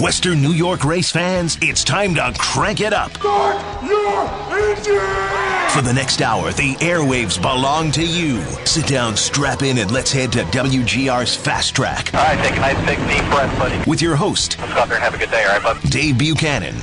Western 0.00 0.42
New 0.42 0.50
York 0.50 0.84
race 0.84 1.12
fans, 1.12 1.56
it's 1.62 1.84
time 1.84 2.16
to 2.16 2.34
crank 2.36 2.80
it 2.80 2.92
up. 2.92 3.12
Start 3.16 3.84
your 3.84 4.24
engine! 4.52 5.70
For 5.70 5.82
the 5.82 5.92
next 5.94 6.20
hour, 6.20 6.50
the 6.50 6.74
airwaves 6.80 7.40
belong 7.40 7.92
to 7.92 8.04
you. 8.04 8.42
Sit 8.64 8.88
down, 8.88 9.16
strap 9.16 9.62
in, 9.62 9.78
and 9.78 9.92
let's 9.92 10.10
head 10.10 10.32
to 10.32 10.40
WGR's 10.46 11.36
Fast 11.36 11.76
Track. 11.76 12.12
All 12.12 12.24
right, 12.24 12.36
take 12.44 12.56
a 12.56 12.60
nice 12.60 12.76
big 12.84 12.98
deep 13.08 13.24
breath, 13.30 13.56
buddy. 13.56 13.88
With 13.88 14.02
your 14.02 14.16
host, 14.16 14.58
Let's 14.58 14.74
go 14.74 14.80
out 14.80 14.88
there 14.88 14.96
and 14.96 15.04
have 15.04 15.14
a 15.14 15.18
good 15.18 15.30
day, 15.30 15.44
all 15.44 15.60
right, 15.60 15.62
bud? 15.62 15.80
Dave 15.88 16.18
Buchanan. 16.18 16.74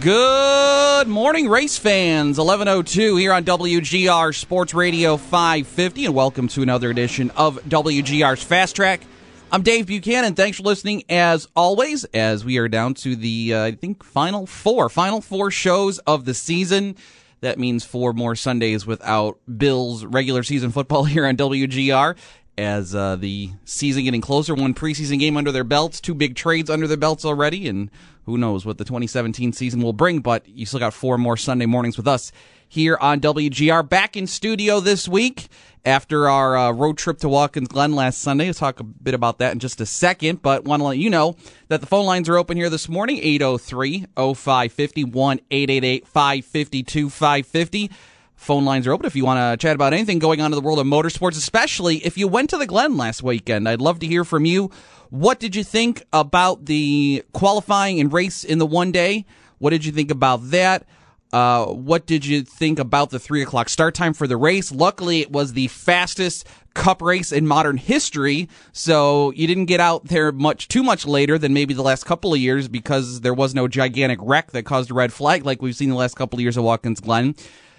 Good 0.00 1.06
morning, 1.06 1.50
race 1.50 1.76
fans. 1.76 2.38
1102 2.38 3.16
here 3.16 3.34
on 3.34 3.44
WGR 3.44 4.34
Sports 4.34 4.72
Radio 4.72 5.18
550, 5.18 6.06
and 6.06 6.14
welcome 6.14 6.48
to 6.48 6.62
another 6.62 6.88
edition 6.88 7.30
of 7.36 7.62
WGR's 7.64 8.42
Fast 8.42 8.74
Track. 8.74 9.02
I'm 9.50 9.62
Dave 9.62 9.86
Buchanan. 9.86 10.34
Thanks 10.34 10.58
for 10.58 10.62
listening, 10.64 11.04
as 11.08 11.48
always, 11.56 12.04
as 12.12 12.44
we 12.44 12.58
are 12.58 12.68
down 12.68 12.92
to 12.94 13.16
the, 13.16 13.54
uh, 13.54 13.64
I 13.64 13.70
think, 13.72 14.04
final 14.04 14.46
four, 14.46 14.90
final 14.90 15.22
four 15.22 15.50
shows 15.50 15.98
of 16.00 16.26
the 16.26 16.34
season. 16.34 16.96
That 17.40 17.58
means 17.58 17.82
four 17.82 18.12
more 18.12 18.36
Sundays 18.36 18.84
without 18.84 19.38
Bills 19.56 20.04
regular 20.04 20.42
season 20.42 20.70
football 20.70 21.04
here 21.04 21.26
on 21.26 21.38
WGR. 21.38 22.14
As 22.58 22.94
uh, 22.94 23.16
the 23.16 23.50
season 23.64 24.04
getting 24.04 24.20
closer, 24.20 24.54
one 24.54 24.74
preseason 24.74 25.18
game 25.18 25.38
under 25.38 25.50
their 25.50 25.64
belts, 25.64 25.98
two 25.98 26.14
big 26.14 26.34
trades 26.34 26.68
under 26.68 26.86
their 26.86 26.98
belts 26.98 27.24
already, 27.24 27.68
and 27.68 27.90
who 28.28 28.38
knows 28.38 28.66
what 28.66 28.78
the 28.78 28.84
2017 28.84 29.52
season 29.52 29.80
will 29.80 29.92
bring. 29.92 30.20
But 30.20 30.46
you 30.46 30.66
still 30.66 30.80
got 30.80 30.92
four 30.92 31.16
more 31.18 31.36
Sunday 31.36 31.66
mornings 31.66 31.96
with 31.96 32.06
us 32.06 32.30
here 32.68 32.98
on 33.00 33.20
WGR. 33.20 33.88
Back 33.88 34.16
in 34.16 34.26
studio 34.26 34.80
this 34.80 35.08
week 35.08 35.48
after 35.84 36.28
our 36.28 36.56
uh, 36.56 36.72
road 36.72 36.98
trip 36.98 37.18
to 37.18 37.28
Watkins 37.28 37.68
Glen 37.68 37.94
last 37.94 38.20
Sunday. 38.20 38.44
We'll 38.44 38.54
talk 38.54 38.80
a 38.80 38.84
bit 38.84 39.14
about 39.14 39.38
that 39.38 39.52
in 39.52 39.58
just 39.58 39.80
a 39.80 39.86
second, 39.86 40.42
but 40.42 40.64
want 40.64 40.80
to 40.80 40.84
let 40.84 40.98
you 40.98 41.08
know 41.08 41.36
that 41.68 41.80
the 41.80 41.86
phone 41.86 42.04
lines 42.04 42.28
are 42.28 42.36
open 42.36 42.56
here 42.56 42.68
this 42.68 42.88
morning 42.88 43.18
803 43.18 44.06
0550 44.16 45.04
1 45.04 45.40
888 45.50 46.06
552 46.06 47.10
550. 47.10 47.90
Phone 48.38 48.64
lines 48.64 48.86
are 48.86 48.92
open 48.92 49.04
if 49.04 49.16
you 49.16 49.24
want 49.24 49.60
to 49.60 49.62
chat 49.62 49.74
about 49.74 49.92
anything 49.92 50.20
going 50.20 50.40
on 50.40 50.52
in 50.52 50.56
the 50.56 50.62
world 50.62 50.78
of 50.78 50.86
motorsports, 50.86 51.36
especially 51.36 51.96
if 52.06 52.16
you 52.16 52.28
went 52.28 52.48
to 52.50 52.56
the 52.56 52.66
Glen 52.66 52.96
last 52.96 53.20
weekend. 53.20 53.68
I'd 53.68 53.80
love 53.80 53.98
to 53.98 54.06
hear 54.06 54.24
from 54.24 54.44
you. 54.44 54.70
What 55.10 55.40
did 55.40 55.56
you 55.56 55.64
think 55.64 56.04
about 56.12 56.66
the 56.66 57.24
qualifying 57.32 57.98
and 57.98 58.12
race 58.12 58.44
in 58.44 58.58
the 58.58 58.64
one 58.64 58.92
day? 58.92 59.26
What 59.58 59.70
did 59.70 59.84
you 59.84 59.90
think 59.90 60.12
about 60.12 60.50
that? 60.50 60.86
Uh, 61.32 61.66
what 61.66 62.06
did 62.06 62.24
you 62.24 62.42
think 62.42 62.78
about 62.78 63.10
the 63.10 63.18
three 63.18 63.42
o'clock 63.42 63.68
start 63.68 63.96
time 63.96 64.14
for 64.14 64.28
the 64.28 64.36
race? 64.36 64.70
Luckily, 64.70 65.20
it 65.20 65.32
was 65.32 65.52
the 65.52 65.66
fastest 65.66 66.46
cup 66.74 67.02
race 67.02 67.32
in 67.32 67.44
modern 67.46 67.76
history, 67.76 68.48
so 68.72 69.32
you 69.32 69.48
didn't 69.48 69.66
get 69.66 69.80
out 69.80 70.04
there 70.04 70.30
much 70.30 70.68
too 70.68 70.84
much 70.84 71.04
later 71.04 71.38
than 71.38 71.52
maybe 71.52 71.74
the 71.74 71.82
last 71.82 72.06
couple 72.06 72.32
of 72.32 72.38
years 72.38 72.68
because 72.68 73.20
there 73.20 73.34
was 73.34 73.52
no 73.52 73.66
gigantic 73.66 74.20
wreck 74.22 74.52
that 74.52 74.62
caused 74.62 74.92
a 74.92 74.94
red 74.94 75.12
flag 75.12 75.44
like 75.44 75.60
we've 75.60 75.76
seen 75.76 75.90
the 75.90 75.96
last 75.96 76.14
couple 76.14 76.38
of 76.38 76.40
years 76.40 76.56
at 76.56 76.62
Watkins 76.62 77.00
Glen. 77.00 77.34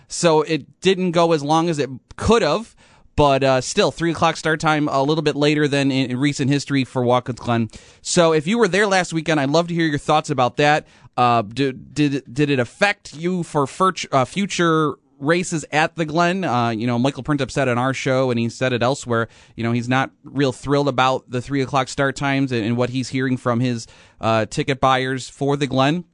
So 0.09 0.41
it 0.41 0.81
didn't 0.81 1.11
go 1.11 1.31
as 1.31 1.41
long 1.43 1.69
as 1.69 1.79
it 1.79 1.89
could 2.17 2.41
have, 2.41 2.75
but 3.15 3.43
uh, 3.43 3.61
still, 3.61 3.91
three 3.91 4.11
o'clock 4.11 4.37
start 4.37 4.59
time, 4.59 4.87
a 4.87 5.03
little 5.03 5.21
bit 5.21 5.35
later 5.35 5.67
than 5.67 5.91
in, 5.91 6.11
in, 6.11 6.17
recent 6.17 6.49
history 6.49 6.83
for 6.83 7.03
Watkins 7.03 7.39
Glen. 7.39 7.69
So 8.01 8.33
if 8.33 8.47
you 8.47 8.57
were 8.57 8.67
there 8.67 8.87
last 8.87 9.13
weekend, 9.13 9.39
I'd 9.39 9.49
love 9.49 9.67
to 9.67 9.73
hear 9.73 9.85
your 9.85 9.99
thoughts 9.99 10.29
about 10.29 10.57
that. 10.57 10.87
Uh, 11.15 11.41
did, 11.41 11.93
did 11.93 12.23
did 12.33 12.49
it 12.49 12.59
affect 12.59 13.13
you 13.13 13.43
for 13.43 13.67
uh, 14.11 14.25
future 14.25 14.95
races 15.19 15.65
at 15.71 15.95
the 15.95 16.05
Glen? 16.05 16.43
Uh, 16.43 16.69
you 16.69 16.87
know, 16.87 16.97
Michael 16.97 17.23
Printup 17.23 17.51
said 17.51 17.67
on 17.67 17.77
our 17.77 17.93
show, 17.93 18.31
and 18.31 18.39
he 18.39 18.49
said 18.49 18.73
it 18.73 18.81
elsewhere. 18.81 19.27
You 19.55 19.63
know, 19.63 19.73
he's 19.73 19.89
not 19.89 20.11
real 20.23 20.53
thrilled 20.53 20.87
about 20.87 21.29
the 21.29 21.41
three 21.41 21.61
o'clock 21.61 21.89
start 21.89 22.15
times 22.15 22.51
and, 22.51 22.65
and 22.65 22.77
what 22.77 22.89
he's 22.89 23.09
hearing 23.09 23.37
from 23.37 23.59
his 23.59 23.85
uh, 24.21 24.45
ticket 24.45 24.79
buyers 24.79 25.29
for 25.29 25.57
the 25.57 25.67
Glen. 25.67 26.05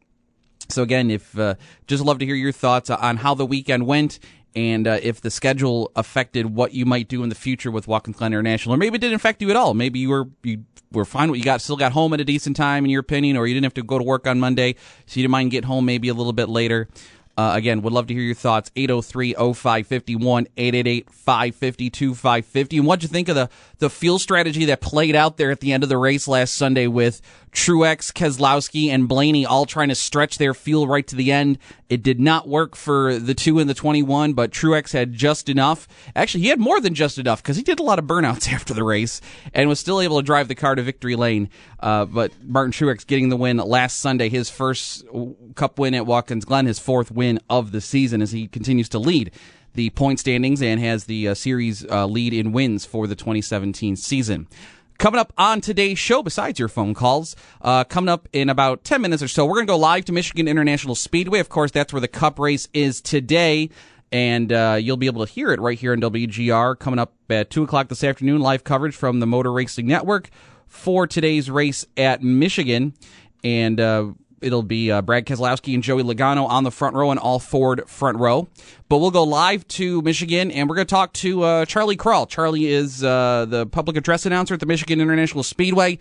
So 0.69 0.83
again, 0.83 1.11
if 1.11 1.37
uh, 1.37 1.55
just 1.87 2.03
love 2.03 2.19
to 2.19 2.25
hear 2.25 2.35
your 2.35 2.51
thoughts 2.51 2.89
on 2.89 3.17
how 3.17 3.33
the 3.33 3.45
weekend 3.45 3.85
went 3.85 4.19
and 4.55 4.87
uh, 4.87 4.99
if 5.01 5.21
the 5.21 5.29
schedule 5.29 5.91
affected 5.95 6.55
what 6.55 6.73
you 6.73 6.85
might 6.85 7.09
do 7.09 7.23
in 7.23 7.29
the 7.29 7.35
future 7.35 7.69
with 7.69 7.87
Watkins 7.87 8.17
Glen 8.17 8.31
International, 8.31 8.75
or 8.75 8.77
maybe 8.77 8.95
it 8.95 9.01
didn't 9.01 9.15
affect 9.15 9.41
you 9.41 9.49
at 9.49 9.55
all. 9.55 9.73
Maybe 9.73 9.99
you 9.99 10.09
were 10.09 10.29
you 10.43 10.63
were 10.91 11.05
fine. 11.05 11.29
What 11.29 11.37
you 11.37 11.45
got 11.45 11.61
still 11.61 11.75
got 11.75 11.91
home 11.91 12.13
at 12.13 12.21
a 12.21 12.25
decent 12.25 12.55
time 12.55 12.85
in 12.85 12.91
your 12.91 13.01
opinion, 13.01 13.37
or 13.37 13.47
you 13.47 13.53
didn't 13.53 13.65
have 13.65 13.73
to 13.75 13.83
go 13.83 13.97
to 13.97 14.03
work 14.03 14.27
on 14.27 14.39
Monday, 14.39 14.75
so 15.05 15.19
you 15.19 15.23
didn't 15.23 15.31
mind 15.31 15.51
getting 15.51 15.67
home 15.67 15.85
maybe 15.85 16.07
a 16.07 16.13
little 16.13 16.33
bit 16.33 16.49
later. 16.49 16.87
Uh, 17.37 17.51
again, 17.53 17.81
would 17.81 17.91
love 17.91 18.07
to 18.07 18.13
hear 18.13 18.23
your 18.23 18.33
thoughts. 18.33 18.71
803-0551, 18.77 20.47
888-552-550. 20.55 22.77
And 22.77 22.87
what'd 22.87 23.03
you 23.03 23.09
think 23.09 23.27
of 23.27 23.35
the, 23.35 23.49
the 23.79 23.89
fuel 23.89 24.19
strategy 24.19 24.63
that 24.65 24.79
played 24.79 25.17
out 25.17 25.35
there 25.35 25.51
at 25.51 25.59
the 25.59 25.73
end 25.73 25.83
of 25.83 25.89
the 25.89 25.97
race 25.97 26.29
last 26.29 26.55
Sunday 26.55 26.87
with 26.87 27.19
Truex, 27.55 28.11
Keselowski, 28.11 28.89
and 28.89 29.07
Blaney 29.07 29.45
all 29.45 29.65
trying 29.65 29.87
to 29.87 29.95
stretch 29.95 30.37
their 30.37 30.53
fuel 30.53 30.87
right 30.87 31.07
to 31.07 31.15
the 31.15 31.31
end. 31.31 31.57
It 31.89 32.03
did 32.03 32.19
not 32.19 32.47
work 32.47 32.75
for 32.75 33.17
the 33.17 33.33
two 33.33 33.59
in 33.59 33.67
the 33.67 33.73
21, 33.73 34.33
but 34.33 34.51
Truex 34.51 34.91
had 34.91 35.13
just 35.13 35.47
enough. 35.47 35.87
Actually, 36.15 36.41
he 36.41 36.49
had 36.49 36.59
more 36.59 36.81
than 36.81 36.93
just 36.93 37.17
enough 37.17 37.41
because 37.41 37.55
he 37.55 37.63
did 37.63 37.79
a 37.79 37.83
lot 37.83 37.97
of 37.97 38.05
burnouts 38.05 38.51
after 38.53 38.73
the 38.73 38.83
race 38.83 39.21
and 39.53 39.69
was 39.69 39.79
still 39.79 40.01
able 40.01 40.17
to 40.17 40.25
drive 40.25 40.49
the 40.49 40.55
car 40.55 40.75
to 40.75 40.83
victory 40.83 41.15
lane. 41.15 41.49
Uh, 41.79 42.05
but 42.05 42.33
Martin 42.43 42.73
Truex 42.73 43.07
getting 43.07 43.29
the 43.29 43.37
win 43.37 43.57
last 43.57 43.99
Sunday, 43.99 44.27
his 44.27 44.49
first 44.49 45.05
cup 45.55 45.79
win 45.79 45.95
at 45.95 46.05
Watkins 46.05 46.43
Glen, 46.43 46.65
his 46.65 46.79
fourth 46.79 47.09
win 47.09 47.39
of 47.49 47.71
the 47.71 47.81
season 47.81 48.21
as 48.21 48.33
he 48.33 48.47
continues 48.47 48.89
to 48.89 48.99
lead 48.99 49.31
the 49.75 49.89
point 49.91 50.19
standings 50.19 50.61
and 50.61 50.79
has 50.79 51.03
the 51.05 51.27
uh, 51.27 51.33
series 51.33 51.85
uh, 51.85 52.05
lead 52.05 52.33
in 52.33 52.51
wins 52.51 52.85
for 52.85 53.07
the 53.07 53.15
2017 53.15 53.95
season. 53.95 54.47
Coming 54.97 55.19
up 55.19 55.33
on 55.37 55.59
today's 55.59 55.99
show, 55.99 56.23
besides 56.23 56.57
your 56.57 56.69
phone 56.69 56.93
calls, 56.93 57.35
uh, 57.61 57.83
coming 57.83 58.07
up 58.07 58.29
in 58.31 58.49
about 58.49 58.85
10 58.85 59.01
minutes 59.01 59.21
or 59.21 59.27
so, 59.27 59.45
we're 59.45 59.55
going 59.55 59.67
to 59.67 59.71
go 59.71 59.77
live 59.77 60.05
to 60.05 60.13
Michigan 60.13 60.47
International 60.47 60.95
Speedway. 60.95 61.39
Of 61.39 61.49
course, 61.49 61.71
that's 61.71 61.91
where 61.91 61.99
the 61.99 62.07
Cup 62.07 62.39
race 62.39 62.69
is 62.73 63.01
today. 63.01 63.69
And 64.13 64.53
uh, 64.53 64.77
you'll 64.79 64.95
be 64.95 65.07
able 65.07 65.25
to 65.25 65.31
hear 65.31 65.51
it 65.51 65.59
right 65.59 65.77
here 65.77 65.91
on 65.91 65.99
WGR 65.99 66.79
coming 66.79 66.99
up 66.99 67.13
at 67.29 67.49
2 67.49 67.63
o'clock 67.63 67.89
this 67.89 68.05
afternoon. 68.05 68.39
Live 68.39 68.63
coverage 68.63 68.95
from 68.95 69.19
the 69.19 69.27
Motor 69.27 69.51
Racing 69.51 69.85
Network 69.85 70.29
for 70.65 71.07
today's 71.07 71.51
race 71.51 71.85
at 71.97 72.23
Michigan. 72.23 72.93
And 73.43 73.81
uh, 73.81 74.11
it'll 74.41 74.63
be 74.63 74.91
uh, 74.91 75.01
Brad 75.01 75.25
Keselowski 75.25 75.73
and 75.73 75.83
Joey 75.83 76.03
Logano 76.03 76.47
on 76.47 76.63
the 76.63 76.71
front 76.71 76.95
row 76.95 77.11
and 77.11 77.19
all 77.19 77.39
Ford 77.39 77.83
front 77.87 78.17
row. 78.17 78.47
But 78.89 78.99
we'll 78.99 79.11
go 79.11 79.23
live 79.23 79.67
to 79.69 80.01
Michigan 80.01 80.51
and 80.51 80.69
we're 80.69 80.75
going 80.75 80.87
to 80.87 80.93
talk 80.93 81.13
to 81.13 81.43
uh, 81.43 81.65
Charlie 81.65 81.97
Krall. 81.97 82.27
Charlie 82.27 82.67
is 82.67 83.03
uh, 83.03 83.45
the 83.47 83.65
public 83.65 83.97
address 83.97 84.25
announcer 84.25 84.53
at 84.53 84.59
the 84.59 84.65
Michigan 84.65 85.01
International 85.01 85.43
Speedway. 85.43 85.99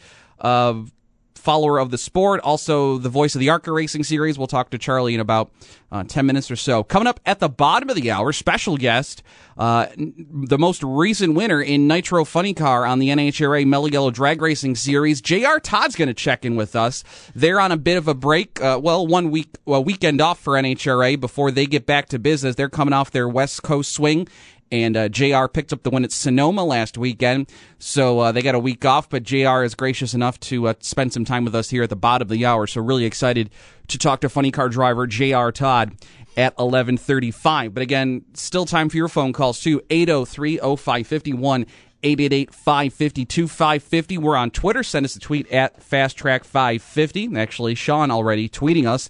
Follower 1.37 1.79
of 1.79 1.91
the 1.91 1.99
sport, 1.99 2.41
also 2.41 2.99
the 2.99 3.09
voice 3.09 3.35
of 3.35 3.41
the 3.41 3.51
ARCA 3.51 3.71
Racing 3.73 4.05
Series. 4.05 4.39
We'll 4.39 4.47
talk 4.47 4.71
to 4.71 4.79
Charlie 4.79 5.15
in 5.15 5.21
about 5.21 5.51
uh, 5.93 6.05
10 6.05 6.27
minutes 6.27 6.51
or 6.51 6.57
so. 6.57 6.83
Coming 6.83 7.07
up 7.07 7.21
at 7.27 7.39
the 7.39 7.49
bottom 7.49 7.89
of 7.91 7.97
the 7.97 8.11
hour, 8.11 8.33
special 8.33 8.77
guest, 8.77 9.23
uh, 9.57 9.87
the 9.97 10.59
most 10.59 10.83
recent 10.83 11.35
winner 11.35 11.61
in 11.61 11.87
Nitro 11.87 12.25
Funny 12.25 12.55
Car 12.55 12.87
on 12.87 12.99
the 12.99 13.09
NHRA 13.09 13.67
Mellow 13.67 13.87
Yellow 13.87 14.11
Drag 14.11 14.41
Racing 14.41 14.75
Series. 14.75 15.21
JR 15.21 15.59
Todd's 15.63 15.97
going 15.97 16.09
to 16.09 16.15
check 16.15 16.45
in 16.45 16.57
with 16.57 16.75
us. 16.75 17.05
They're 17.35 17.61
on 17.61 17.71
a 17.71 17.77
bit 17.77 17.97
of 17.97 18.09
a 18.09 18.15
break, 18.15 18.61
uh, 18.61 18.81
well, 18.83 19.07
one 19.07 19.31
week, 19.31 19.57
well, 19.65 19.85
weekend 19.85 20.21
off 20.21 20.41
for 20.41 20.55
NHRA 20.55 21.21
before 21.21 21.51
they 21.51 21.67
get 21.67 21.87
back 21.87 22.09
to 22.09 22.19
business. 22.19 22.57
They're 22.57 22.69
coming 22.69 22.93
off 22.95 23.11
their 23.11 23.29
West 23.29 23.63
Coast 23.63 23.93
swing 23.93 24.27
and 24.71 24.97
uh, 24.97 25.09
JR 25.09 25.47
picked 25.47 25.73
up 25.73 25.83
the 25.83 25.91
win 25.91 26.05
at 26.05 26.13
Sonoma 26.13 26.65
last 26.65 26.99
weekend. 26.99 27.51
So 27.79 28.21
uh, 28.21 28.33
they 28.33 28.43
got 28.43 28.55
a 28.55 28.59
week 28.59 28.85
off, 28.85 29.09
but 29.09 29.23
JR 29.23 29.63
is 29.63 29.75
gracious 29.75 30.15
enough 30.15 30.39
to 30.41 30.69
uh, 30.69 30.75
spend 30.81 31.13
some 31.13 31.25
time 31.25 31.45
with 31.45 31.55
us 31.55 31.71
here 31.71 31.83
at 31.83 31.91
the 31.91 31.97
bottom 31.97 32.27
of 32.27 32.31
the 32.31 32.45
hour. 32.45 32.67
So 32.67 32.81
really 32.81 33.05
excited 33.05 33.51
to 33.89 33.99
talk 33.99 34.21
to 34.21 34.29
funny 34.29 34.51
car 34.51 34.69
driver 34.69 35.07
JR 35.07 35.51
Todd 35.51 35.97
at 36.37 36.57
11:35. 36.57 37.75
But 37.75 37.83
again, 37.83 38.25
still 38.35 38.67
time 38.67 38.89
for 38.89 38.97
your 38.97 39.09
phone 39.09 39.33
calls 39.33 39.61
too. 39.61 39.81
803-0551 39.91 41.67
888-552-550. 42.05 44.19
We're 44.19 44.37
on 44.37 44.51
Twitter. 44.51 44.83
Send 44.83 45.07
us 45.07 45.17
a 45.17 45.21
tweet 45.21 45.51
at 45.51 45.81
FastTrack550. 45.81 47.35
Actually, 47.37 47.75
Sean 47.75 48.11
already 48.11 48.49
tweeting 48.49 48.87
us 48.87 49.09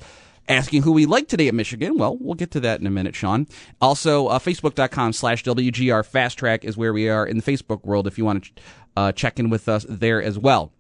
asking 0.49 0.83
who 0.83 0.93
we 0.93 1.07
like 1.07 1.29
today 1.29 1.49
at 1.49 1.55
Michigan. 1.55 1.97
Well, 1.99 2.17
we'll 2.21 2.35
get 2.35 2.51
to 2.53 2.61
that 2.61 2.81
in 2.81 2.87
a 2.87 2.91
minute, 2.91 3.15
Sean. 3.15 3.47
Also, 3.81 4.27
uh, 4.29 4.39
Facebook.com 4.39 5.13
slash 5.13 5.43
WGR 5.45 6.05
Fast 6.05 6.39
Track 6.39 6.65
is 6.65 6.77
where 6.77 6.93
we 6.93 7.09
are 7.09 7.27
in 7.27 7.37
the 7.39 7.43
Facebook 7.43 7.85
world 7.85 8.07
if 8.07 8.19
you 8.19 8.25
want 8.25 8.45
to 8.45 8.51
uh, 8.97 9.13
check 9.13 9.39
in 9.39 9.51
with 9.51 9.69
us 9.69 9.87
there 9.89 10.23
as 10.23 10.39
well. 10.39 10.71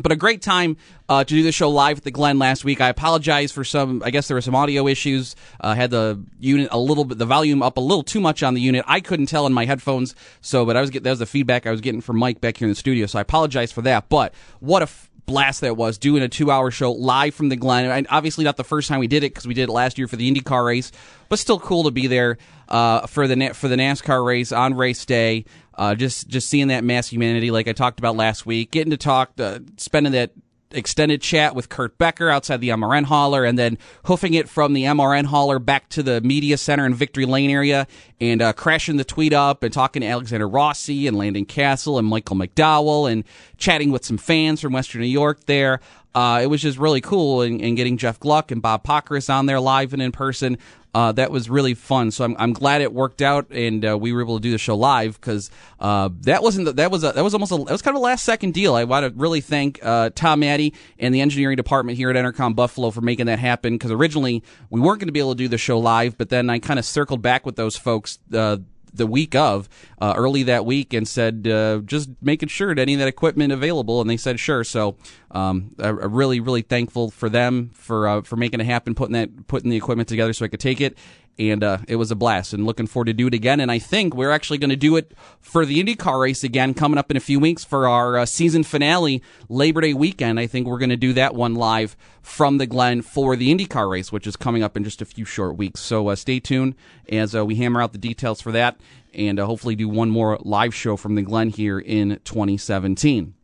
but 0.00 0.10
a 0.10 0.16
great 0.16 0.40
time 0.40 0.76
uh, 1.10 1.22
to 1.22 1.34
do 1.34 1.42
the 1.42 1.52
show 1.52 1.68
live 1.68 1.98
at 1.98 2.04
the 2.04 2.10
Glen 2.10 2.38
last 2.38 2.64
week. 2.64 2.80
I 2.80 2.88
apologize 2.88 3.52
for 3.52 3.62
some. 3.62 4.02
I 4.02 4.10
guess 4.10 4.26
there 4.26 4.36
were 4.36 4.40
some 4.40 4.54
audio 4.54 4.86
issues. 4.86 5.36
Uh, 5.60 5.74
had 5.74 5.90
the 5.90 6.24
unit 6.40 6.68
a 6.70 6.78
little 6.78 7.04
bit, 7.04 7.18
the 7.18 7.26
volume 7.26 7.62
up 7.62 7.76
a 7.76 7.80
little 7.80 8.02
too 8.02 8.20
much 8.20 8.42
on 8.42 8.54
the 8.54 8.60
unit. 8.62 8.84
I 8.88 9.00
couldn't 9.00 9.26
tell 9.26 9.44
in 9.46 9.52
my 9.52 9.66
headphones. 9.66 10.14
So, 10.40 10.64
but 10.64 10.78
I 10.78 10.80
was 10.80 10.88
getting 10.88 11.04
that 11.04 11.10
was 11.10 11.18
the 11.18 11.26
feedback 11.26 11.66
I 11.66 11.70
was 11.70 11.82
getting 11.82 12.00
from 12.00 12.16
Mike 12.18 12.40
back 12.40 12.56
here 12.56 12.66
in 12.66 12.70
the 12.70 12.76
studio. 12.76 13.04
So 13.04 13.18
I 13.18 13.22
apologize 13.22 13.70
for 13.70 13.82
that. 13.82 14.08
But 14.08 14.32
what 14.60 14.80
a 14.80 14.84
f- 14.84 15.10
blast 15.26 15.60
that 15.60 15.76
was 15.76 15.98
doing 15.98 16.22
a 16.22 16.28
two-hour 16.28 16.70
show 16.70 16.92
live 16.92 17.34
from 17.34 17.48
the 17.48 17.56
Glen. 17.56 17.86
And 17.86 18.06
obviously, 18.10 18.44
not 18.44 18.56
the 18.56 18.64
first 18.64 18.88
time 18.88 19.00
we 19.00 19.06
did 19.06 19.24
it 19.24 19.32
because 19.32 19.46
we 19.46 19.54
did 19.54 19.68
it 19.68 19.72
last 19.72 19.98
year 19.98 20.08
for 20.08 20.16
the 20.16 20.30
IndyCar 20.30 20.64
race, 20.66 20.92
but 21.28 21.38
still 21.38 21.58
cool 21.58 21.84
to 21.84 21.90
be 21.90 22.06
there 22.06 22.38
uh, 22.68 23.06
for 23.06 23.26
the 23.26 23.50
for 23.54 23.68
the 23.68 23.76
NASCAR 23.76 24.24
race 24.24 24.52
on 24.52 24.74
race 24.74 25.04
day. 25.04 25.44
Uh, 25.74 25.94
just 25.94 26.28
just 26.28 26.48
seeing 26.48 26.68
that 26.68 26.84
mass 26.84 27.08
humanity, 27.08 27.50
like 27.50 27.66
I 27.66 27.72
talked 27.72 27.98
about 27.98 28.16
last 28.16 28.44
week, 28.44 28.70
getting 28.70 28.90
to 28.90 28.96
talk, 28.96 29.32
uh, 29.38 29.60
spending 29.78 30.12
that 30.12 30.32
extended 30.74 31.22
chat 31.22 31.54
with 31.54 31.68
Kurt 31.68 31.98
Becker 31.98 32.28
outside 32.28 32.60
the 32.60 32.70
MRN 32.70 33.04
hauler, 33.04 33.44
and 33.44 33.58
then 33.58 33.78
hoofing 34.06 34.34
it 34.34 34.48
from 34.48 34.72
the 34.72 34.84
MRN 34.84 35.26
hauler 35.26 35.58
back 35.58 35.88
to 35.90 36.02
the 36.02 36.20
media 36.20 36.56
center 36.56 36.86
in 36.86 36.94
Victory 36.94 37.24
Lane 37.24 37.50
area, 37.50 37.86
and 38.20 38.42
uh, 38.42 38.52
crashing 38.52 38.96
the 38.96 39.04
tweet 39.04 39.32
up 39.32 39.62
and 39.62 39.72
talking 39.72 40.02
to 40.02 40.08
Alexander 40.08 40.48
Rossi 40.48 41.06
and 41.06 41.16
Landon 41.16 41.46
Cassill 41.46 41.98
and 41.98 42.08
Michael 42.08 42.36
McDowell, 42.36 43.10
and 43.10 43.24
chatting 43.56 43.90
with 43.90 44.04
some 44.04 44.18
fans 44.18 44.60
from 44.60 44.72
Western 44.72 45.00
New 45.00 45.06
York 45.08 45.44
there. 45.46 45.80
Uh, 46.14 46.40
it 46.42 46.46
was 46.46 46.60
just 46.60 46.78
really 46.78 47.00
cool 47.00 47.42
and, 47.42 47.60
and, 47.62 47.76
getting 47.76 47.96
Jeff 47.96 48.20
Gluck 48.20 48.50
and 48.50 48.60
Bob 48.60 48.84
Pockrass 48.84 49.32
on 49.32 49.46
there 49.46 49.60
live 49.60 49.94
and 49.94 50.02
in 50.02 50.12
person 50.12 50.58
uh, 50.94 51.12
that 51.12 51.30
was 51.30 51.48
really 51.48 51.74
fun. 51.74 52.10
So 52.10 52.24
I'm, 52.24 52.36
I'm 52.38 52.52
glad 52.52 52.82
it 52.82 52.92
worked 52.92 53.22
out 53.22 53.50
and 53.50 53.84
uh, 53.84 53.96
we 53.98 54.12
were 54.12 54.20
able 54.20 54.36
to 54.36 54.42
do 54.42 54.50
the 54.50 54.58
show 54.58 54.76
live 54.76 55.20
because 55.20 55.50
uh, 55.80 56.10
that 56.20 56.42
wasn't 56.42 56.66
the, 56.66 56.72
that 56.74 56.90
was 56.90 57.02
a, 57.02 57.12
that 57.12 57.24
was 57.24 57.34
almost 57.34 57.52
a, 57.52 57.56
that 57.56 57.72
was 57.72 57.82
kind 57.82 57.96
of 57.96 58.00
a 58.00 58.04
last 58.04 58.24
second 58.24 58.52
deal. 58.52 58.74
I 58.74 58.84
want 58.84 59.06
to 59.06 59.18
really 59.18 59.40
thank 59.40 59.82
uh, 59.82 60.10
Tom 60.14 60.42
Addy 60.42 60.74
and 60.98 61.14
the 61.14 61.20
engineering 61.20 61.56
department 61.56 61.96
here 61.96 62.10
at 62.10 62.16
Entercom 62.16 62.54
Buffalo 62.54 62.90
for 62.90 63.00
making 63.00 63.26
that 63.26 63.38
happen 63.38 63.74
because 63.74 63.90
originally 63.90 64.42
we 64.70 64.80
weren't 64.80 65.00
going 65.00 65.08
to 65.08 65.12
be 65.12 65.20
able 65.20 65.34
to 65.34 65.38
do 65.38 65.48
the 65.48 65.58
show 65.58 65.78
live, 65.78 66.18
but 66.18 66.28
then 66.28 66.50
I 66.50 66.58
kind 66.58 66.78
of 66.78 66.84
circled 66.84 67.22
back 67.22 67.46
with 67.46 67.56
those 67.56 67.76
folks 67.76 68.18
uh, 68.34 68.58
the 68.92 69.06
week 69.06 69.34
of, 69.34 69.68
uh, 70.00 70.14
early 70.16 70.42
that 70.44 70.66
week, 70.66 70.92
and 70.92 71.06
said 71.06 71.46
uh, 71.46 71.78
just 71.84 72.10
making 72.20 72.48
sure 72.48 72.74
that 72.74 72.80
any 72.80 72.94
of 72.94 73.00
that 73.00 73.08
equipment 73.08 73.52
available, 73.52 74.00
and 74.00 74.08
they 74.08 74.16
said 74.16 74.38
sure. 74.38 74.64
So 74.64 74.96
um, 75.30 75.74
I, 75.78 75.88
am 75.88 76.12
really 76.12 76.40
really 76.40 76.62
thankful 76.62 77.10
for 77.10 77.28
them 77.28 77.70
for 77.74 78.08
uh, 78.08 78.22
for 78.22 78.36
making 78.36 78.60
it 78.60 78.66
happen, 78.66 78.94
putting 78.94 79.14
that 79.14 79.46
putting 79.46 79.70
the 79.70 79.76
equipment 79.76 80.08
together 80.08 80.32
so 80.32 80.44
I 80.44 80.48
could 80.48 80.60
take 80.60 80.80
it, 80.80 80.96
and 81.38 81.64
uh, 81.64 81.78
it 81.88 81.96
was 81.96 82.10
a 82.10 82.16
blast. 82.16 82.52
And 82.52 82.66
looking 82.66 82.86
forward 82.86 83.06
to 83.06 83.12
do 83.12 83.26
it 83.26 83.34
again. 83.34 83.60
And 83.60 83.70
I 83.70 83.78
think 83.78 84.14
we're 84.14 84.30
actually 84.30 84.58
going 84.58 84.70
to 84.70 84.76
do 84.76 84.96
it 84.96 85.12
for 85.40 85.64
the 85.64 85.82
IndyCar 85.82 86.20
race 86.20 86.44
again 86.44 86.74
coming 86.74 86.98
up 86.98 87.10
in 87.10 87.16
a 87.16 87.20
few 87.20 87.40
weeks 87.40 87.64
for 87.64 87.88
our 87.88 88.18
uh, 88.18 88.26
season 88.26 88.62
finale 88.62 89.22
Labor 89.48 89.80
Day 89.80 89.94
weekend. 89.94 90.38
I 90.38 90.46
think 90.46 90.66
we're 90.66 90.78
going 90.78 90.90
to 90.90 90.96
do 90.96 91.12
that 91.14 91.34
one 91.34 91.54
live 91.54 91.96
from 92.20 92.58
the 92.58 92.66
Glen 92.66 93.02
for 93.02 93.34
the 93.34 93.52
IndyCar 93.54 93.90
race, 93.90 94.12
which 94.12 94.26
is 94.26 94.36
coming 94.36 94.62
up 94.62 94.76
in 94.76 94.84
just 94.84 95.02
a 95.02 95.06
few 95.06 95.24
short 95.24 95.56
weeks. 95.56 95.80
So 95.80 96.08
uh, 96.08 96.16
stay 96.16 96.38
tuned 96.38 96.74
as 97.08 97.34
uh, 97.34 97.44
we 97.44 97.56
hammer 97.56 97.82
out 97.82 97.92
the 97.92 97.98
details 97.98 98.40
for 98.40 98.52
that, 98.52 98.78
and 99.14 99.40
uh, 99.40 99.46
hopefully 99.46 99.74
do 99.74 99.88
one 99.88 100.10
more 100.10 100.38
live 100.42 100.74
show 100.74 100.96
from 100.96 101.14
the 101.14 101.22
Glen 101.22 101.48
here 101.48 101.78
in 101.78 102.20
2017. 102.24 103.34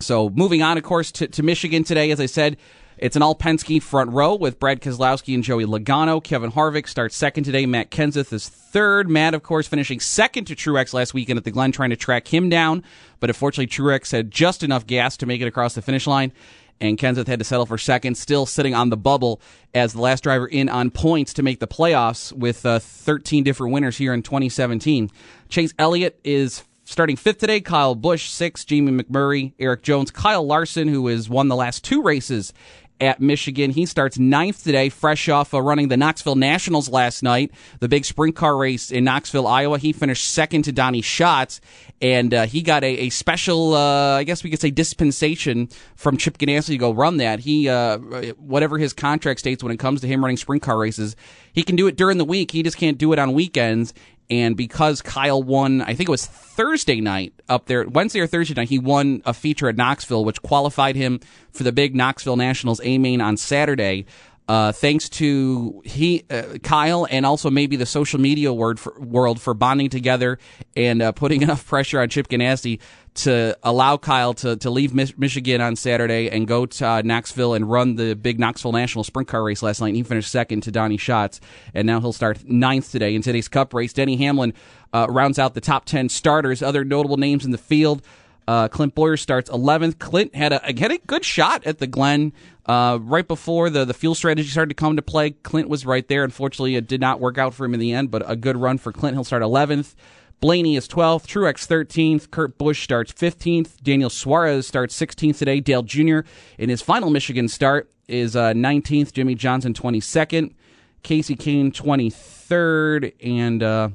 So 0.00 0.30
moving 0.30 0.62
on, 0.62 0.78
of 0.78 0.84
course, 0.84 1.10
to, 1.12 1.26
to 1.26 1.42
Michigan 1.42 1.82
today, 1.82 2.10
as 2.10 2.20
I 2.20 2.26
said. 2.26 2.56
It's 3.00 3.14
an 3.14 3.22
all 3.22 3.36
Penske 3.36 3.80
front 3.80 4.10
row 4.10 4.34
with 4.34 4.58
Brad 4.58 4.80
Keselowski 4.80 5.32
and 5.32 5.44
Joey 5.44 5.64
Logano. 5.64 6.22
Kevin 6.22 6.50
Harvick 6.50 6.88
starts 6.88 7.14
second 7.16 7.44
today. 7.44 7.64
Matt 7.64 7.92
Kenseth 7.92 8.32
is 8.32 8.48
third. 8.48 9.08
Matt, 9.08 9.34
of 9.34 9.44
course, 9.44 9.68
finishing 9.68 10.00
second 10.00 10.46
to 10.46 10.56
Truex 10.56 10.92
last 10.92 11.14
weekend 11.14 11.38
at 11.38 11.44
the 11.44 11.52
Glen, 11.52 11.70
trying 11.70 11.90
to 11.90 11.96
track 11.96 12.26
him 12.26 12.48
down. 12.48 12.82
But 13.20 13.30
unfortunately, 13.30 13.68
Truex 13.68 14.10
had 14.10 14.32
just 14.32 14.64
enough 14.64 14.84
gas 14.84 15.16
to 15.18 15.26
make 15.26 15.40
it 15.40 15.46
across 15.46 15.74
the 15.74 15.82
finish 15.82 16.08
line. 16.08 16.32
And 16.80 16.98
Kenseth 16.98 17.28
had 17.28 17.38
to 17.38 17.44
settle 17.44 17.66
for 17.66 17.78
second, 17.78 18.16
still 18.16 18.46
sitting 18.46 18.74
on 18.74 18.90
the 18.90 18.96
bubble 18.96 19.40
as 19.74 19.92
the 19.92 20.00
last 20.00 20.24
driver 20.24 20.46
in 20.46 20.68
on 20.68 20.90
points 20.90 21.34
to 21.34 21.42
make 21.42 21.60
the 21.60 21.66
playoffs 21.68 22.32
with 22.32 22.66
uh, 22.66 22.80
13 22.80 23.44
different 23.44 23.72
winners 23.72 23.96
here 23.96 24.12
in 24.12 24.22
2017. 24.22 25.10
Chase 25.48 25.72
Elliott 25.78 26.18
is 26.24 26.64
starting 26.84 27.16
fifth 27.16 27.38
today. 27.38 27.60
Kyle 27.60 27.94
Busch 27.94 28.30
sixth. 28.30 28.66
Jamie 28.66 29.02
McMurray, 29.02 29.52
Erik 29.58 29.82
Jones, 29.82 30.10
Kyle 30.10 30.44
Larson, 30.44 30.88
who 30.88 31.06
has 31.08 31.28
won 31.28 31.48
the 31.48 31.56
last 31.56 31.84
two 31.84 32.02
races 32.02 32.52
at 33.00 33.20
Michigan. 33.20 33.70
He 33.70 33.86
starts 33.86 34.18
ninth 34.18 34.64
today, 34.64 34.88
fresh 34.88 35.28
off 35.28 35.54
uh, 35.54 35.60
running 35.60 35.88
the 35.88 35.96
Knoxville 35.96 36.34
Nationals 36.34 36.88
last 36.88 37.22
night, 37.22 37.52
the 37.80 37.88
big 37.88 38.04
sprint 38.04 38.36
car 38.36 38.56
race 38.56 38.90
in 38.90 39.04
Knoxville, 39.04 39.46
Iowa. 39.46 39.78
He 39.78 39.92
finished 39.92 40.28
second 40.28 40.62
to 40.62 40.72
Donny 40.72 41.02
Schatz, 41.02 41.60
and 42.00 42.34
uh, 42.34 42.46
he 42.46 42.62
got 42.62 42.84
a, 42.84 43.06
a 43.06 43.10
special, 43.10 43.74
uh, 43.74 44.16
I 44.16 44.24
guess 44.24 44.42
we 44.44 44.50
could 44.50 44.60
say, 44.60 44.70
dispensation 44.70 45.68
from 45.96 46.16
Chip 46.16 46.38
Ganassi 46.38 46.66
to 46.66 46.78
go 46.78 46.92
run 46.92 47.18
that. 47.18 47.40
He, 47.40 47.68
uh, 47.68 47.98
whatever 48.38 48.78
his 48.78 48.92
contract 48.92 49.40
states 49.40 49.62
when 49.62 49.72
it 49.72 49.78
comes 49.78 50.00
to 50.00 50.06
him 50.06 50.22
running 50.22 50.36
sprint 50.36 50.62
car 50.62 50.78
races, 50.78 51.16
he 51.52 51.62
can 51.62 51.76
do 51.76 51.86
it 51.86 51.96
during 51.96 52.18
the 52.18 52.24
week. 52.24 52.50
He 52.50 52.62
just 52.62 52.76
can't 52.76 52.98
do 52.98 53.12
it 53.12 53.18
on 53.18 53.32
weekends. 53.32 53.94
And 54.30 54.56
because 54.56 55.00
Kyle 55.00 55.42
won, 55.42 55.80
I 55.80 55.94
think 55.94 56.08
it 56.08 56.10
was 56.10 56.26
Thursday 56.26 57.00
night 57.00 57.32
up 57.48 57.66
there, 57.66 57.88
Wednesday 57.88 58.20
or 58.20 58.26
Thursday 58.26 58.54
night, 58.54 58.68
he 58.68 58.78
won 58.78 59.22
a 59.24 59.32
feature 59.32 59.68
at 59.68 59.76
Knoxville, 59.76 60.24
which 60.24 60.42
qualified 60.42 60.96
him 60.96 61.20
for 61.52 61.62
the 61.62 61.72
big 61.72 61.96
Knoxville 61.96 62.36
Nationals 62.36 62.80
A 62.84 62.98
main 62.98 63.20
on 63.20 63.36
Saturday. 63.38 64.04
Uh, 64.48 64.72
thanks 64.72 65.10
to 65.10 65.82
he 65.84 66.24
uh, 66.30 66.56
Kyle 66.62 67.06
and 67.10 67.26
also 67.26 67.50
maybe 67.50 67.76
the 67.76 67.84
social 67.84 68.18
media 68.18 68.50
word 68.50 68.80
for, 68.80 68.98
world 68.98 69.38
for 69.38 69.52
bonding 69.52 69.90
together 69.90 70.38
and 70.74 71.02
uh, 71.02 71.12
putting 71.12 71.42
enough 71.42 71.66
pressure 71.66 72.00
on 72.00 72.08
Chip 72.08 72.28
Ganassi 72.28 72.80
to 73.14 73.58
allow 73.62 73.96
Kyle 73.96 74.32
to, 74.32 74.56
to 74.56 74.70
leave 74.70 74.94
Michigan 74.94 75.60
on 75.60 75.76
Saturday 75.76 76.30
and 76.30 76.46
go 76.46 76.64
to 76.64 76.86
uh, 76.86 77.02
Knoxville 77.02 77.54
and 77.54 77.68
run 77.68 77.96
the 77.96 78.14
big 78.14 78.38
Knoxville 78.38 78.72
National 78.72 79.04
Sprint 79.04 79.28
Car 79.28 79.42
race 79.42 79.62
last 79.62 79.80
night. 79.80 79.88
And 79.88 79.96
he 79.96 80.02
finished 80.02 80.30
second 80.30 80.62
to 80.62 80.70
Donny 80.70 80.96
Schatz, 80.96 81.40
and 81.74 81.86
now 81.86 82.00
he'll 82.00 82.12
start 82.12 82.44
ninth 82.44 82.90
today 82.90 83.14
in 83.14 83.22
today's 83.22 83.48
Cup 83.48 83.74
race. 83.74 83.92
Denny 83.92 84.16
Hamlin 84.16 84.54
uh, 84.94 85.08
rounds 85.10 85.38
out 85.38 85.54
the 85.54 85.60
top 85.60 85.84
ten 85.84 86.08
starters. 86.08 86.62
Other 86.62 86.84
notable 86.84 87.16
names 87.16 87.44
in 87.44 87.50
the 87.50 87.58
field. 87.58 88.02
Uh, 88.46 88.66
Clint 88.66 88.94
Bowyer 88.94 89.18
starts 89.18 89.50
11th. 89.50 89.98
Clint 89.98 90.34
had 90.34 90.54
a, 90.54 90.58
had 90.60 90.90
a 90.90 90.96
good 91.06 91.22
shot 91.22 91.66
at 91.66 91.80
the 91.80 91.86
Glen 91.86 92.32
uh, 92.68 92.98
right 93.00 93.26
before 93.26 93.70
the, 93.70 93.84
the 93.84 93.94
fuel 93.94 94.14
strategy 94.14 94.48
started 94.48 94.68
to 94.68 94.74
come 94.74 94.94
to 94.96 95.02
play. 95.02 95.30
Clint 95.30 95.68
was 95.68 95.86
right 95.86 96.06
there. 96.06 96.22
Unfortunately, 96.22 96.76
it 96.76 96.86
did 96.86 97.00
not 97.00 97.18
work 97.18 97.38
out 97.38 97.54
for 97.54 97.64
him 97.64 97.74
in 97.74 97.80
the 97.80 97.92
end, 97.92 98.10
but 98.10 98.22
a 98.30 98.36
good 98.36 98.56
run 98.56 98.76
for 98.78 98.92
Clint. 98.92 99.16
He'll 99.16 99.24
start 99.24 99.42
11th. 99.42 99.94
Blaney 100.40 100.76
is 100.76 100.86
12th, 100.86 101.26
Truex 101.26 101.66
13th, 101.66 102.30
Kurt 102.30 102.58
Busch 102.58 102.84
starts 102.84 103.12
15th, 103.12 103.82
Daniel 103.82 104.08
Suarez 104.08 104.68
starts 104.68 104.96
16th 104.96 105.36
today, 105.36 105.58
Dale 105.58 105.82
Jr. 105.82 106.20
in 106.58 106.68
his 106.68 106.80
final 106.80 107.10
Michigan 107.10 107.48
start 107.48 107.90
is 108.06 108.36
uh, 108.36 108.52
19th, 108.52 109.12
Jimmie 109.12 109.34
Johnson 109.34 109.74
22nd, 109.74 110.54
Kasey 111.02 111.36
Kahne 111.36 111.72
23rd, 111.72 113.14
and 113.20 113.62
uh, 113.64 113.88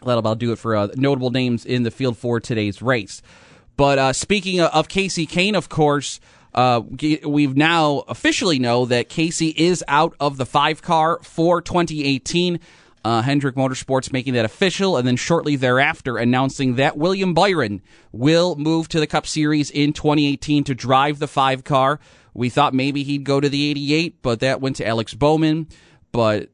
that'll 0.00 0.18
about 0.18 0.40
do 0.40 0.50
it 0.50 0.58
for 0.58 0.74
uh, 0.74 0.88
notable 0.96 1.30
names 1.30 1.64
in 1.64 1.84
the 1.84 1.92
field 1.92 2.18
for 2.18 2.40
today's 2.40 2.82
race. 2.82 3.22
But 3.76 4.00
uh, 4.00 4.12
speaking 4.12 4.60
of 4.60 4.88
Kasey 4.88 5.28
Kahne, 5.28 5.54
of 5.54 5.68
course, 5.68 6.18
uh, 6.58 6.80
we've 7.24 7.56
now 7.56 8.02
officially 8.08 8.58
know 8.58 8.84
that 8.86 9.08
Kasey 9.08 9.54
is 9.54 9.84
out 9.86 10.16
of 10.18 10.38
the 10.38 10.44
five 10.44 10.82
car 10.82 11.20
for 11.22 11.62
2018 11.62 12.58
uh, 13.04 13.22
Hendrick 13.22 13.54
Motorsports 13.54 14.12
making 14.12 14.34
that 14.34 14.44
official, 14.44 14.96
and 14.96 15.06
then 15.06 15.14
shortly 15.14 15.54
thereafter 15.54 16.18
announcing 16.18 16.74
that 16.74 16.98
William 16.98 17.32
Byron 17.32 17.80
will 18.10 18.56
move 18.56 18.88
to 18.88 18.98
the 18.98 19.06
Cup 19.06 19.24
Series 19.24 19.70
in 19.70 19.92
2018 19.92 20.64
to 20.64 20.74
drive 20.74 21.20
the 21.20 21.28
five 21.28 21.62
car. 21.62 22.00
We 22.34 22.50
thought 22.50 22.74
maybe 22.74 23.04
he'd 23.04 23.22
go 23.22 23.38
to 23.38 23.48
the 23.48 23.70
88, 23.70 24.20
but 24.20 24.40
that 24.40 24.60
went 24.60 24.74
to 24.76 24.86
Alex 24.86 25.14
Bowman. 25.14 25.68
But 26.10 26.50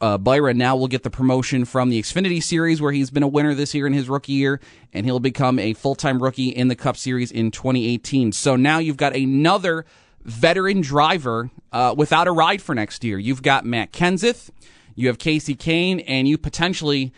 uh, 0.00 0.18
Byron 0.18 0.58
now 0.58 0.76
will 0.76 0.88
get 0.88 1.02
the 1.02 1.10
promotion 1.10 1.64
from 1.64 1.90
the 1.90 2.00
Xfinity 2.00 2.42
Series, 2.42 2.80
where 2.80 2.92
he's 2.92 3.10
been 3.10 3.22
a 3.22 3.28
winner 3.28 3.54
this 3.54 3.74
year 3.74 3.86
in 3.86 3.92
his 3.92 4.08
rookie 4.08 4.32
year, 4.32 4.60
and 4.92 5.04
he'll 5.04 5.20
become 5.20 5.58
a 5.58 5.74
full 5.74 5.94
time 5.94 6.22
rookie 6.22 6.48
in 6.48 6.68
the 6.68 6.76
Cup 6.76 6.96
Series 6.96 7.32
in 7.32 7.50
2018. 7.50 8.32
So 8.32 8.56
now 8.56 8.78
you've 8.78 8.96
got 8.96 9.16
another 9.16 9.84
veteran 10.24 10.80
driver 10.80 11.50
uh, 11.72 11.94
without 11.96 12.28
a 12.28 12.32
ride 12.32 12.62
for 12.62 12.74
next 12.74 13.02
year. 13.02 13.18
You've 13.18 13.42
got 13.42 13.64
Matt 13.64 13.92
Kenseth. 13.92 14.50
You 14.94 15.08
have 15.08 15.18
Kasey 15.18 15.56
Kahne, 15.56 16.02
and 16.06 16.28
you 16.28 16.36
potentially, 16.38 17.12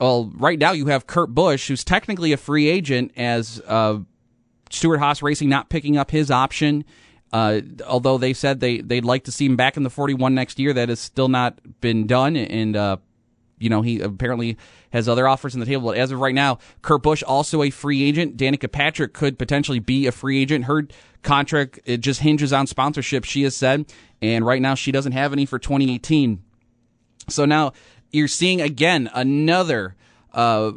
well, 0.00 0.32
right 0.34 0.58
now 0.58 0.72
you 0.72 0.86
have 0.86 1.06
Kurt 1.06 1.32
Busch, 1.32 1.68
who's 1.68 1.84
technically 1.84 2.32
a 2.32 2.36
free 2.36 2.68
agent, 2.68 3.12
as 3.16 3.62
uh, 3.66 3.98
Stewart-Haas 4.70 5.22
Racing 5.22 5.48
not 5.48 5.68
picking 5.68 5.96
up 5.96 6.10
his 6.10 6.30
option. 6.30 6.84
Uh, 7.32 7.60
although 7.86 8.18
they 8.18 8.32
said 8.32 8.60
they 8.60 8.78
they'd 8.80 9.04
like 9.04 9.24
to 9.24 9.32
see 9.32 9.46
him 9.46 9.56
back 9.56 9.76
in 9.76 9.82
the 9.82 9.90
41 9.90 10.34
next 10.34 10.58
year, 10.58 10.72
that 10.72 10.88
has 10.88 11.00
still 11.00 11.28
not 11.28 11.58
been 11.80 12.06
done. 12.06 12.36
And 12.36 12.76
uh, 12.76 12.96
you 13.58 13.68
know 13.68 13.82
he 13.82 14.00
apparently 14.00 14.56
has 14.92 15.08
other 15.08 15.28
offers 15.28 15.54
on 15.54 15.60
the 15.60 15.66
table. 15.66 15.88
But 15.88 15.98
as 15.98 16.10
of 16.10 16.18
right 16.18 16.34
now, 16.34 16.58
Kurt 16.82 17.02
Busch 17.02 17.22
also 17.22 17.62
a 17.62 17.70
free 17.70 18.02
agent. 18.02 18.36
Danica 18.36 18.70
Patrick 18.70 19.12
could 19.12 19.38
potentially 19.38 19.78
be 19.78 20.06
a 20.06 20.12
free 20.12 20.42
agent. 20.42 20.64
Her 20.64 20.88
contract 21.22 21.78
it 21.84 21.98
just 21.98 22.20
hinges 22.20 22.52
on 22.52 22.66
sponsorship. 22.66 23.24
She 23.24 23.44
has 23.44 23.54
said, 23.54 23.86
and 24.20 24.44
right 24.44 24.60
now 24.60 24.74
she 24.74 24.90
doesn't 24.90 25.12
have 25.12 25.32
any 25.32 25.46
for 25.46 25.58
2018. 25.58 26.42
So 27.28 27.44
now 27.44 27.72
you're 28.10 28.28
seeing 28.28 28.60
again 28.60 29.08
another 29.14 29.94
uh, 30.32 30.72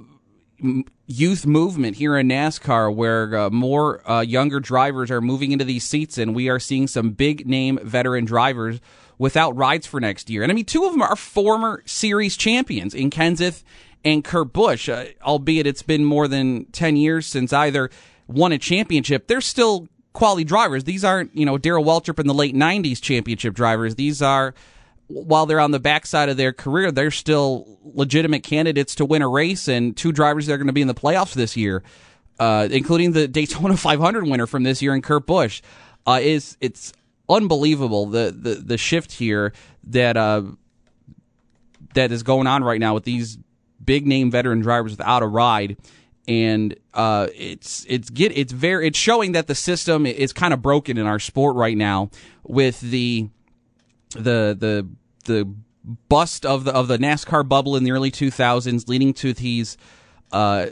youth 1.06 1.46
movement 1.46 1.98
here 1.98 2.18
in 2.18 2.30
NASCAR 2.30 2.94
where 2.94 3.36
uh, 3.36 3.50
more 3.50 4.10
uh, 4.10 4.22
younger 4.22 4.60
drivers 4.60 5.12
are 5.12 5.22
moving 5.22 5.52
into 5.52 5.66
these 5.66 5.84
seats, 5.84 6.18
and 6.18 6.34
we 6.34 6.50
are 6.50 6.60
seeing 6.60 6.88
some 6.88 7.12
big 7.12 7.48
name 7.48 7.80
veteran 7.84 8.26
drivers 8.26 8.80
without 9.18 9.56
rides 9.56 9.86
for 9.86 10.00
next 10.00 10.30
year. 10.30 10.44
And 10.44 10.52
I 10.52 10.56
mean, 10.56 10.66
two 10.66 10.86
of 10.86 10.92
them 10.92 11.02
are 11.02 11.16
former 11.16 11.84
series 11.86 12.38
champions 12.38 12.94
in 12.94 13.10
Kenseth 13.10 13.64
and 14.04 14.24
Kurt 14.24 14.54
Busch, 14.54 14.90
uh, 14.90 15.06
albeit 15.22 15.68
it's 15.68 15.84
been 15.84 16.06
more 16.06 16.28
than 16.28 16.66
10 16.66 16.96
years 16.96 17.26
since 17.26 17.54
either 17.54 17.90
won 18.28 18.52
a 18.52 18.58
championship. 18.58 19.28
They're 19.28 19.42
still 19.42 19.88
quality 20.14 20.44
drivers. 20.44 20.84
These 20.84 21.04
aren't, 21.04 21.36
you 21.36 21.46
know, 21.46 21.58
Darrell 21.58 21.84
Waltrip 21.84 22.20
in 22.20 22.28
the 22.28 22.34
late 22.34 22.56
90s 22.56 23.02
championship 23.02 23.54
drivers. 23.54 23.96
These 23.96 24.22
are 24.22 24.54
while 25.08 25.46
they're 25.46 25.60
on 25.60 25.72
the 25.72 25.80
backside 25.80 26.30
of 26.30 26.38
their 26.38 26.54
career, 26.54 26.92
they're 26.92 27.12
still 27.12 27.80
legitimate 27.84 28.44
candidates 28.44 28.96
to 28.96 29.06
win 29.06 29.22
a 29.22 29.28
race, 29.28 29.68
and 29.68 29.96
two 29.96 30.12
drivers 30.12 30.48
that 30.48 30.54
are 30.54 30.58
going 30.58 30.68
to 30.68 30.74
be 30.74 30.82
in 30.82 30.88
the 30.88 30.94
playoffs 30.94 31.34
this 31.34 31.58
year, 31.58 31.84
uh, 32.40 32.68
including 32.72 33.12
the 33.12 33.28
Daytona 33.28 33.78
500 33.78 34.26
winner 34.26 34.48
from 34.48 34.64
this 34.64 34.82
year 34.82 34.94
and 34.94 35.04
Kurt 35.04 35.26
Busch. 35.26 35.62
Uh, 36.06 36.20
is 36.22 36.58
it's 36.60 36.92
unbelievable 37.30 38.08
the, 38.08 38.36
the 38.38 38.56
the 38.56 38.78
shift 38.78 39.14
here 39.14 39.54
that 39.86 40.18
uh, 40.18 40.44
that 41.94 42.12
is 42.12 42.24
going 42.24 42.48
on 42.48 42.64
right 42.64 42.80
now 42.80 42.94
with 42.94 43.06
these 43.06 43.38
big 43.84 44.06
name 44.06 44.30
veteran 44.30 44.60
drivers 44.60 44.92
without 44.92 45.24
a 45.24 45.28
ride 45.28 45.78
and 46.28 46.76
uh, 46.94 47.28
it's 47.36 47.86
it's 47.90 48.10
get 48.10 48.36
it's 48.38 48.54
very 48.54 48.88
it's 48.88 48.98
showing 48.98 49.34
that 49.34 49.48
the 49.48 49.56
system 49.56 50.06
is 50.06 50.32
kind 50.32 50.54
of 50.54 50.62
broken 50.62 50.98
in 50.98 51.06
our 51.06 51.20
sport 51.20 51.56
right 51.56 51.78
now 51.78 52.10
with 52.44 52.80
the 52.82 53.30
the 54.14 54.56
the 54.58 54.88
the 55.26 55.54
bust 56.10 56.46
of 56.46 56.64
the 56.64 56.72
of 56.74 56.88
the 56.88 56.98
NASCAR 56.98 57.48
bubble 57.48 57.76
in 57.76 57.84
the 57.84 57.92
early 57.92 58.12
2000s, 58.12 58.88
leading 58.88 59.14
to 59.16 59.34
these 59.34 59.78
uh, 60.32 60.68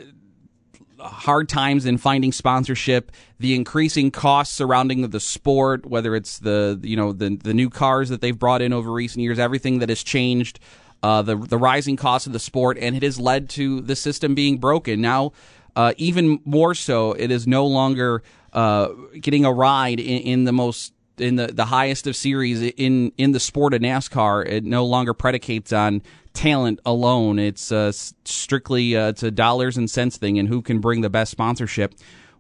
hard 1.00 1.50
times 1.50 1.86
in 1.86 1.98
finding 1.98 2.32
sponsorship, 2.32 3.12
the 3.40 3.56
increasing 3.56 4.12
costs 4.12 4.56
surrounding 4.56 5.10
the 5.10 5.20
sport, 5.20 5.86
whether 5.86 6.16
it's 6.16 6.40
the 6.40 6.80
you 6.84 6.96
know 6.96 7.12
the 7.12 7.38
the 7.38 7.54
new 7.54 7.70
cars 7.70 8.10
that 8.10 8.22
they've 8.22 8.38
brought 8.38 8.62
in 8.62 8.74
over 8.74 8.92
recent 8.92 9.22
years, 9.22 9.40
everything 9.40 9.80
that 9.80 9.90
has 9.90 10.04
changed, 10.04 10.60
uh, 11.04 11.22
the 11.22 11.36
the 11.36 11.58
rising 11.58 11.96
cost 11.96 12.28
of 12.28 12.34
the 12.34 12.40
sport, 12.40 12.78
and 12.80 12.96
it 12.96 13.04
has 13.04 13.20
led 13.20 13.50
to 13.50 13.82
the 13.82 13.96
system 13.96 14.36
being 14.36 14.58
broken. 14.58 15.02
Now, 15.02 15.34
uh, 15.76 15.94
even 15.98 16.40
more 16.46 16.76
so, 16.76 17.14
it 17.14 17.32
is 17.32 17.48
no 17.48 17.66
longer 17.66 18.24
uh, 18.54 18.90
getting 19.20 19.46
a 19.46 19.52
ride 19.52 20.00
in, 20.00 20.22
in 20.22 20.44
the 20.44 20.54
most 20.54 20.94
in 21.18 21.36
the, 21.36 21.48
the 21.48 21.66
highest 21.66 22.08
of 22.08 22.16
series 22.16 22.62
in 22.62 23.12
in 23.18 23.32
the 23.32 23.40
sport 23.40 23.74
of 23.74 23.82
NASCAR. 23.82 24.48
It 24.48 24.64
no 24.64 24.86
longer 24.86 25.14
predicates 25.14 25.72
on 25.74 26.02
talent 26.34 26.80
alone. 26.86 27.40
It's 27.40 27.72
uh, 27.72 27.92
strictly 28.26 28.96
uh, 28.96 29.10
it's 29.10 29.24
a 29.24 29.32
dollars 29.32 29.78
and 29.78 29.90
cents 29.90 30.18
thing, 30.18 30.40
and 30.40 30.48
who 30.48 30.62
can 30.62 30.80
bring 30.80 31.02
the 31.02 31.10
best 31.10 31.32
sponsorship. 31.32 31.94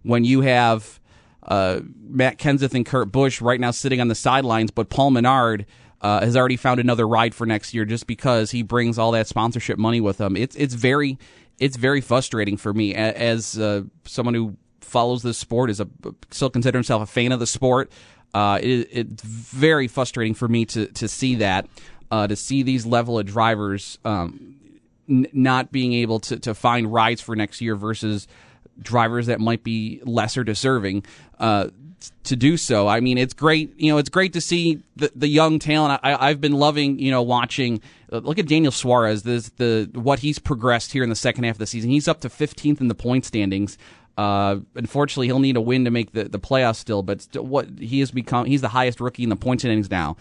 When 0.03 0.25
you 0.25 0.41
have 0.41 0.99
uh, 1.43 1.81
Matt 2.01 2.37
Kenseth 2.37 2.73
and 2.73 2.85
Kurt 2.85 3.11
Busch 3.11 3.41
right 3.41 3.59
now 3.59 3.71
sitting 3.71 4.01
on 4.01 4.07
the 4.07 4.15
sidelines, 4.15 4.71
but 4.71 4.89
Paul 4.89 5.11
Menard. 5.11 5.65
Uh, 6.03 6.19
has 6.21 6.35
already 6.35 6.57
found 6.57 6.79
another 6.79 7.07
ride 7.07 7.35
for 7.35 7.45
next 7.45 7.75
year 7.75 7.85
just 7.85 8.07
because 8.07 8.49
he 8.49 8.63
brings 8.63 8.97
all 8.97 9.11
that 9.11 9.27
sponsorship 9.27 9.77
money 9.77 10.01
with 10.01 10.19
him. 10.19 10.35
It's 10.35 10.55
it's 10.55 10.73
very 10.73 11.19
it's 11.59 11.77
very 11.77 12.01
frustrating 12.01 12.57
for 12.57 12.73
me 12.73 12.95
as 12.95 13.59
uh, 13.59 13.83
someone 14.05 14.33
who 14.33 14.57
follows 14.91 15.23
this 15.23 15.37
sport 15.37 15.69
is 15.69 15.79
a 15.79 15.87
still 16.31 16.49
consider 16.49 16.77
himself 16.77 17.01
a 17.01 17.05
fan 17.05 17.31
of 17.31 17.39
the 17.39 17.47
sport. 17.47 17.91
Uh, 18.33 18.59
it, 18.61 18.87
it's 18.91 19.23
very 19.23 19.87
frustrating 19.87 20.33
for 20.33 20.47
me 20.47 20.65
to 20.65 20.87
to 20.87 21.07
see 21.07 21.35
that, 21.35 21.67
uh, 22.09 22.27
to 22.27 22.35
see 22.35 22.63
these 22.63 22.85
level 22.85 23.19
of 23.19 23.25
drivers 23.25 23.97
um, 24.05 24.55
n- 25.09 25.27
not 25.33 25.71
being 25.71 25.93
able 25.93 26.19
to 26.19 26.39
to 26.39 26.53
find 26.53 26.91
rides 26.91 27.21
for 27.21 27.35
next 27.35 27.61
year 27.61 27.75
versus 27.75 28.27
drivers 28.79 29.27
that 29.27 29.39
might 29.39 29.63
be 29.63 30.01
lesser 30.05 30.43
deserving. 30.43 31.03
Uh, 31.39 31.69
to 32.23 32.35
do 32.35 32.57
so. 32.57 32.87
I 32.87 32.99
mean, 32.99 33.17
it's 33.17 33.33
great. 33.33 33.79
You 33.79 33.91
know, 33.91 33.97
it's 33.97 34.09
great 34.09 34.33
to 34.33 34.41
see 34.41 34.81
the, 34.95 35.11
the 35.15 35.27
young 35.27 35.59
talent. 35.59 35.99
I, 36.03 36.29
have 36.29 36.41
been 36.41 36.53
loving, 36.53 36.99
you 36.99 37.11
know, 37.11 37.21
watching. 37.21 37.81
Uh, 38.11 38.17
look 38.17 38.39
at 38.39 38.47
Daniel 38.47 38.71
Suarez. 38.71 39.23
This 39.23 39.49
the 39.49 39.89
what 39.93 40.19
he's 40.19 40.39
progressed 40.39 40.93
here 40.93 41.03
in 41.03 41.09
the 41.09 41.15
second 41.15 41.43
half 41.43 41.55
of 41.55 41.59
the 41.59 41.67
season. 41.67 41.89
He's 41.89 42.07
up 42.07 42.21
to 42.21 42.29
15th 42.29 42.81
in 42.81 42.87
the 42.87 42.95
point 42.95 43.25
standings. 43.25 43.77
Uh, 44.17 44.57
unfortunately, 44.75 45.27
he'll 45.27 45.39
need 45.39 45.55
a 45.55 45.61
win 45.61 45.85
to 45.85 45.91
make 45.91 46.11
the, 46.11 46.25
the 46.25 46.39
playoffs 46.39 46.75
still, 46.75 47.01
but 47.01 47.25
what 47.35 47.67
he 47.79 47.99
has 48.01 48.11
become, 48.11 48.45
he's 48.45 48.61
the 48.61 48.67
highest 48.67 48.99
rookie 48.99 49.23
in 49.23 49.29
the 49.29 49.35
points 49.35 49.63
innings 49.63 49.89
now. 49.89 50.17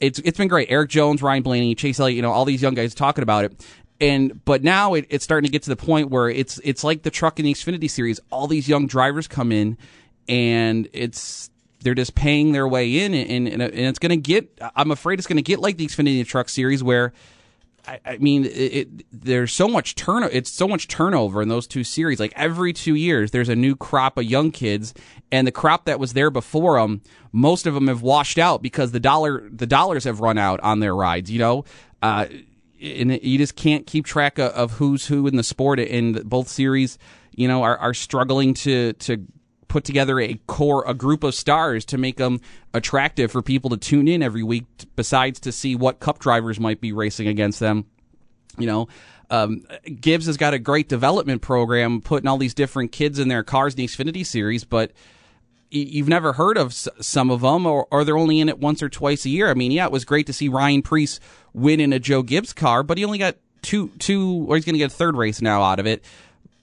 It's 0.00 0.18
it's 0.20 0.38
been 0.38 0.48
great. 0.48 0.70
Erik 0.70 0.90
Jones, 0.90 1.22
Ryan 1.22 1.42
Blaney, 1.42 1.74
Chase 1.74 2.00
Elliott, 2.00 2.16
you 2.16 2.22
know, 2.22 2.32
all 2.32 2.44
these 2.44 2.62
young 2.62 2.74
guys 2.74 2.94
talking 2.94 3.22
about 3.22 3.44
it. 3.44 3.66
And 4.00 4.44
but 4.44 4.62
now 4.64 4.94
it, 4.94 5.06
it's 5.08 5.24
starting 5.24 5.46
to 5.46 5.52
get 5.52 5.62
to 5.64 5.70
the 5.70 5.76
point 5.76 6.10
where 6.10 6.28
it's 6.28 6.60
it's 6.64 6.82
like 6.82 7.02
the 7.02 7.10
truck 7.10 7.38
in 7.38 7.44
the 7.44 7.54
Xfinity 7.54 7.88
series. 7.88 8.20
All 8.30 8.46
these 8.46 8.68
young 8.68 8.86
drivers 8.86 9.28
come 9.28 9.52
in, 9.52 9.78
and 10.28 10.88
it's 10.92 11.50
they're 11.80 11.94
just 11.94 12.14
paying 12.14 12.52
their 12.52 12.66
way 12.66 13.04
in, 13.04 13.14
and, 13.14 13.46
and, 13.46 13.62
and 13.62 13.74
it's 13.74 13.98
going 13.98 14.10
to 14.10 14.16
get. 14.16 14.58
I'm 14.74 14.90
afraid 14.90 15.18
it's 15.18 15.28
going 15.28 15.36
to 15.36 15.42
get 15.42 15.60
like 15.60 15.76
the 15.76 15.86
Xfinity 15.86 16.26
Truck 16.26 16.48
Series 16.48 16.82
where 16.82 17.12
I, 17.86 18.00
I 18.04 18.16
mean, 18.18 18.44
it, 18.44 18.50
it, 18.50 19.06
there's 19.12 19.52
so 19.52 19.68
much 19.68 19.94
turn. 19.94 20.28
It's 20.32 20.50
so 20.50 20.66
much 20.66 20.88
turnover 20.88 21.42
in 21.42 21.48
those 21.48 21.66
two 21.66 21.84
series. 21.84 22.18
Like 22.20 22.32
every 22.36 22.72
two 22.72 22.94
years, 22.94 23.30
there's 23.30 23.48
a 23.48 23.56
new 23.56 23.76
crop 23.76 24.18
of 24.18 24.24
young 24.24 24.50
kids, 24.50 24.94
and 25.30 25.46
the 25.46 25.52
crop 25.52 25.84
that 25.84 25.98
was 25.98 26.12
there 26.12 26.30
before 26.30 26.80
them, 26.80 27.02
most 27.32 27.66
of 27.66 27.74
them 27.74 27.88
have 27.88 28.02
washed 28.02 28.38
out 28.38 28.62
because 28.62 28.92
the 28.92 29.00
dollar, 29.00 29.48
the 29.50 29.66
dollars 29.66 30.04
have 30.04 30.20
run 30.20 30.38
out 30.38 30.60
on 30.60 30.80
their 30.80 30.94
rides. 30.94 31.30
You 31.30 31.38
know, 31.38 31.64
uh, 32.02 32.26
and 32.80 33.22
you 33.22 33.38
just 33.38 33.56
can't 33.56 33.86
keep 33.86 34.04
track 34.06 34.38
of, 34.38 34.52
of 34.52 34.72
who's 34.72 35.06
who 35.06 35.26
in 35.26 35.36
the 35.36 35.42
sport. 35.42 35.78
And 35.78 36.24
both 36.28 36.48
series, 36.48 36.98
you 37.34 37.48
know, 37.48 37.62
are, 37.62 37.76
are 37.78 37.94
struggling 37.94 38.54
to 38.54 38.92
to 38.94 39.26
put 39.74 39.82
together 39.82 40.20
a 40.20 40.38
core, 40.46 40.84
a 40.86 40.94
group 40.94 41.24
of 41.24 41.34
stars 41.34 41.84
to 41.84 41.98
make 41.98 42.16
them 42.16 42.40
attractive 42.72 43.32
for 43.32 43.42
people 43.42 43.70
to 43.70 43.76
tune 43.76 44.06
in 44.06 44.22
every 44.22 44.44
week. 44.44 44.64
Besides 44.94 45.40
to 45.40 45.50
see 45.50 45.74
what 45.74 45.98
Cup 45.98 46.20
drivers 46.20 46.60
might 46.60 46.80
be 46.80 46.92
racing 46.92 47.26
against 47.26 47.58
them, 47.58 47.86
you 48.56 48.68
know. 48.68 48.86
Um, 49.30 49.66
Gibbs 50.00 50.26
has 50.26 50.36
got 50.36 50.54
a 50.54 50.60
great 50.60 50.88
development 50.88 51.42
program, 51.42 52.02
putting 52.02 52.28
all 52.28 52.38
these 52.38 52.54
different 52.54 52.92
kids 52.92 53.18
in 53.18 53.26
their 53.26 53.42
cars 53.42 53.74
in 53.74 53.78
the 53.78 53.86
Xfinity 53.86 54.24
Series, 54.24 54.62
but 54.62 54.92
you've 55.72 56.06
never 56.06 56.34
heard 56.34 56.56
of 56.56 56.72
some 56.72 57.32
of 57.32 57.40
them, 57.40 57.66
or, 57.66 57.88
or 57.90 58.04
they're 58.04 58.16
only 58.16 58.38
in 58.38 58.48
it 58.48 58.60
once 58.60 58.80
or 58.80 58.88
twice 58.88 59.24
a 59.24 59.28
year. 59.28 59.50
I 59.50 59.54
mean, 59.54 59.72
yeah, 59.72 59.86
it 59.86 59.92
was 59.92 60.04
great 60.04 60.26
to 60.28 60.32
see 60.32 60.48
Ryan 60.48 60.82
Preece 60.82 61.18
win 61.52 61.80
in 61.80 61.92
a 61.92 61.98
Joe 61.98 62.22
Gibbs 62.22 62.52
car, 62.52 62.84
but 62.84 62.96
he 62.96 63.04
only 63.04 63.18
got 63.18 63.38
two, 63.60 63.88
two, 63.98 64.46
or 64.48 64.54
he's 64.54 64.64
going 64.64 64.74
to 64.74 64.78
get 64.78 64.92
a 64.92 64.94
third 64.94 65.16
race 65.16 65.42
now 65.42 65.64
out 65.64 65.80
of 65.80 65.86
it. 65.88 66.04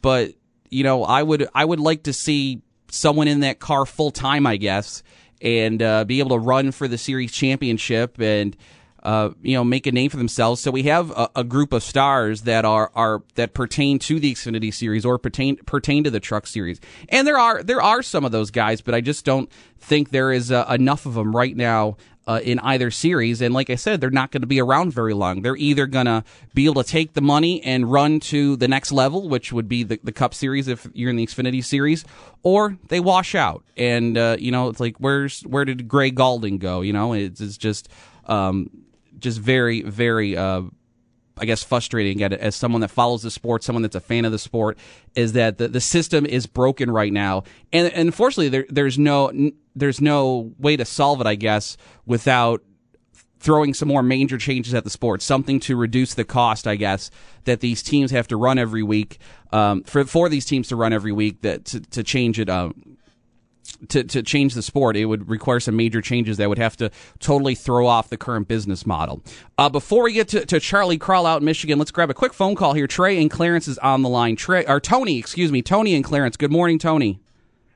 But 0.01 0.35
you 0.69 0.85
know, 0.85 1.03
I 1.03 1.21
would, 1.21 1.49
I 1.53 1.65
would 1.65 1.81
like 1.81 2.03
to 2.03 2.13
see 2.13 2.61
someone 2.91 3.27
in 3.27 3.39
that 3.39 3.59
car 3.59 3.85
full 3.87 4.11
time, 4.11 4.45
I 4.45 4.57
guess, 4.57 5.01
and 5.41 5.81
uh, 5.81 6.05
be 6.05 6.19
able 6.19 6.29
to 6.31 6.37
run 6.37 6.71
for 6.71 6.87
the 6.87 6.97
series 6.97 7.31
championship 7.31 8.19
and 8.21 8.55
uh, 9.03 9.31
you 9.41 9.55
know 9.55 9.63
make 9.63 9.87
a 9.87 9.91
name 9.91 10.11
for 10.11 10.17
themselves. 10.17 10.61
So 10.61 10.69
we 10.69 10.83
have 10.83 11.09
a, 11.11 11.29
a, 11.37 11.43
group 11.43 11.73
of 11.73 11.81
stars 11.81 12.41
that 12.43 12.65
are 12.65 12.91
are 12.93 13.23
that 13.33 13.55
pertain 13.55 13.97
to 13.99 14.19
the 14.19 14.31
Xfinity 14.31 14.71
series 14.71 15.05
or 15.05 15.17
pertain 15.17 15.55
pertain 15.57 16.03
to 16.03 16.11
the 16.11 16.19
Truck 16.19 16.45
series, 16.45 16.79
and 17.09 17.25
there 17.25 17.39
are 17.39 17.63
there 17.63 17.81
are 17.81 18.03
some 18.03 18.25
of 18.25 18.31
those 18.31 18.51
guys, 18.51 18.81
but 18.81 18.93
I 18.93 19.01
just 19.01 19.25
don't 19.25 19.51
think 19.79 20.11
there 20.11 20.31
is 20.31 20.51
uh, 20.51 20.65
enough 20.69 21.07
of 21.07 21.15
them 21.15 21.35
right 21.35 21.55
now 21.55 21.97
uh, 22.31 22.39
in 22.39 22.59
either 22.59 22.89
series. 22.91 23.41
And 23.41 23.53
like 23.53 23.69
I 23.69 23.75
said, 23.75 23.99
they're 23.99 24.09
not 24.09 24.31
going 24.31 24.41
to 24.41 24.47
be 24.47 24.61
around 24.61 24.93
very 24.93 25.13
long. 25.13 25.41
They're 25.41 25.57
either 25.57 25.85
going 25.85 26.05
to 26.05 26.23
be 26.53 26.65
able 26.65 26.81
to 26.81 26.89
take 26.89 27.13
the 27.13 27.21
money 27.21 27.61
and 27.63 27.91
run 27.91 28.21
to 28.21 28.55
the 28.55 28.67
next 28.67 28.91
level, 28.91 29.27
which 29.27 29.51
would 29.51 29.67
be 29.67 29.83
the, 29.83 29.99
the 30.01 30.13
Cup 30.13 30.33
Series 30.33 30.67
if 30.69 30.87
you're 30.93 31.09
in 31.09 31.17
the 31.17 31.25
Xfinity 31.25 31.63
Series, 31.63 32.05
or 32.41 32.77
they 32.87 33.01
wash 33.01 33.35
out. 33.35 33.63
And 33.75 34.17
uh, 34.17 34.37
you 34.39 34.51
know, 34.51 34.69
it's 34.69 34.79
like 34.79 34.95
where's 34.97 35.41
where 35.41 35.65
did 35.65 35.87
Gray 35.89 36.11
Gaulding 36.11 36.57
go? 36.57 36.81
You 36.81 36.93
know, 36.93 37.13
it's, 37.13 37.41
it's 37.41 37.57
just 37.57 37.89
um, 38.25 38.69
just 39.19 39.39
very 39.39 39.81
very. 39.81 40.37
Uh, 40.37 40.63
I 41.41 41.45
guess 41.45 41.63
frustrating 41.63 42.21
at 42.21 42.33
as 42.33 42.55
someone 42.55 42.81
that 42.81 42.89
follows 42.89 43.23
the 43.23 43.31
sport, 43.31 43.63
someone 43.63 43.81
that's 43.81 43.95
a 43.95 43.99
fan 43.99 44.25
of 44.25 44.31
the 44.31 44.37
sport, 44.39 44.77
is 45.15 45.33
that 45.33 45.57
the, 45.57 45.67
the 45.67 45.81
system 45.81 46.25
is 46.25 46.45
broken 46.45 46.91
right 46.91 47.11
now, 47.11 47.43
and, 47.73 47.91
and 47.91 48.07
unfortunately, 48.07 48.49
there, 48.49 48.65
there's 48.69 48.99
no 48.99 49.31
there's 49.75 49.99
no 49.99 50.53
way 50.59 50.77
to 50.77 50.85
solve 50.85 51.19
it. 51.19 51.27
I 51.27 51.35
guess 51.35 51.77
without 52.05 52.61
throwing 53.39 53.73
some 53.73 53.87
more 53.87 54.03
major 54.03 54.37
changes 54.37 54.75
at 54.75 54.83
the 54.83 54.89
sport, 54.91 55.21
something 55.23 55.59
to 55.61 55.75
reduce 55.75 56.13
the 56.13 56.23
cost, 56.23 56.67
I 56.67 56.75
guess, 56.75 57.09
that 57.45 57.59
these 57.59 57.81
teams 57.81 58.11
have 58.11 58.27
to 58.27 58.37
run 58.37 58.59
every 58.59 58.83
week 58.83 59.17
um, 59.51 59.83
for 59.83 60.05
for 60.05 60.29
these 60.29 60.45
teams 60.45 60.67
to 60.67 60.75
run 60.75 60.93
every 60.93 61.11
week 61.11 61.41
that 61.41 61.65
to, 61.65 61.79
to 61.79 62.03
change 62.03 62.39
it. 62.39 62.49
Um, 62.49 62.90
to, 63.89 64.03
to 64.03 64.23
change 64.23 64.53
the 64.53 64.61
sport, 64.61 64.95
it 64.95 65.05
would 65.05 65.29
require 65.29 65.59
some 65.59 65.75
major 65.75 66.01
changes 66.01 66.37
that 66.37 66.49
would 66.49 66.57
have 66.57 66.77
to 66.77 66.91
totally 67.19 67.55
throw 67.55 67.87
off 67.87 68.09
the 68.09 68.17
current 68.17 68.47
business 68.47 68.85
model. 68.85 69.21
Uh, 69.57 69.69
before 69.69 70.03
we 70.03 70.13
get 70.13 70.27
to, 70.29 70.45
to 70.45 70.59
Charlie 70.59 70.99
Krall 70.99 71.25
out 71.25 71.41
in 71.41 71.45
Michigan, 71.45 71.79
let's 71.79 71.91
grab 71.91 72.09
a 72.09 72.13
quick 72.13 72.33
phone 72.33 72.55
call 72.55 72.73
here. 72.73 72.87
Trey 72.87 73.21
and 73.21 73.29
Clarence 73.29 73.67
is 73.67 73.77
on 73.79 74.01
the 74.01 74.09
line. 74.09 74.35
Trey 74.35 74.65
or 74.65 74.79
Tony, 74.79 75.17
excuse 75.17 75.51
me, 75.51 75.61
Tony 75.61 75.95
and 75.95 76.03
Clarence. 76.03 76.37
Good 76.37 76.51
morning, 76.51 76.79
Tony. 76.79 77.19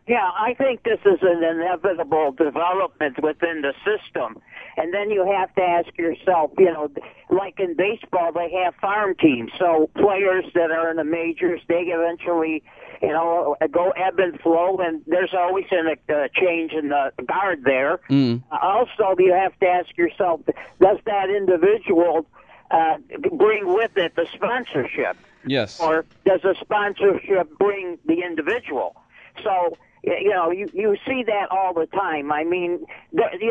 Yeah, 0.08 0.30
I 0.38 0.54
think 0.54 0.84
this 0.84 1.00
is 1.04 1.18
an 1.24 1.44
inevitable 1.44 2.32
development 2.32 3.24
within 3.24 3.62
the 3.62 3.74
system. 3.84 4.40
And 4.78 4.94
then 4.94 5.10
you 5.10 5.26
have 5.26 5.54
to 5.56 5.62
ask 5.62 5.98
yourself, 5.98 6.52
you 6.60 6.66
know, 6.66 6.92
like 7.32 7.60
in 7.60 7.76
baseball, 7.76 8.32
they 8.32 8.52
have 8.64 8.76
farm 8.76 9.16
teams. 9.16 9.52
So 9.58 9.90
players 9.96 10.46
that 10.54 10.70
are 10.70 10.92
in 10.92 10.98
the 10.98 11.04
majors, 11.04 11.62
they 11.68 11.86
eventually, 11.88 12.62
you 13.02 13.10
know, 13.10 13.56
go 13.72 13.92
ebb 13.92 14.20
and 14.20 14.40
flow, 14.40 14.78
and 14.78 15.02
there's 15.08 15.34
always 15.34 15.66
a 15.72 16.14
uh, 16.14 16.28
change 16.34 16.72
in 16.74 16.90
the 16.90 17.12
guard 17.26 17.64
there. 17.64 18.00
Mm. 18.10 18.44
Also, 18.52 19.16
you 19.20 19.34
have 19.34 19.58
to 19.60 19.68
ask 19.68 19.96
yourself, 19.98 20.42
does 20.80 20.98
that 21.06 21.30
individual 21.30 22.26
uh, 22.72 22.98
bring 23.34 23.74
with 23.74 23.98
it 23.98 24.16
the 24.16 24.28
sponsorship? 24.34 25.18
Yes. 25.46 25.80
Or 25.80 26.06
does 26.26 26.42
the 26.42 26.56
sponsorship 26.60 27.58
bring 27.58 28.00
the 28.06 28.22
individual? 28.22 28.96
So 29.44 29.78
you 30.06 30.30
know, 30.30 30.52
you 30.52 30.70
you 30.74 30.96
see 31.08 31.24
that 31.24 31.52
all 31.52 31.74
the 31.74 31.88
time. 31.88 32.32
I 32.32 32.44
mean, 32.44 32.86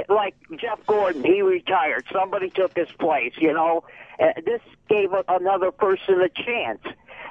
like 0.08 0.34
Jeff 0.56 0.84
Gordon, 0.86 1.24
he 1.24 1.42
retired. 1.42 2.04
Somebody 2.12 2.50
took 2.50 2.76
his 2.76 2.90
place. 2.98 3.32
You 3.36 3.52
know, 3.52 3.84
uh, 4.20 4.32
this 4.44 4.60
gave 4.88 5.10
another 5.28 5.72
person 5.72 6.20
a 6.20 6.28
chance. 6.28 6.82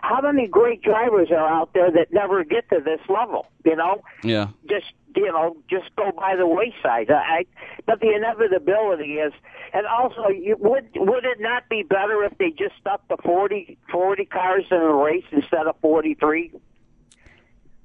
How 0.04 0.20
many 0.20 0.48
great 0.48 0.82
drivers 0.82 1.30
are 1.32 1.48
out 1.48 1.74
there 1.74 1.90
that 1.90 2.12
never 2.12 2.44
get 2.44 2.70
to 2.72 2.82
this 2.84 3.00
level? 3.08 3.48
You 3.64 3.78
know, 3.78 4.02
yeah, 4.22 4.50
just 4.68 4.92
you 5.16 5.32
know, 5.32 5.56
just 5.70 5.96
go 5.96 6.12
by 6.12 6.36
the 6.36 6.46
wayside. 6.46 7.10
I, 7.10 7.46
but 7.86 8.02
the 8.02 8.14
inevitability 8.14 9.14
is, 9.14 9.32
and 9.72 9.86
also, 9.88 10.28
you, 10.28 10.58
would 10.60 10.90
would 10.96 11.24
it 11.24 11.38
not 11.40 11.70
be 11.70 11.84
better 11.84 12.22
if 12.26 12.38
they 12.38 12.50
just 12.50 12.76
stuck 12.82 13.08
the 13.08 13.16
40, 13.24 13.78
40 13.90 14.26
cars 14.26 14.66
in 14.72 14.78
a 14.78 14.94
race 14.94 15.24
instead 15.32 15.68
of 15.68 15.76
forty 15.82 16.16
three? 16.16 16.52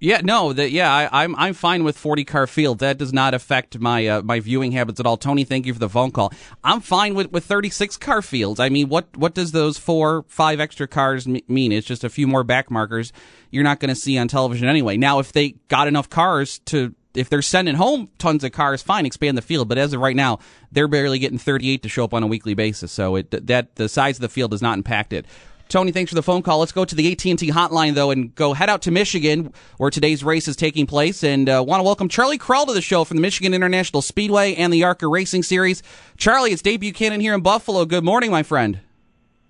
Yeah, 0.01 0.21
no, 0.23 0.53
that 0.53 0.71
yeah, 0.71 0.95
I, 0.95 1.25
am 1.25 1.35
I'm, 1.35 1.37
I'm 1.37 1.55
fine 1.55 1.83
with 1.83 1.99
40 1.99 2.25
car 2.25 2.47
field. 2.47 2.79
That 2.79 2.99
does 2.99 3.13
not 3.13 3.35
affect 3.35 3.79
my 3.79 4.07
uh, 4.07 4.23
my 4.23 4.39
viewing 4.39 4.73
habits 4.73 5.01
at 5.01 5.07
all. 5.07 5.17
Tony, 5.17 5.45
thank 5.45 5.67
you 5.67 5.73
for 5.73 5.81
the 5.81 5.89
phone 5.89 6.13
call. 6.13 6.33
I'm 6.63 6.81
fine 6.81 7.15
with, 7.15 7.33
with 7.33 7.45
36 7.45 7.97
car 7.97 8.23
fields. 8.23 8.61
I 8.61 8.69
mean, 8.69 8.89
what 8.89 9.17
what 9.17 9.35
does 9.35 9.53
those 9.53 9.77
four 9.77 10.25
five 10.29 10.61
extra 10.61 10.87
cars 10.87 11.27
mean? 11.27 11.73
It's 11.73 11.87
just 11.87 12.05
a 12.05 12.09
few 12.09 12.27
more 12.29 12.45
back 12.45 12.71
markers 12.71 13.13
you're 13.51 13.65
not 13.65 13.81
going 13.81 13.89
to 13.89 13.95
see 13.95 14.19
on 14.19 14.29
television 14.29 14.69
anyway. 14.69 14.97
Now, 14.97 15.19
if 15.19 15.33
they 15.33 15.51
got 15.69 15.89
enough 15.89 16.11
cars 16.11 16.59
to 16.67 16.95
if 17.15 17.29
they're 17.29 17.43
sending 17.43 17.75
home 17.75 18.11
tons 18.19 18.45
of 18.45 18.53
cars, 18.53 18.83
fine, 18.83 19.07
expand 19.07 19.37
the 19.37 19.43
field. 19.43 19.69
But 19.69 19.79
as 19.79 19.93
of 19.93 20.01
right 20.01 20.15
now, 20.15 20.39
they're 20.71 20.89
barely 20.89 21.19
getting 21.19 21.39
38 21.39 21.83
to 21.83 21.89
show 21.89 22.05
up 22.05 22.15
on 22.15 22.23
a 22.23 22.27
weekly 22.27 22.55
basis. 22.55 22.93
So 22.93 23.17
it, 23.17 23.47
that 23.47 23.75
the 23.77 23.89
size 23.89 24.19
of 24.19 24.21
the 24.21 24.29
field 24.29 24.51
does 24.53 24.63
not 24.63 24.77
impact 24.77 25.13
it. 25.13 25.27
Tony, 25.69 25.93
thanks 25.93 26.11
for 26.11 26.15
the 26.15 26.23
phone 26.23 26.43
call. 26.43 26.61
Let's 26.61 26.73
go 26.73 26.85
to 26.85 26.95
the 26.95 27.13
AT&T 27.13 27.37
hotline 27.51 27.95
though 27.95 28.11
and 28.11 28.35
go 28.35 28.55
head 28.55 28.71
out 28.71 28.83
to 28.83 28.91
Michigan 28.91 29.53
where 29.77 29.91
today's 29.91 30.25
race 30.25 30.49
is 30.49 30.57
taking 30.57 30.87
place 30.87 31.23
and 31.23 31.49
uh, 31.49 31.63
want 31.67 31.81
to 31.81 31.85
welcome 31.85 32.09
Charlie 32.09 32.39
Krall 32.39 32.67
to 32.67 32.73
the 32.73 32.81
show 32.81 33.05
from 33.05 33.19
the 33.19 33.21
Michigan 33.21 33.53
International 33.53 34.01
Speedway 34.01 34.55
and 34.55 34.73
the 34.73 34.85
ARCA 34.85 35.07
Racing 35.07 35.43
Series. 35.43 35.83
Charlie, 36.17 36.53
it's 36.53 36.63
Dave 36.63 36.81
Buchanan 36.81 37.21
here 37.21 37.35
in 37.35 37.43
Buffalo. 37.43 37.85
Good 37.85 38.05
morning, 38.05 38.31
my 38.31 38.43
friend. 38.43 38.81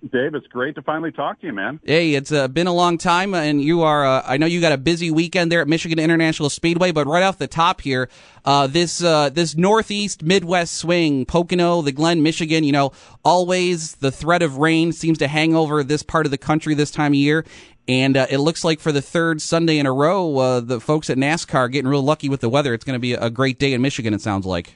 Dave, 0.01 0.33
it's 0.33 0.47
great 0.47 0.75
to 0.75 0.81
finally 0.81 1.11
talk 1.11 1.41
to 1.41 1.47
you, 1.47 1.53
man. 1.53 1.81
Hey, 1.83 2.13
it's 2.13 2.31
uh, 2.31 2.47
been 2.47 2.67
a 2.67 2.73
long 2.73 2.97
time, 2.97 3.33
and 3.33 3.61
you 3.61 3.81
are. 3.81 4.05
Uh, 4.05 4.23
I 4.25 4.37
know 4.37 4.45
you 4.45 4.61
got 4.61 4.71
a 4.71 4.77
busy 4.77 5.11
weekend 5.11 5.51
there 5.51 5.61
at 5.61 5.67
Michigan 5.67 5.99
International 5.99 6.49
Speedway, 6.49 6.91
but 6.91 7.05
right 7.05 7.21
off 7.23 7.37
the 7.37 7.47
top 7.47 7.81
here, 7.81 8.09
uh, 8.45 8.67
this 8.67 9.03
uh, 9.03 9.29
this 9.29 9.57
northeast 9.57 10.23
Midwest 10.23 10.75
swing, 10.75 11.25
Pocono, 11.25 11.81
the 11.81 11.91
Glen, 11.91 12.23
Michigan. 12.23 12.63
You 12.63 12.71
know, 12.71 12.91
always 13.25 13.95
the 13.95 14.11
threat 14.11 14.41
of 14.41 14.57
rain 14.57 14.93
seems 14.93 15.17
to 15.17 15.27
hang 15.27 15.53
over 15.53 15.83
this 15.83 16.01
part 16.01 16.25
of 16.25 16.31
the 16.31 16.37
country 16.37 16.73
this 16.75 16.91
time 16.91 17.11
of 17.11 17.15
year, 17.15 17.43
and 17.89 18.15
uh, 18.15 18.27
it 18.29 18.37
looks 18.37 18.63
like 18.63 18.79
for 18.79 18.93
the 18.93 19.01
third 19.01 19.41
Sunday 19.41 19.79
in 19.79 19.85
a 19.85 19.91
row, 19.91 20.37
uh, 20.37 20.59
the 20.61 20.79
folks 20.79 21.09
at 21.09 21.17
NASCAR 21.17 21.55
are 21.55 21.69
getting 21.69 21.89
real 21.89 22.03
lucky 22.03 22.29
with 22.29 22.39
the 22.39 22.49
weather. 22.49 22.73
It's 22.73 22.85
going 22.85 22.95
to 22.95 22.99
be 22.99 23.13
a 23.13 23.29
great 23.29 23.59
day 23.59 23.73
in 23.73 23.81
Michigan. 23.81 24.13
It 24.13 24.21
sounds 24.21 24.45
like. 24.45 24.75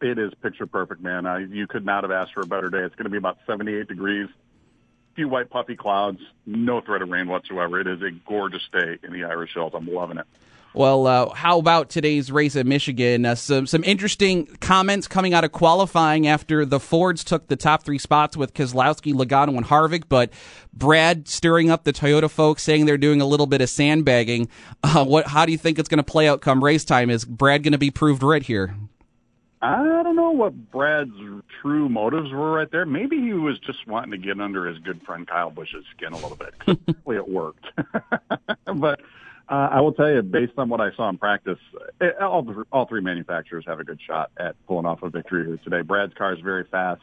It 0.00 0.18
is 0.18 0.32
picture 0.42 0.66
perfect, 0.66 1.00
man. 1.00 1.26
I, 1.26 1.38
you 1.38 1.66
could 1.66 1.84
not 1.84 2.04
have 2.04 2.10
asked 2.10 2.34
for 2.34 2.40
a 2.42 2.46
better 2.46 2.68
day. 2.68 2.80
It's 2.80 2.94
going 2.94 3.04
to 3.04 3.10
be 3.10 3.16
about 3.16 3.38
78 3.46 3.88
degrees, 3.88 4.28
few 5.14 5.28
white 5.28 5.50
puffy 5.50 5.76
clouds, 5.76 6.20
no 6.44 6.80
threat 6.80 7.02
of 7.02 7.08
rain 7.08 7.28
whatsoever. 7.28 7.80
It 7.80 7.86
is 7.86 8.02
a 8.02 8.10
gorgeous 8.28 8.68
day 8.72 8.98
in 9.02 9.12
the 9.12 9.24
Irish 9.24 9.54
Hills. 9.54 9.72
I'm 9.74 9.86
loving 9.86 10.18
it. 10.18 10.26
Well, 10.76 11.06
uh, 11.06 11.32
how 11.32 11.58
about 11.58 11.88
today's 11.88 12.30
race 12.30 12.54
at 12.54 12.66
Michigan? 12.66 13.24
Uh, 13.24 13.34
some 13.34 13.66
some 13.66 13.82
interesting 13.82 14.44
comments 14.60 15.08
coming 15.08 15.32
out 15.32 15.42
of 15.42 15.50
qualifying 15.50 16.26
after 16.26 16.66
the 16.66 16.78
Fords 16.78 17.24
took 17.24 17.46
the 17.46 17.56
top 17.56 17.82
three 17.82 17.96
spots 17.96 18.36
with 18.36 18.52
Keselowski, 18.52 19.14
Logano, 19.14 19.56
and 19.56 19.64
Harvick, 19.64 20.02
but 20.06 20.30
Brad 20.74 21.28
stirring 21.28 21.70
up 21.70 21.84
the 21.84 21.94
Toyota 21.94 22.30
folks, 22.30 22.62
saying 22.62 22.84
they're 22.84 22.98
doing 22.98 23.22
a 23.22 23.26
little 23.26 23.46
bit 23.46 23.62
of 23.62 23.70
sandbagging. 23.70 24.50
Uh, 24.82 25.02
what? 25.06 25.28
How 25.28 25.46
do 25.46 25.52
you 25.52 25.56
think 25.56 25.78
it's 25.78 25.88
going 25.88 25.96
to 25.96 26.04
play 26.04 26.28
out 26.28 26.42
come 26.42 26.62
race 26.62 26.84
time? 26.84 27.08
Is 27.08 27.24
Brad 27.24 27.62
going 27.62 27.72
to 27.72 27.78
be 27.78 27.90
proved 27.90 28.22
right 28.22 28.42
here? 28.42 28.76
I 29.66 30.02
don't 30.02 30.14
know 30.14 30.30
what 30.30 30.70
Brad's 30.70 31.16
true 31.60 31.88
motives 31.88 32.30
were 32.30 32.52
right 32.52 32.70
there. 32.70 32.86
Maybe 32.86 33.20
he 33.20 33.32
was 33.32 33.58
just 33.58 33.86
wanting 33.86 34.12
to 34.12 34.18
get 34.18 34.40
under 34.40 34.66
his 34.66 34.78
good 34.78 35.02
friend 35.02 35.26
Kyle 35.26 35.50
Busch's 35.50 35.84
skin 35.96 36.12
a 36.12 36.16
little 36.16 36.36
bit. 36.36 36.54
It 37.08 37.28
worked. 37.28 37.64
but 38.74 39.00
uh, 39.48 39.68
I 39.70 39.80
will 39.80 39.92
tell 39.92 40.10
you, 40.10 40.22
based 40.22 40.52
on 40.58 40.68
what 40.68 40.80
I 40.80 40.94
saw 40.94 41.08
in 41.08 41.18
practice, 41.18 41.58
it, 42.00 42.20
all 42.20 42.64
all 42.72 42.84
three 42.86 43.00
manufacturers 43.00 43.64
have 43.66 43.80
a 43.80 43.84
good 43.84 44.00
shot 44.06 44.30
at 44.36 44.54
pulling 44.66 44.86
off 44.86 45.02
a 45.02 45.08
victory 45.08 45.46
here 45.46 45.56
today. 45.56 45.82
Brad's 45.82 46.14
car 46.14 46.34
is 46.34 46.40
very 46.40 46.64
fast. 46.64 47.00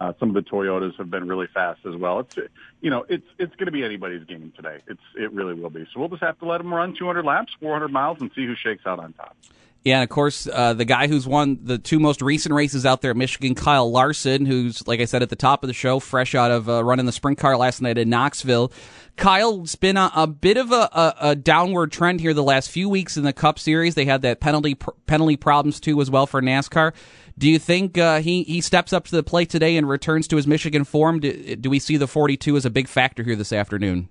Uh, 0.00 0.12
some 0.18 0.34
of 0.34 0.34
the 0.34 0.48
Toyotas 0.48 0.96
have 0.96 1.10
been 1.10 1.28
really 1.28 1.48
fast 1.52 1.80
as 1.84 1.96
well. 1.96 2.20
It's 2.20 2.36
you 2.80 2.90
know 2.90 3.04
it's 3.08 3.26
it's 3.38 3.54
going 3.56 3.66
to 3.66 3.72
be 3.72 3.84
anybody's 3.84 4.24
game 4.24 4.52
today. 4.56 4.78
It's 4.86 5.02
it 5.16 5.32
really 5.32 5.54
will 5.54 5.70
be. 5.70 5.86
So 5.92 6.00
we'll 6.00 6.08
just 6.08 6.22
have 6.22 6.38
to 6.38 6.46
let 6.46 6.58
them 6.58 6.72
run 6.72 6.94
200 6.94 7.24
laps, 7.24 7.52
400 7.60 7.88
miles, 7.88 8.20
and 8.20 8.30
see 8.34 8.46
who 8.46 8.54
shakes 8.54 8.86
out 8.86 9.00
on 9.00 9.12
top. 9.12 9.36
Yeah, 9.84 9.96
and 9.96 10.04
of 10.04 10.10
course, 10.10 10.46
uh, 10.46 10.74
the 10.74 10.84
guy 10.84 11.08
who's 11.08 11.26
won 11.26 11.58
the 11.60 11.76
two 11.76 11.98
most 11.98 12.22
recent 12.22 12.54
races 12.54 12.86
out 12.86 13.02
there 13.02 13.10
at 13.10 13.16
Michigan, 13.16 13.56
Kyle 13.56 13.90
Larson, 13.90 14.46
who's, 14.46 14.86
like 14.86 15.00
I 15.00 15.06
said 15.06 15.22
at 15.22 15.30
the 15.30 15.36
top 15.36 15.64
of 15.64 15.68
the 15.68 15.74
show, 15.74 15.98
fresh 15.98 16.36
out 16.36 16.52
of 16.52 16.68
uh, 16.68 16.84
running 16.84 17.06
the 17.06 17.12
sprint 17.12 17.38
car 17.38 17.56
last 17.56 17.82
night 17.82 17.98
in 17.98 18.08
Knoxville. 18.08 18.72
Kyle's 19.16 19.74
been 19.74 19.96
a, 19.96 20.10
a 20.14 20.26
bit 20.28 20.56
of 20.56 20.70
a, 20.70 20.88
a, 20.92 21.14
a, 21.20 21.36
downward 21.36 21.90
trend 21.90 22.20
here 22.20 22.32
the 22.32 22.42
last 22.42 22.70
few 22.70 22.88
weeks 22.88 23.16
in 23.16 23.24
the 23.24 23.32
Cup 23.32 23.58
Series. 23.58 23.94
They 23.94 24.04
had 24.04 24.22
that 24.22 24.40
penalty 24.40 24.76
penalty 25.06 25.36
problems 25.36 25.80
too 25.80 26.00
as 26.00 26.10
well 26.10 26.26
for 26.26 26.40
NASCAR. 26.40 26.94
Do 27.36 27.50
you 27.50 27.58
think 27.58 27.98
uh, 27.98 28.20
he 28.20 28.42
he 28.44 28.60
steps 28.60 28.92
up 28.92 29.04
to 29.06 29.16
the 29.16 29.22
plate 29.22 29.50
today 29.50 29.76
and 29.76 29.88
returns 29.88 30.28
to 30.28 30.36
his 30.36 30.46
Michigan 30.46 30.84
form? 30.84 31.20
Do, 31.20 31.56
do 31.56 31.68
we 31.68 31.78
see 31.78 31.96
the 31.96 32.06
42 32.06 32.56
as 32.56 32.64
a 32.64 32.70
big 32.70 32.88
factor 32.88 33.22
here 33.22 33.36
this 33.36 33.52
afternoon? 33.52 34.08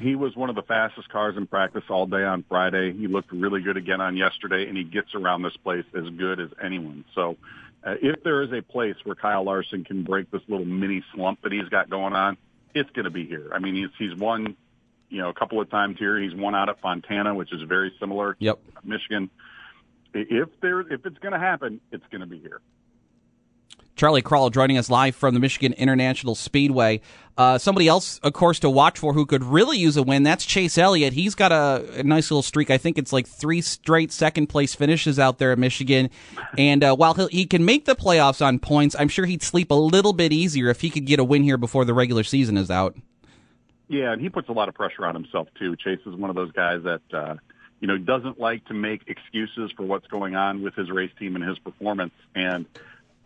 He 0.00 0.14
was 0.14 0.36
one 0.36 0.50
of 0.50 0.56
the 0.56 0.62
fastest 0.62 1.08
cars 1.08 1.36
in 1.36 1.46
practice 1.46 1.84
all 1.88 2.06
day 2.06 2.24
on 2.24 2.44
Friday. 2.48 2.92
He 2.92 3.06
looked 3.06 3.32
really 3.32 3.60
good 3.60 3.76
again 3.76 4.00
on 4.00 4.16
yesterday, 4.16 4.68
and 4.68 4.76
he 4.76 4.84
gets 4.84 5.14
around 5.14 5.42
this 5.42 5.56
place 5.56 5.84
as 5.94 6.08
good 6.10 6.40
as 6.40 6.50
anyone. 6.62 7.04
So, 7.14 7.36
uh, 7.82 7.94
if 8.02 8.22
there 8.22 8.42
is 8.42 8.52
a 8.52 8.62
place 8.62 8.96
where 9.04 9.14
Kyle 9.14 9.42
Larson 9.44 9.84
can 9.84 10.02
break 10.02 10.30
this 10.30 10.42
little 10.48 10.66
mini 10.66 11.02
slump 11.14 11.42
that 11.42 11.52
he's 11.52 11.68
got 11.68 11.88
going 11.88 12.12
on, 12.12 12.36
it's 12.74 12.90
going 12.90 13.04
to 13.04 13.10
be 13.10 13.26
here. 13.26 13.50
I 13.54 13.58
mean, 13.58 13.74
he's 13.74 13.88
he's 13.98 14.18
won, 14.18 14.56
you 15.08 15.18
know, 15.18 15.28
a 15.28 15.34
couple 15.34 15.60
of 15.60 15.70
times 15.70 15.98
here. 15.98 16.18
He's 16.18 16.34
won 16.34 16.54
out 16.54 16.68
at 16.68 16.80
Fontana, 16.80 17.34
which 17.34 17.52
is 17.52 17.62
very 17.62 17.92
similar. 17.98 18.36
Yep. 18.38 18.58
Michigan. 18.84 19.30
If 20.12 20.48
there, 20.60 20.80
if 20.80 21.06
it's 21.06 21.18
going 21.18 21.32
to 21.32 21.38
happen, 21.38 21.80
it's 21.92 22.04
going 22.10 22.20
to 22.20 22.26
be 22.26 22.38
here. 22.38 22.60
Charlie 24.00 24.22
Krall 24.22 24.50
joining 24.50 24.78
us 24.78 24.88
live 24.88 25.14
from 25.14 25.34
the 25.34 25.40
Michigan 25.40 25.74
International 25.74 26.34
Speedway. 26.34 27.02
Uh, 27.36 27.58
somebody 27.58 27.86
else, 27.86 28.18
of 28.20 28.32
course, 28.32 28.58
to 28.60 28.70
watch 28.70 28.98
for 28.98 29.12
who 29.12 29.26
could 29.26 29.44
really 29.44 29.76
use 29.76 29.98
a 29.98 30.02
win. 30.02 30.22
That's 30.22 30.46
Chase 30.46 30.78
Elliott. 30.78 31.12
He's 31.12 31.34
got 31.34 31.52
a, 31.52 32.00
a 32.00 32.02
nice 32.02 32.30
little 32.30 32.40
streak. 32.40 32.70
I 32.70 32.78
think 32.78 32.96
it's 32.96 33.12
like 33.12 33.26
three 33.26 33.60
straight 33.60 34.10
second 34.10 34.46
place 34.46 34.74
finishes 34.74 35.18
out 35.18 35.36
there 35.36 35.52
at 35.52 35.58
Michigan. 35.58 36.08
And 36.56 36.82
uh, 36.82 36.96
while 36.96 37.12
he 37.12 37.44
can 37.44 37.66
make 37.66 37.84
the 37.84 37.94
playoffs 37.94 38.40
on 38.40 38.58
points, 38.58 38.96
I'm 38.98 39.08
sure 39.08 39.26
he'd 39.26 39.42
sleep 39.42 39.70
a 39.70 39.74
little 39.74 40.14
bit 40.14 40.32
easier 40.32 40.70
if 40.70 40.80
he 40.80 40.88
could 40.88 41.04
get 41.04 41.20
a 41.20 41.24
win 41.24 41.42
here 41.42 41.58
before 41.58 41.84
the 41.84 41.92
regular 41.92 42.24
season 42.24 42.56
is 42.56 42.70
out. 42.70 42.96
Yeah, 43.88 44.12
and 44.12 44.22
he 44.22 44.30
puts 44.30 44.48
a 44.48 44.52
lot 44.52 44.70
of 44.70 44.74
pressure 44.74 45.04
on 45.04 45.14
himself 45.14 45.48
too. 45.58 45.76
Chase 45.76 46.00
is 46.06 46.14
one 46.14 46.30
of 46.30 46.36
those 46.36 46.52
guys 46.52 46.84
that 46.84 47.02
uh, 47.12 47.34
you 47.80 47.86
know 47.86 47.98
doesn't 47.98 48.40
like 48.40 48.64
to 48.68 48.72
make 48.72 49.02
excuses 49.08 49.70
for 49.76 49.82
what's 49.82 50.06
going 50.06 50.36
on 50.36 50.62
with 50.62 50.74
his 50.74 50.90
race 50.90 51.12
team 51.18 51.36
and 51.36 51.46
his 51.46 51.58
performance. 51.58 52.14
And 52.34 52.64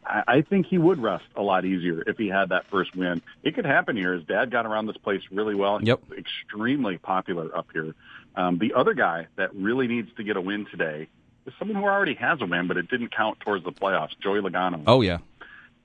I 0.07 0.43
think 0.43 0.67
he 0.67 0.79
would 0.79 1.01
rest 1.01 1.25
a 1.35 1.43
lot 1.43 1.65
easier 1.65 2.03
if 2.07 2.19
he 2.19 2.29
had 2.29 2.51
that 2.51 2.67
first 2.71 2.95
win. 2.95 3.23
It 3.43 3.55
could 3.55 3.65
happen 3.65 3.97
here. 3.97 4.13
His 4.13 4.25
dad 4.25 4.51
got 4.51 4.67
around 4.67 4.87
this 4.87 4.97
place 4.99 5.23
really 5.31 5.55
well. 5.55 5.83
Yep. 5.83 6.03
extremely 6.19 6.99
popular 6.99 7.57
up 7.57 7.69
here. 7.73 7.95
Um, 8.37 8.59
the 8.59 8.75
other 8.75 8.95
guy 8.95 9.29
that 9.37 9.55
really 9.55 9.87
needs 9.87 10.11
to 10.17 10.25
get 10.25 10.37
a 10.37 10.41
win 10.41 10.67
today 10.71 11.09
is 11.47 11.53
someone 11.59 11.77
who 11.77 11.85
already 11.85 12.15
has 12.15 12.41
a 12.41 12.47
win, 12.47 12.69
but 12.69 12.77
it 12.77 12.89
didn't 12.89 13.15
count 13.15 13.41
towards 13.41 13.65
the 13.65 13.73
playoffs. 13.73 14.11
Joey 14.23 14.41
Logano. 14.41 14.83
Oh 14.87 15.01
yeah. 15.01 15.19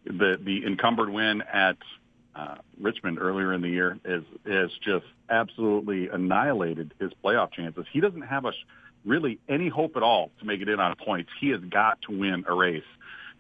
The 0.06 0.40
the 0.42 0.66
encumbered 0.66 1.10
win 1.10 1.42
at 1.42 1.78
uh, 2.36 2.56
Richmond 2.80 3.20
earlier 3.20 3.54
in 3.54 3.62
the 3.62 3.70
year 3.70 3.98
is 4.04 4.24
is 4.46 4.72
just 4.84 5.06
absolutely 5.30 6.10
annihilated 6.10 6.94
his 7.00 7.12
playoff 7.24 7.52
chances. 7.52 7.86
He 7.92 8.00
doesn't 8.00 8.22
have 8.22 8.46
a 8.46 8.52
really 9.06 9.40
any 9.48 9.70
hope 9.70 9.96
at 9.96 10.04
all 10.04 10.32
to 10.40 10.46
make 10.46 10.62
it 10.62 10.70
in 10.70 10.80
on 10.80 10.96
points. 10.96 11.30
He 11.40 11.50
has 11.50 11.62
got 11.62 12.02
to 12.04 12.18
win 12.18 12.46
a 12.48 12.54
race. 12.54 12.84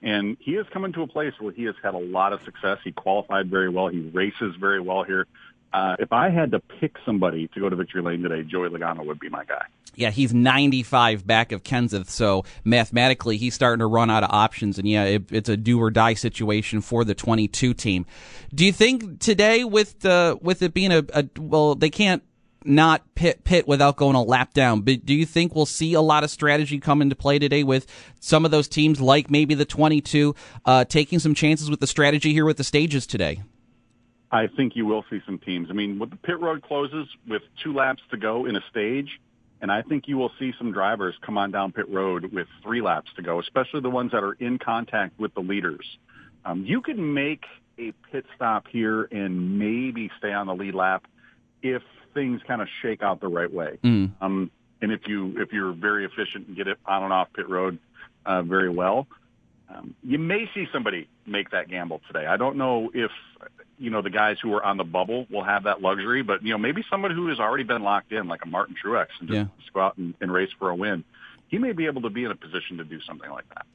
And 0.01 0.37
he 0.39 0.55
is 0.55 0.65
coming 0.71 0.93
to 0.93 1.01
a 1.01 1.07
place 1.07 1.33
where 1.39 1.51
he 1.51 1.63
has 1.65 1.75
had 1.83 1.93
a 1.93 1.99
lot 1.99 2.31
of 2.33 2.41
success. 2.45 2.77
He 2.83 2.91
qualified 2.91 3.49
very 3.49 3.69
well. 3.69 3.87
He 3.89 3.99
races 3.99 4.55
very 4.59 4.79
well 4.79 5.03
here. 5.03 5.27
uh, 5.73 5.95
if 5.99 6.11
I 6.11 6.29
had 6.29 6.51
to 6.51 6.59
pick 6.59 6.95
somebody 7.05 7.47
to 7.49 7.59
go 7.59 7.69
to 7.69 7.75
victory 7.75 8.01
lane 8.01 8.21
today, 8.23 8.43
Joey 8.43 8.69
Logano 8.69 9.05
would 9.05 9.19
be 9.19 9.29
my 9.29 9.45
guy. 9.45 9.65
Yeah, 9.95 10.11
he's 10.11 10.33
95 10.33 11.27
back 11.27 11.51
of 11.51 11.63
Kenseth, 11.63 12.09
so 12.09 12.45
mathematically 12.63 13.37
he's 13.37 13.53
starting 13.53 13.79
to 13.79 13.85
run 13.85 14.09
out 14.09 14.23
of 14.23 14.29
options, 14.31 14.79
and 14.79 14.87
yeah, 14.87 15.03
it, 15.03 15.31
it's 15.31 15.49
a 15.49 15.57
do 15.57 15.79
or 15.81 15.91
die 15.91 16.13
situation 16.13 16.79
for 16.81 17.03
the 17.03 17.13
22 17.13 17.73
team. 17.73 18.05
Do 18.53 18.65
you 18.65 18.71
think 18.71 19.19
today, 19.19 19.63
with 19.63 19.99
the 19.99 20.37
with 20.41 20.61
it 20.61 20.73
being 20.73 20.91
a, 20.91 21.03
a 21.13 21.25
well, 21.37 21.75
they 21.75 21.89
can't 21.89 22.23
not 22.65 23.03
pit 23.15 23.43
pit 23.43 23.67
without 23.67 23.95
going 23.95 24.15
a 24.15 24.23
lap 24.23 24.53
down. 24.53 24.81
But 24.81 25.05
do 25.05 25.13
you 25.13 25.25
think 25.25 25.55
we'll 25.55 25.65
see 25.65 25.93
a 25.93 26.01
lot 26.01 26.23
of 26.23 26.29
strategy 26.29 26.79
come 26.79 27.01
into 27.01 27.15
play 27.15 27.39
today 27.39 27.63
with 27.63 27.87
some 28.19 28.45
of 28.45 28.51
those 28.51 28.67
teams, 28.67 28.99
like 28.99 29.29
maybe 29.29 29.55
the 29.55 29.65
22, 29.65 30.35
uh, 30.65 30.85
taking 30.85 31.19
some 31.19 31.33
chances 31.33 31.69
with 31.69 31.79
the 31.79 31.87
strategy 31.87 32.33
here 32.33 32.45
with 32.45 32.57
the 32.57 32.63
stages 32.63 33.07
today? 33.07 33.41
I 34.31 34.47
think 34.47 34.75
you 34.75 34.85
will 34.85 35.03
see 35.09 35.21
some 35.25 35.39
teams. 35.39 35.69
I 35.69 35.73
mean, 35.73 35.97
with 35.97 36.11
the 36.11 36.15
pit 36.17 36.39
road 36.39 36.61
closes 36.61 37.07
with 37.27 37.41
two 37.63 37.73
laps 37.73 38.01
to 38.11 38.17
go 38.17 38.45
in 38.45 38.55
a 38.55 38.61
stage, 38.69 39.19
and 39.61 39.71
I 39.71 39.81
think 39.81 40.07
you 40.07 40.17
will 40.17 40.31
see 40.39 40.53
some 40.57 40.71
drivers 40.71 41.15
come 41.25 41.37
on 41.37 41.51
down 41.51 41.71
pit 41.71 41.89
road 41.89 42.31
with 42.31 42.47
three 42.61 42.81
laps 42.81 43.11
to 43.15 43.21
go, 43.21 43.39
especially 43.39 43.81
the 43.81 43.89
ones 43.89 44.11
that 44.11 44.23
are 44.23 44.33
in 44.33 44.59
contact 44.59 45.19
with 45.19 45.33
the 45.33 45.41
leaders. 45.41 45.97
Um, 46.45 46.63
you 46.63 46.81
can 46.81 47.13
make 47.13 47.43
a 47.77 47.91
pit 48.11 48.25
stop 48.35 48.67
here 48.67 49.03
and 49.11 49.57
maybe 49.57 50.11
stay 50.17 50.31
on 50.31 50.47
the 50.47 50.55
lead 50.55 50.75
lap 50.75 51.05
if 51.61 51.81
things 52.13 52.41
kind 52.47 52.61
of 52.61 52.67
shake 52.81 53.01
out 53.03 53.19
the 53.21 53.27
right 53.27 53.51
way. 53.51 53.77
Mm. 53.83 54.11
Um, 54.21 54.51
and 54.81 54.91
if 54.91 55.07
you 55.07 55.35
if 55.41 55.51
you're 55.51 55.73
very 55.73 56.05
efficient 56.05 56.47
and 56.47 56.55
get 56.55 56.67
it 56.67 56.77
on 56.85 57.03
and 57.03 57.13
off 57.13 57.27
pit 57.33 57.49
road 57.49 57.79
uh, 58.25 58.41
very 58.43 58.69
well, 58.69 59.07
um, 59.73 59.95
you 60.03 60.17
may 60.17 60.49
see 60.53 60.67
somebody 60.71 61.07
make 61.25 61.51
that 61.51 61.69
gamble 61.69 62.01
today. 62.07 62.25
I 62.25 62.37
don't 62.37 62.57
know 62.57 62.89
if 62.93 63.11
you 63.77 63.89
know 63.89 64.01
the 64.01 64.09
guys 64.09 64.37
who 64.41 64.53
are 64.53 64.63
on 64.63 64.77
the 64.77 64.83
bubble 64.83 65.27
will 65.29 65.43
have 65.43 65.63
that 65.63 65.81
luxury, 65.81 66.21
but 66.21 66.43
you 66.43 66.51
know 66.51 66.57
maybe 66.57 66.83
somebody 66.89 67.13
who 67.15 67.27
has 67.27 67.39
already 67.39 67.63
been 67.63 67.83
locked 67.83 68.11
in, 68.11 68.27
like 68.27 68.43
a 68.43 68.47
Martin 68.47 68.75
Truex, 68.81 69.07
and 69.19 69.29
just, 69.29 69.37
Yeah. 69.37 69.45
go 69.73 69.81
out 69.81 69.97
and, 69.97 70.13
and 70.21 70.31
race 70.31 70.49
for 70.57 70.69
a 70.69 70.75
win. 70.75 71.03
He 71.47 71.57
may 71.57 71.71
be 71.71 71.87
able 71.87 72.03
to 72.03 72.09
be 72.09 72.23
in 72.23 72.31
a 72.31 72.35
position 72.35 72.77
to 72.77 72.83
do 72.83 73.01
something 73.01 73.29
like 73.29 73.47
that. 73.49 73.65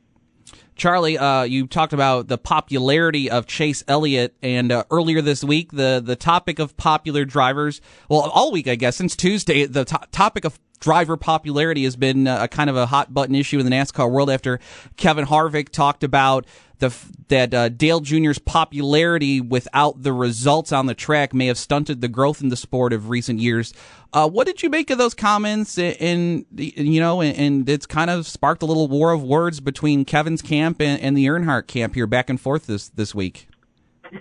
Charlie, 0.76 1.18
uh, 1.18 1.42
you 1.42 1.66
talked 1.66 1.92
about 1.92 2.28
the 2.28 2.38
popularity 2.38 3.30
of 3.30 3.46
Chase 3.46 3.84
Elliott, 3.86 4.34
and 4.42 4.72
uh, 4.72 4.84
earlier 4.90 5.20
this 5.20 5.44
week, 5.44 5.72
the 5.72 6.02
the 6.04 6.16
topic 6.16 6.58
of 6.58 6.76
popular 6.76 7.24
drivers, 7.24 7.80
well, 8.08 8.20
all 8.20 8.50
week, 8.50 8.66
I 8.66 8.74
guess, 8.74 8.96
since 8.96 9.14
Tuesday, 9.14 9.66
the 9.66 9.84
to- 9.84 10.08
topic 10.10 10.44
of 10.44 10.58
driver 10.80 11.16
popularity 11.16 11.84
has 11.84 11.96
been 11.96 12.26
uh, 12.26 12.42
a 12.42 12.48
kind 12.48 12.68
of 12.68 12.76
a 12.76 12.86
hot 12.86 13.14
button 13.14 13.34
issue 13.34 13.58
in 13.58 13.64
the 13.64 13.70
NASCAR 13.70 14.10
world 14.10 14.28
after 14.28 14.60
Kevin 14.96 15.24
Harvick 15.24 15.70
talked 15.70 16.04
about 16.04 16.46
the 16.78 16.94
that 17.28 17.54
uh, 17.54 17.68
Dale 17.68 18.00
Jr.'s 18.00 18.38
popularity 18.38 19.40
without 19.40 20.02
the 20.02 20.12
results 20.12 20.72
on 20.72 20.86
the 20.86 20.94
track 20.94 21.32
may 21.32 21.46
have 21.46 21.58
stunted 21.58 22.00
the 22.00 22.08
growth 22.08 22.42
in 22.42 22.48
the 22.48 22.56
sport 22.56 22.92
of 22.92 23.08
recent 23.08 23.40
years. 23.40 23.72
Uh, 24.12 24.28
what 24.28 24.46
did 24.46 24.62
you 24.62 24.70
make 24.70 24.90
of 24.90 24.98
those 24.98 25.14
comments? 25.14 25.78
And 25.78 26.46
you 26.54 27.00
know, 27.00 27.20
and, 27.20 27.36
and 27.36 27.68
it's 27.68 27.86
kind 27.86 28.10
of 28.10 28.26
sparked 28.26 28.62
a 28.62 28.66
little 28.66 28.88
war 28.88 29.12
of 29.12 29.22
words 29.22 29.60
between 29.60 30.04
Kevin's 30.04 30.42
camp 30.42 30.80
and, 30.80 31.00
and 31.00 31.16
the 31.16 31.26
Earnhardt 31.26 31.66
camp 31.66 31.94
here, 31.94 32.06
back 32.06 32.30
and 32.30 32.40
forth 32.40 32.66
this 32.66 32.88
this 32.88 33.14
week. 33.14 33.48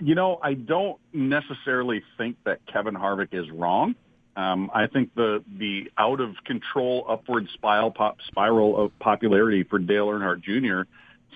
You 0.02 0.14
know, 0.14 0.40
I 0.42 0.54
don't 0.54 0.98
necessarily 1.12 2.02
think 2.18 2.36
that 2.44 2.66
Kevin 2.66 2.94
Harvick 2.94 3.32
is 3.32 3.50
wrong. 3.50 3.94
Um, 4.36 4.70
I 4.74 4.88
think 4.88 5.14
the 5.14 5.44
the 5.58 5.92
out 5.96 6.20
of 6.20 6.34
control 6.44 7.06
upward 7.08 7.48
spiral 7.54 7.92
pop, 7.92 8.18
spiral 8.26 8.76
of 8.76 8.98
popularity 8.98 9.62
for 9.62 9.78
Dale 9.78 10.08
Earnhardt 10.08 10.42
Jr. 10.42 10.90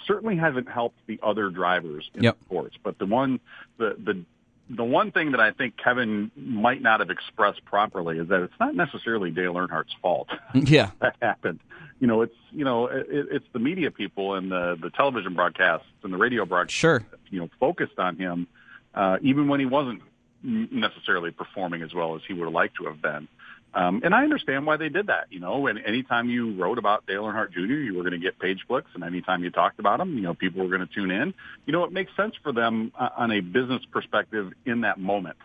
certainly 0.06 0.36
hasn't 0.36 0.68
helped 0.70 0.98
the 1.06 1.20
other 1.22 1.50
drivers 1.50 2.10
in 2.14 2.22
Yep. 2.24 2.38
the 2.38 2.44
sports. 2.44 2.76
But 2.82 2.98
the 2.98 3.06
one 3.06 3.40
the 3.78 3.96
the 4.02 4.24
the 4.70 4.84
one 4.84 5.12
thing 5.12 5.30
that 5.32 5.40
I 5.40 5.52
think 5.52 5.76
Kevin 5.76 6.30
might 6.36 6.82
not 6.82 7.00
have 7.00 7.08
expressed 7.10 7.64
properly 7.64 8.18
is 8.18 8.28
that 8.28 8.42
it's 8.42 8.60
not 8.60 8.74
necessarily 8.74 9.30
Dale 9.30 9.54
Earnhardt's 9.54 9.94
fault 10.02 10.28
Yeah, 10.54 10.90
that 11.00 11.16
happened. 11.22 11.60
You 12.00 12.06
know, 12.06 12.22
it's 12.22 12.36
you 12.52 12.64
know 12.64 12.86
it, 12.86 13.06
it's 13.08 13.46
the 13.52 13.58
media 13.58 13.90
people 13.90 14.34
and 14.34 14.50
the 14.52 14.76
the 14.80 14.90
television 14.90 15.34
broadcasts 15.34 15.86
and 16.02 16.12
the 16.12 16.18
radio 16.18 16.44
broadcasts 16.44 16.78
sure. 16.78 17.04
you 17.30 17.40
know, 17.40 17.48
focused 17.58 17.98
on 17.98 18.16
him, 18.16 18.46
uh, 18.94 19.18
even 19.22 19.48
when 19.48 19.58
he 19.60 19.66
wasn't 19.66 20.02
necessarily 20.42 21.30
performing 21.30 21.82
as 21.82 21.92
well 21.94 22.14
as 22.14 22.22
he 22.26 22.32
would 22.32 22.44
have 22.44 22.52
liked 22.54 22.76
to 22.76 22.84
have 22.84 23.02
been. 23.02 23.26
Um, 23.74 24.00
and 24.02 24.14
I 24.14 24.22
understand 24.22 24.66
why 24.66 24.76
they 24.76 24.88
did 24.88 25.08
that. 25.08 25.26
You 25.30 25.40
know, 25.40 25.66
and 25.66 25.78
anytime 25.78 26.28
you 26.28 26.54
wrote 26.54 26.78
about 26.78 27.06
Dale 27.06 27.24
Earnhardt 27.24 27.52
Jr., 27.52 27.60
you 27.60 27.94
were 27.94 28.02
going 28.02 28.12
to 28.12 28.18
get 28.18 28.38
page 28.38 28.64
clicks, 28.66 28.90
and 28.94 29.04
anytime 29.04 29.44
you 29.44 29.50
talked 29.50 29.78
about 29.78 30.00
him, 30.00 30.16
you 30.16 30.22
know, 30.22 30.34
people 30.34 30.62
were 30.62 30.74
going 30.74 30.86
to 30.86 30.94
tune 30.94 31.10
in. 31.10 31.34
You 31.66 31.72
know, 31.72 31.84
it 31.84 31.92
makes 31.92 32.14
sense 32.16 32.34
for 32.42 32.52
them 32.52 32.92
uh, 32.98 33.10
on 33.16 33.30
a 33.30 33.40
business 33.40 33.82
perspective 33.92 34.52
in 34.64 34.82
that 34.82 34.98
moment. 34.98 35.36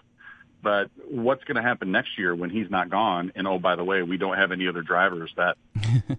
But 0.63 0.89
what's 1.09 1.43
going 1.43 1.57
to 1.57 1.61
happen 1.61 1.91
next 1.91 2.17
year 2.17 2.33
when 2.33 2.49
he's 2.49 2.69
not 2.69 2.89
gone? 2.89 3.33
And 3.35 3.45
oh, 3.47 3.59
by 3.59 3.75
the 3.75 3.83
way, 3.83 4.01
we 4.01 4.17
don't 4.17 4.37
have 4.37 4.53
any 4.53 4.69
other 4.69 4.81
drivers 4.81 5.29
that 5.35 5.57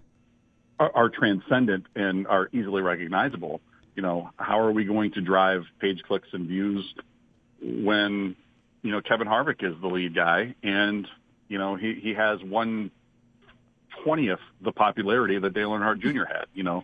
are, 0.79 0.91
are 0.95 1.09
transcendent 1.09 1.87
and 1.95 2.27
are 2.27 2.49
easily 2.53 2.83
recognizable. 2.83 3.59
You 3.95 4.03
know, 4.03 4.29
how 4.37 4.59
are 4.59 4.71
we 4.71 4.83
going 4.85 5.13
to 5.13 5.21
drive 5.21 5.63
page 5.79 6.03
clicks 6.07 6.27
and 6.31 6.47
views 6.47 6.85
when, 7.59 8.35
you 8.83 8.91
know, 8.91 9.01
Kevin 9.01 9.27
Harvick 9.27 9.63
is 9.63 9.73
the 9.81 9.87
lead 9.87 10.13
guy 10.13 10.53
and, 10.61 11.07
you 11.47 11.57
know, 11.57 11.75
he, 11.75 11.93
he 12.01 12.13
has 12.13 12.41
one 12.43 12.91
twentieth 14.03 14.39
the 14.61 14.71
popularity 14.71 15.39
that 15.39 15.53
Dale 15.53 15.71
Earnhardt 15.71 15.99
Jr. 15.99 16.25
had, 16.25 16.45
you 16.53 16.63
know. 16.63 16.83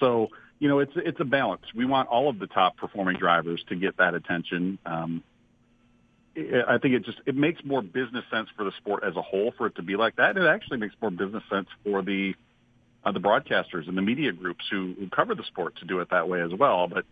So, 0.00 0.28
you 0.58 0.68
know, 0.68 0.78
it's 0.78 0.92
it's 0.96 1.20
a 1.20 1.24
balance. 1.24 1.62
We 1.74 1.84
want 1.84 2.08
all 2.08 2.28
of 2.28 2.38
the 2.38 2.46
top 2.46 2.76
performing 2.76 3.16
drivers 3.16 3.64
to 3.68 3.76
get 3.76 3.96
that 3.98 4.14
attention. 4.14 4.78
Um, 4.86 5.22
I 6.36 6.78
think 6.78 6.94
it 6.94 7.04
just 7.04 7.20
it 7.26 7.36
makes 7.36 7.62
more 7.64 7.82
business 7.82 8.24
sense 8.30 8.48
for 8.56 8.64
the 8.64 8.72
sport 8.78 9.04
as 9.04 9.16
a 9.16 9.22
whole 9.22 9.52
for 9.56 9.66
it 9.66 9.76
to 9.76 9.82
be 9.82 9.96
like 9.96 10.16
that. 10.16 10.36
It 10.36 10.46
actually 10.46 10.78
makes 10.78 10.94
more 11.00 11.10
business 11.10 11.42
sense 11.50 11.68
for 11.84 12.02
the 12.02 12.34
uh, 13.04 13.12
the 13.12 13.20
broadcasters 13.20 13.88
and 13.88 13.96
the 13.96 14.02
media 14.02 14.32
groups 14.32 14.64
who, 14.70 14.94
who 14.98 15.08
cover 15.08 15.34
the 15.34 15.42
sport 15.44 15.76
to 15.76 15.84
do 15.84 16.00
it 16.00 16.10
that 16.10 16.28
way 16.28 16.40
as 16.40 16.52
well. 16.54 16.88
But 16.88 17.04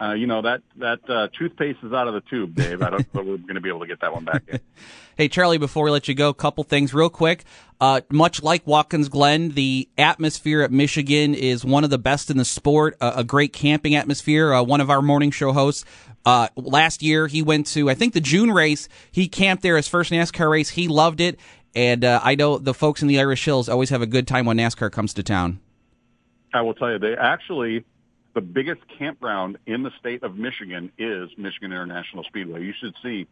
uh, 0.00 0.12
you 0.12 0.26
know 0.26 0.42
that 0.42 0.62
that 0.76 1.00
uh, 1.08 1.28
toothpaste 1.38 1.78
is 1.82 1.92
out 1.92 2.08
of 2.08 2.14
the 2.14 2.20
tube, 2.22 2.54
Dave. 2.54 2.82
I 2.82 2.90
don't 2.90 3.00
know 3.14 3.20
if 3.20 3.26
we're 3.26 3.36
going 3.38 3.54
to 3.54 3.60
be 3.60 3.68
able 3.68 3.80
to 3.80 3.86
get 3.86 4.00
that 4.00 4.12
one 4.12 4.24
back 4.24 4.42
in. 4.48 4.60
Hey, 5.18 5.28
Charlie, 5.28 5.56
before 5.56 5.82
we 5.82 5.90
let 5.90 6.08
you 6.08 6.14
go, 6.14 6.28
a 6.28 6.34
couple 6.34 6.62
things 6.62 6.92
real 6.92 7.08
quick. 7.08 7.44
Uh, 7.80 8.02
much 8.10 8.42
like 8.42 8.66
Watkins 8.66 9.08
Glen, 9.08 9.52
the 9.52 9.88
atmosphere 9.96 10.60
at 10.60 10.70
Michigan 10.70 11.34
is 11.34 11.64
one 11.64 11.84
of 11.84 11.88
the 11.88 11.96
best 11.96 12.30
in 12.30 12.36
the 12.36 12.44
sport, 12.44 12.98
a, 13.00 13.20
a 13.20 13.24
great 13.24 13.54
camping 13.54 13.94
atmosphere. 13.94 14.52
Uh, 14.52 14.62
one 14.62 14.82
of 14.82 14.90
our 14.90 15.00
morning 15.00 15.30
show 15.30 15.52
hosts, 15.54 15.86
uh, 16.26 16.48
last 16.54 17.02
year, 17.02 17.28
he 17.28 17.40
went 17.40 17.66
to, 17.68 17.88
I 17.88 17.94
think, 17.94 18.12
the 18.12 18.20
June 18.20 18.50
race. 18.50 18.90
He 19.10 19.26
camped 19.26 19.62
there, 19.62 19.78
his 19.78 19.88
first 19.88 20.12
NASCAR 20.12 20.50
race. 20.50 20.68
He 20.68 20.86
loved 20.86 21.22
it. 21.22 21.40
And 21.74 22.04
uh, 22.04 22.20
I 22.22 22.34
know 22.34 22.58
the 22.58 22.74
folks 22.74 23.00
in 23.00 23.08
the 23.08 23.18
Irish 23.18 23.42
Hills 23.42 23.70
always 23.70 23.88
have 23.88 24.02
a 24.02 24.06
good 24.06 24.28
time 24.28 24.44
when 24.44 24.58
NASCAR 24.58 24.92
comes 24.92 25.14
to 25.14 25.22
town. 25.22 25.60
I 26.52 26.60
will 26.60 26.74
tell 26.74 26.90
you, 26.90 26.98
they 26.98 27.14
actually 27.14 27.84
the 28.36 28.42
biggest 28.42 28.82
campground 28.98 29.56
in 29.66 29.82
the 29.82 29.90
state 29.98 30.22
of 30.22 30.36
Michigan 30.36 30.92
is 30.98 31.30
Michigan 31.38 31.72
International 31.72 32.22
Speedway. 32.24 32.62
You 32.62 32.74
should 32.78 32.94
see 33.02 33.26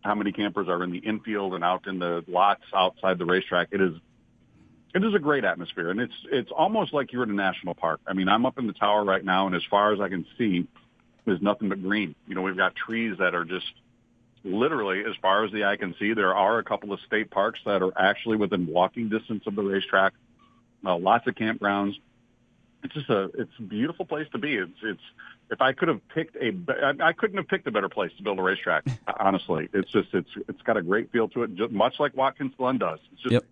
how 0.00 0.14
many 0.14 0.32
campers 0.32 0.66
are 0.66 0.82
in 0.82 0.90
the 0.90 0.98
infield 0.98 1.52
and 1.52 1.62
out 1.62 1.86
in 1.86 1.98
the 1.98 2.24
lots 2.26 2.62
outside 2.74 3.18
the 3.18 3.26
racetrack. 3.26 3.68
It 3.70 3.82
is 3.82 3.92
it 4.94 5.04
is 5.04 5.14
a 5.14 5.18
great 5.18 5.44
atmosphere, 5.44 5.90
and 5.90 6.00
it's 6.00 6.14
it's 6.32 6.50
almost 6.50 6.94
like 6.94 7.12
you're 7.12 7.22
in 7.24 7.30
a 7.30 7.34
national 7.34 7.74
park. 7.74 8.00
I 8.06 8.14
mean, 8.14 8.30
I'm 8.30 8.46
up 8.46 8.58
in 8.58 8.66
the 8.66 8.72
tower 8.72 9.04
right 9.04 9.22
now, 9.22 9.46
and 9.46 9.54
as 9.54 9.62
far 9.68 9.92
as 9.92 10.00
I 10.00 10.08
can 10.08 10.24
see, 10.38 10.66
there's 11.26 11.42
nothing 11.42 11.68
but 11.68 11.82
green. 11.82 12.14
You 12.26 12.34
know, 12.34 12.40
we've 12.40 12.56
got 12.56 12.74
trees 12.74 13.16
that 13.18 13.34
are 13.34 13.44
just 13.44 13.70
literally 14.42 15.00
as 15.00 15.16
far 15.20 15.44
as 15.44 15.52
the 15.52 15.66
eye 15.66 15.76
can 15.76 15.94
see. 15.98 16.14
There 16.14 16.34
are 16.34 16.58
a 16.58 16.64
couple 16.64 16.94
of 16.94 17.00
state 17.00 17.30
parks 17.30 17.60
that 17.66 17.82
are 17.82 17.92
actually 17.94 18.38
within 18.38 18.66
walking 18.66 19.10
distance 19.10 19.44
of 19.46 19.54
the 19.54 19.62
racetrack. 19.62 20.14
Uh, 20.82 20.96
lots 20.96 21.26
of 21.26 21.34
campgrounds. 21.34 21.92
It's 22.86 22.94
just 22.94 23.10
a 23.10 23.24
it's 23.36 23.50
a 23.58 23.62
beautiful 23.62 24.06
place 24.06 24.28
to 24.30 24.38
be. 24.38 24.54
It's 24.54 24.78
it's 24.84 25.00
if 25.50 25.60
I 25.60 25.72
could 25.72 25.88
have 25.88 26.00
picked 26.08 26.36
a 26.36 26.52
I 27.02 27.12
couldn't 27.12 27.36
have 27.36 27.48
picked 27.48 27.66
a 27.66 27.72
better 27.72 27.88
place 27.88 28.12
to 28.16 28.22
build 28.22 28.38
a 28.38 28.42
racetrack. 28.42 28.84
honestly, 29.18 29.68
it's 29.72 29.90
just 29.90 30.08
it's 30.12 30.30
it's 30.48 30.62
got 30.62 30.76
a 30.76 30.82
great 30.82 31.10
feel 31.10 31.28
to 31.30 31.42
it, 31.42 31.56
just 31.56 31.72
much 31.72 31.98
like 31.98 32.16
Watkins 32.16 32.52
Glen 32.56 32.78
does. 32.78 33.00
It's 33.12 33.22
just 33.22 33.32
Yep. 33.32 33.44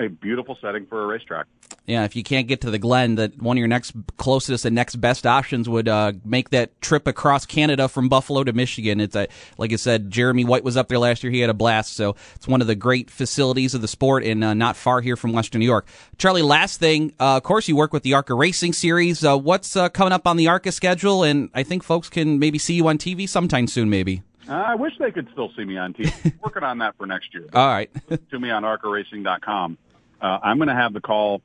A 0.00 0.08
beautiful 0.08 0.56
setting 0.60 0.86
for 0.86 1.02
a 1.04 1.06
racetrack. 1.06 1.46
Yeah, 1.86 2.04
if 2.04 2.14
you 2.14 2.22
can't 2.22 2.46
get 2.46 2.60
to 2.62 2.70
the 2.70 2.78
Glen, 2.78 3.16
that 3.16 3.40
one 3.40 3.56
of 3.56 3.58
your 3.58 3.68
next 3.68 3.92
closest 4.16 4.64
and 4.64 4.74
next 4.74 4.96
best 4.96 5.26
options 5.26 5.68
would 5.68 5.88
uh, 5.88 6.12
make 6.24 6.50
that 6.50 6.80
trip 6.80 7.06
across 7.06 7.46
Canada 7.46 7.88
from 7.88 8.08
Buffalo 8.08 8.44
to 8.44 8.52
Michigan. 8.52 9.00
It's 9.00 9.16
a, 9.16 9.28
like 9.58 9.72
I 9.72 9.76
said, 9.76 10.10
Jeremy 10.10 10.44
White 10.44 10.64
was 10.64 10.76
up 10.76 10.88
there 10.88 10.98
last 10.98 11.22
year. 11.22 11.32
He 11.32 11.40
had 11.40 11.50
a 11.50 11.54
blast. 11.54 11.94
So 11.94 12.16
it's 12.34 12.46
one 12.46 12.60
of 12.60 12.66
the 12.66 12.74
great 12.74 13.10
facilities 13.10 13.74
of 13.74 13.80
the 13.80 13.88
sport 13.88 14.24
and 14.24 14.42
uh, 14.42 14.54
not 14.54 14.76
far 14.76 15.00
here 15.00 15.16
from 15.16 15.32
Western 15.32 15.60
New 15.60 15.66
York. 15.66 15.86
Charlie, 16.18 16.42
last 16.42 16.80
thing, 16.80 17.12
uh, 17.20 17.36
of 17.36 17.42
course, 17.42 17.68
you 17.68 17.76
work 17.76 17.92
with 17.92 18.02
the 18.02 18.14
ARCA 18.14 18.34
Racing 18.34 18.72
Series. 18.72 19.24
Uh, 19.24 19.36
what's 19.36 19.76
uh, 19.76 19.88
coming 19.88 20.12
up 20.12 20.26
on 20.26 20.36
the 20.36 20.48
ARCA 20.48 20.72
schedule? 20.72 21.24
And 21.24 21.50
I 21.54 21.62
think 21.62 21.82
folks 21.82 22.08
can 22.08 22.38
maybe 22.38 22.58
see 22.58 22.74
you 22.74 22.86
on 22.88 22.98
TV 22.98 23.28
sometime 23.28 23.66
soon, 23.66 23.90
maybe. 23.90 24.22
I 24.48 24.74
wish 24.74 24.92
they 24.98 25.12
could 25.12 25.28
still 25.32 25.52
see 25.56 25.64
me 25.64 25.76
on 25.78 25.92
TV. 25.94 26.34
Working 26.42 26.64
on 26.64 26.78
that 26.78 26.96
for 26.96 27.06
next 27.06 27.32
year. 27.32 27.46
All 27.52 27.68
right. 27.68 27.90
to 28.30 28.40
me 28.40 28.50
on 28.50 28.64
arcaracing.com. 28.64 29.78
Uh, 30.20 30.38
I'm 30.42 30.58
going 30.58 30.68
to 30.68 30.74
have 30.74 30.92
the 30.92 31.00
call 31.00 31.42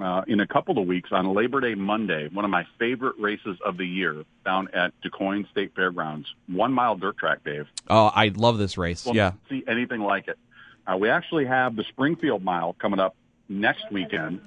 uh, 0.00 0.22
in 0.28 0.40
a 0.40 0.46
couple 0.46 0.78
of 0.78 0.86
weeks 0.86 1.10
on 1.12 1.34
Labor 1.34 1.60
Day 1.60 1.74
Monday, 1.74 2.28
one 2.28 2.44
of 2.44 2.50
my 2.50 2.66
favorite 2.78 3.16
races 3.18 3.58
of 3.64 3.76
the 3.76 3.86
year 3.86 4.24
down 4.44 4.68
at 4.72 4.92
DuQuoin 5.02 5.50
State 5.50 5.74
Fairgrounds. 5.74 6.32
One 6.46 6.72
mile 6.72 6.96
dirt 6.96 7.18
track, 7.18 7.42
Dave. 7.44 7.66
Oh, 7.88 8.06
I 8.06 8.28
love 8.28 8.58
this 8.58 8.78
race. 8.78 9.04
We'll 9.04 9.16
yeah. 9.16 9.32
See 9.48 9.64
anything 9.66 10.00
like 10.00 10.28
it. 10.28 10.38
Uh, 10.86 10.96
we 10.96 11.10
actually 11.10 11.46
have 11.46 11.76
the 11.76 11.84
Springfield 11.84 12.42
Mile 12.42 12.72
coming 12.74 13.00
up 13.00 13.14
next 13.48 13.90
weekend. 13.90 14.40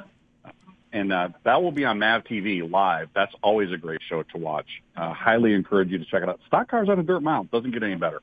And 0.94 1.14
uh, 1.14 1.30
that 1.44 1.62
will 1.62 1.72
be 1.72 1.86
on 1.86 2.00
MAV 2.00 2.24
TV 2.26 2.70
live. 2.70 3.10
That's 3.14 3.34
always 3.42 3.72
a 3.72 3.78
great 3.78 4.02
show 4.10 4.24
to 4.24 4.38
watch. 4.38 4.68
Uh, 4.96 5.14
highly 5.14 5.54
encourage 5.54 5.90
you 5.90 6.00
to 6.00 6.06
check 6.06 6.24
it 6.24 6.30
out. 6.30 6.40
Stock 6.48 6.70
cars 6.70 6.90
on 6.90 7.00
a 7.00 7.04
dirt 7.04 7.22
mile 7.22 7.44
doesn't 7.46 7.72
get 7.72 7.84
any 7.84 7.96
better. 7.96 8.22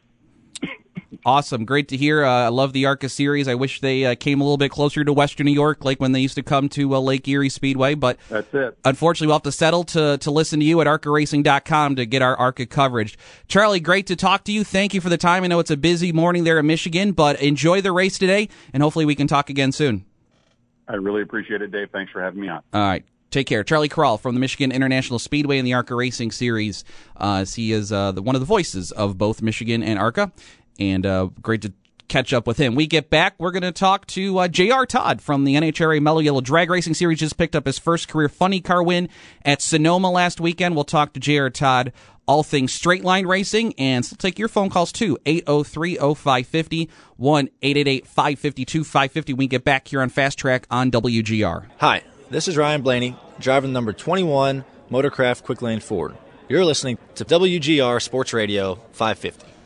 Awesome. 1.25 1.65
Great 1.65 1.89
to 1.89 1.97
hear. 1.97 2.25
Uh, 2.25 2.45
I 2.45 2.49
love 2.49 2.73
the 2.73 2.85
ARCA 2.85 3.09
series. 3.09 3.49
I 3.49 3.55
wish 3.55 3.81
they 3.81 4.05
uh, 4.05 4.15
came 4.15 4.41
a 4.41 4.45
little 4.45 4.59
bit 4.59 4.71
closer 4.71 5.05
to 5.05 5.13
Western 5.13 5.47
New 5.47 5.53
York, 5.53 5.85
like 5.85 6.01
when 6.01 6.13
they 6.13 6.21
used 6.21 6.35
to 6.35 6.43
come 6.43 6.69
to 6.71 6.95
uh, 6.95 7.01
Lake 7.01 7.27
Erie 7.27 7.49
Speedway. 7.49 7.95
But 7.95 8.19
that's 8.29 8.53
it. 8.53 8.79
Unfortunately, 8.85 9.29
we'll 9.29 9.37
have 9.37 9.43
to 9.45 9.53
settle 9.53 9.85
to, 9.85 10.19
to 10.19 10.31
listen 10.31 10.61
to 10.61 10.67
you 10.67 10.81
at 10.81 10.87
ARCARacing.com 10.87 11.97
to 11.97 12.05
get 12.05 12.21
our 12.21 12.37
ARCA 12.37 12.67
coverage. 12.67 13.19
Charlie, 13.49 13.81
great 13.81 14.07
to 14.09 14.17
talk 14.17 14.45
to 14.45 14.53
you. 14.53 14.65
Thank 14.65 14.93
you 14.93 15.01
for 15.01 15.09
the 15.09 15.17
time. 15.17 15.45
I 15.45 15.47
know 15.47 15.61
it's 15.61 15.71
a 15.71 15.77
busy 15.77 16.13
morning 16.13 16.45
there 16.45 16.59
in 16.59 16.67
Michigan, 16.67 17.13
but 17.13 17.41
enjoy 17.41 17.81
the 17.81 17.93
race 17.93 18.19
today, 18.19 18.49
and 18.75 18.83
hopefully 18.83 19.07
we 19.07 19.15
can 19.15 19.27
talk 19.27 19.49
again 19.49 19.73
soon. 19.73 20.05
I 20.87 20.95
really 20.95 21.23
appreciate 21.23 21.63
it, 21.63 21.71
Dave. 21.71 21.91
Thanks 21.91 22.13
for 22.13 22.23
having 22.23 22.41
me 22.41 22.49
on. 22.49 22.63
All 22.73 22.81
right. 22.83 23.05
Take 23.31 23.47
care. 23.47 23.63
Charlie 23.63 23.91
Krall 23.91 24.19
from 24.19 24.35
the 24.35 24.41
Michigan 24.41 24.73
International 24.73 25.19
Speedway 25.19 25.59
and 25.59 25.67
the 25.67 25.75
ARCA 25.75 25.95
Racing 25.95 26.31
Series. 26.31 26.83
Uh, 27.15 27.45
he 27.45 27.73
is 27.73 27.93
uh, 27.93 28.13
the, 28.13 28.23
one 28.23 28.35
of 28.35 28.41
the 28.41 28.47
voices 28.47 28.91
of 28.91 29.19
both 29.19 29.43
Michigan 29.43 29.83
and 29.83 29.99
ARCA 29.99 30.33
and 30.79 31.07
uh, 31.07 31.29
great 31.43 31.63
to 31.63 31.73
catch 32.09 32.33
up 32.33 32.47
with 32.47 32.59
him. 32.59 32.75
We 32.75 32.87
get 32.87 33.11
back, 33.11 33.35
we're 33.39 33.51
going 33.51 33.63
to 33.63 33.73
talk 33.73 34.07
to 34.09 34.39
uh, 34.39 34.49
J.R. 34.49 34.87
Todd 34.87 35.21
from 35.21 35.45
the 35.45 35.55
NHRA 35.55 36.01
Mellow 36.01 36.21
Yellow 36.21 36.41
Drag 36.41 36.71
Racing 36.71 36.95
Series. 36.95 37.19
Just 37.19 37.37
picked 37.37 37.55
up 37.55 37.67
his 37.67 37.79
first 37.79 38.09
career 38.09 38.29
funny 38.29 38.61
car 38.61 38.83
win 38.83 39.09
at 39.45 39.63
Sonoma 39.63 40.11
last 40.11 40.41
weekend. 40.41 40.75
We'll 40.75 40.85
talk 40.85 41.13
to 41.13 41.21
J.R. 41.21 41.51
Todd 41.51 41.93
all 42.29 42.43
things 42.43 42.73
straight 42.73 43.03
line 43.03 43.27
racing 43.27 43.73
and 43.79 44.05
still 44.05 44.19
take 44.19 44.39
your 44.39 44.49
phone 44.49 44.69
calls 44.69 44.93
too 44.93 45.17
803-0550 45.25 46.91
1-888-552-550 47.19 49.37
we 49.37 49.47
get 49.47 49.65
back 49.65 49.89
here 49.89 50.03
on 50.03 50.11
fast 50.11 50.39
track 50.39 50.67
on 50.71 50.91
wgr 50.91 51.65
hi 51.79 52.03
this 52.29 52.47
is 52.47 52.59
ryan 52.59 52.83
blaney 52.83 53.17
driving 53.41 53.73
number 53.73 53.95
21 53.95 54.63
motorcraft 54.91 55.43
quick 55.43 55.63
lane 55.63 55.81
ford 55.81 56.19
you're 56.51 56.67
listening 56.67 56.99
to 57.15 57.25
wgr 57.25 58.03
sports 58.03 58.35
radio 58.35 58.75
550 58.93 59.58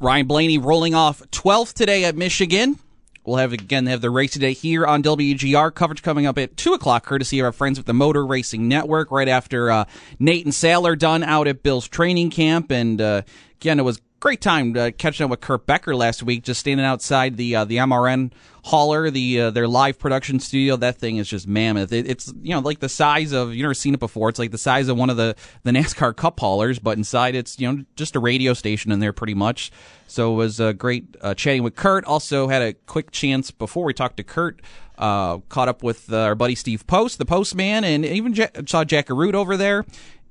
Ryan 0.00 0.26
Blaney 0.26 0.58
rolling 0.58 0.94
off 0.94 1.22
12th 1.30 1.72
today 1.74 2.04
at 2.04 2.16
Michigan. 2.16 2.78
We'll 3.24 3.36
have 3.36 3.52
again 3.52 3.86
have 3.86 4.00
the 4.00 4.10
race 4.10 4.30
today 4.30 4.54
here 4.54 4.86
on 4.86 5.02
WGR 5.02 5.74
coverage 5.74 6.02
coming 6.02 6.24
up 6.24 6.38
at 6.38 6.56
two 6.56 6.72
o'clock, 6.72 7.04
courtesy 7.04 7.40
of 7.40 7.44
our 7.44 7.52
friends 7.52 7.78
with 7.78 7.86
the 7.86 7.92
Motor 7.92 8.24
Racing 8.24 8.68
Network. 8.68 9.10
Right 9.10 9.28
after 9.28 9.70
uh, 9.70 9.84
Nate 10.18 10.46
and 10.46 10.54
Sal 10.54 10.86
are 10.86 10.96
done 10.96 11.22
out 11.22 11.46
at 11.46 11.62
Bill's 11.62 11.88
training 11.88 12.30
camp, 12.30 12.70
and 12.70 13.00
uh, 13.00 13.22
again 13.60 13.78
it 13.78 13.82
was 13.82 14.00
great 14.20 14.40
time 14.40 14.76
uh, 14.76 14.90
catching 14.96 15.24
up 15.24 15.30
with 15.30 15.40
Kurt 15.40 15.66
Becker 15.66 15.94
last 15.94 16.22
week, 16.22 16.42
just 16.42 16.60
standing 16.60 16.84
outside 16.84 17.36
the 17.36 17.56
uh, 17.56 17.64
the 17.64 17.76
MRN 17.76 18.32
hauler, 18.64 19.10
the 19.10 19.40
uh, 19.40 19.50
their 19.50 19.68
live 19.68 19.98
production 19.98 20.40
studio. 20.40 20.76
That 20.76 20.98
thing 20.98 21.16
is 21.16 21.28
just 21.28 21.46
mammoth. 21.46 21.92
It, 21.92 22.08
it's 22.08 22.32
you 22.42 22.54
know 22.54 22.60
like 22.60 22.80
the 22.80 22.88
size 22.88 23.32
of 23.32 23.54
you 23.54 23.62
never 23.62 23.74
seen 23.74 23.94
it 23.94 24.00
before. 24.00 24.28
It's 24.28 24.38
like 24.38 24.50
the 24.50 24.58
size 24.58 24.88
of 24.88 24.96
one 24.96 25.10
of 25.10 25.16
the 25.16 25.36
the 25.62 25.70
NASCAR 25.78 26.14
Cup 26.16 26.40
haulers, 26.40 26.78
but 26.78 26.96
inside 26.96 27.34
it's 27.34 27.58
you 27.58 27.70
know 27.70 27.84
just 27.96 28.16
a 28.16 28.20
radio 28.20 28.54
station 28.54 28.92
in 28.92 29.00
there 29.00 29.12
pretty 29.12 29.34
much. 29.34 29.70
So 30.06 30.32
it 30.32 30.36
was 30.36 30.60
uh, 30.60 30.72
great 30.72 31.16
uh, 31.20 31.34
chatting 31.34 31.62
with 31.62 31.76
Kurt. 31.76 32.04
Also 32.04 32.48
had 32.48 32.62
a 32.62 32.72
quick 32.72 33.10
chance 33.10 33.50
before 33.50 33.84
we 33.84 33.94
talked 33.94 34.16
to 34.18 34.24
Kurt. 34.24 34.60
Uh, 34.96 35.38
caught 35.48 35.68
up 35.68 35.84
with 35.84 36.12
uh, 36.12 36.22
our 36.22 36.34
buddy 36.34 36.56
Steve 36.56 36.84
Post, 36.88 37.18
the 37.18 37.24
postman, 37.24 37.84
and 37.84 38.04
even 38.04 38.34
saw 38.66 38.82
Jack 38.82 39.06
Arute 39.06 39.34
over 39.34 39.56
there 39.56 39.84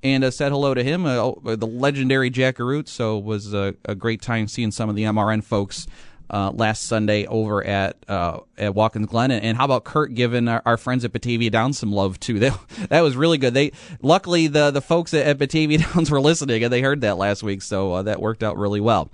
and 0.04 0.24
uh, 0.24 0.32
said 0.32 0.52
hello 0.52 0.74
to 0.74 0.84
him, 0.84 1.06
uh, 1.06 1.16
oh, 1.16 1.42
the 1.44 1.68
legendary 1.68 2.30
Jack 2.30 2.58
Arute. 2.58 2.88
So 2.88 3.18
it 3.18 3.24
was 3.24 3.54
a, 3.54 3.76
a, 3.86 3.96
great 3.96 4.22
time 4.22 4.48
seeing 4.48 4.72
some 4.72 4.90
of 4.90 4.96
the 4.96 5.04
MRN 5.04 5.44
folks 5.44 5.88
uh, 6.30 6.52
last 6.52 6.84
Sunday 6.84 7.26
over 7.26 7.64
at 7.64 7.98
uh, 8.08 8.40
at 8.58 8.76
Watkins 8.76 9.08
Glen. 9.08 9.32
And, 9.32 9.44
and, 9.44 9.58
how 9.58 9.66
about 9.66 9.86
Kurt 9.86 10.14
giving 10.14 10.48
our, 10.48 10.62
our, 10.66 10.78
friends 10.78 11.06
at 11.06 11.14
Batavia 11.14 11.50
Downs 11.50 11.80
some 11.80 11.92
love 11.92 12.20
too? 12.20 12.40
That 12.48 12.60
that 12.90 13.02
was 13.02 13.16
really 13.16 13.38
good. 13.38 13.54
They 13.54 13.72
luckily 14.02 14.48
the 14.48 14.72
the 14.72 14.82
folks 14.82 15.14
at, 15.14 15.26
at 15.26 15.38
Batavia 15.38 15.78
Downs 15.94 16.12
were 16.12 16.22
listening 16.22 16.64
and 16.64 16.72
they 16.72 16.82
heard 16.82 17.02
that 17.02 17.18
last 17.18 17.44
week, 17.44 17.62
so 17.62 17.94
uh, 17.94 18.02
that 18.04 18.22
worked 18.22 18.44
out 18.44 18.58
really 18.58 18.82
well. 18.82 19.10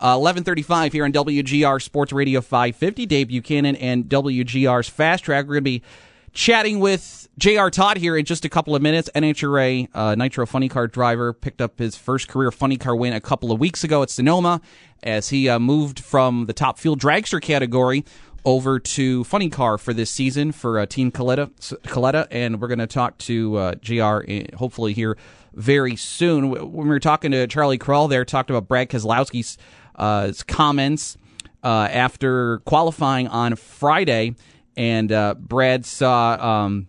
11:35 0.00 0.92
here 0.92 1.04
on 1.04 1.12
WGR 1.12 1.82
Sports 1.82 2.12
Radio 2.12 2.40
550. 2.40 3.06
Dave 3.06 3.28
Buchanan 3.28 3.74
and 3.76 4.04
WGR's 4.04 4.88
Fast 4.88 5.24
Track. 5.24 5.46
We're 5.46 5.54
going 5.54 5.64
to 5.64 5.70
be 5.70 5.82
chatting 6.32 6.78
with 6.78 7.28
J.R. 7.38 7.70
Todd 7.70 7.96
here 7.96 8.16
in 8.16 8.24
just 8.24 8.44
a 8.44 8.48
couple 8.48 8.74
of 8.74 8.82
minutes. 8.82 9.08
NHRA 9.14 9.88
uh, 9.94 10.14
Nitro 10.14 10.46
Funny 10.46 10.68
Car 10.68 10.86
driver 10.86 11.32
picked 11.32 11.60
up 11.60 11.78
his 11.78 11.96
first 11.96 12.28
career 12.28 12.50
funny 12.50 12.76
car 12.76 12.96
win 12.96 13.12
a 13.12 13.20
couple 13.20 13.52
of 13.52 13.58
weeks 13.58 13.84
ago 13.84 14.02
at 14.02 14.10
Sonoma 14.10 14.60
as 15.02 15.28
he 15.28 15.48
uh, 15.48 15.58
moved 15.58 16.00
from 16.00 16.46
the 16.46 16.52
top 16.52 16.78
fuel 16.78 16.96
dragster 16.96 17.40
category 17.40 18.04
over 18.44 18.78
to 18.78 19.24
funny 19.24 19.50
car 19.50 19.78
for 19.78 19.92
this 19.92 20.10
season 20.10 20.52
for 20.52 20.78
uh, 20.78 20.86
Team 20.86 21.10
Kalitta, 21.12 21.50
Kalitta, 21.82 22.26
and 22.30 22.60
we're 22.60 22.68
going 22.68 22.78
to 22.78 22.86
talk 22.86 23.18
to 23.18 23.56
uh, 23.56 23.74
JR 23.76 24.20
hopefully 24.56 24.92
here 24.92 25.16
very 25.54 25.96
soon. 25.96 26.50
When 26.50 26.72
we 26.72 26.88
were 26.88 27.00
talking 27.00 27.30
to 27.32 27.46
Charlie 27.46 27.78
Krall 27.78 28.08
there, 28.08 28.24
talked 28.24 28.50
about 28.50 28.68
Brad 28.68 28.88
Keselowski's 28.88 29.58
uh, 29.96 30.32
comments 30.46 31.18
uh, 31.62 31.88
after 31.90 32.58
qualifying 32.60 33.28
on 33.28 33.56
Friday 33.56 34.34
and 34.78 35.12
uh, 35.12 35.34
Brad 35.34 35.84
saw. 35.84 36.64
Um, 36.64 36.86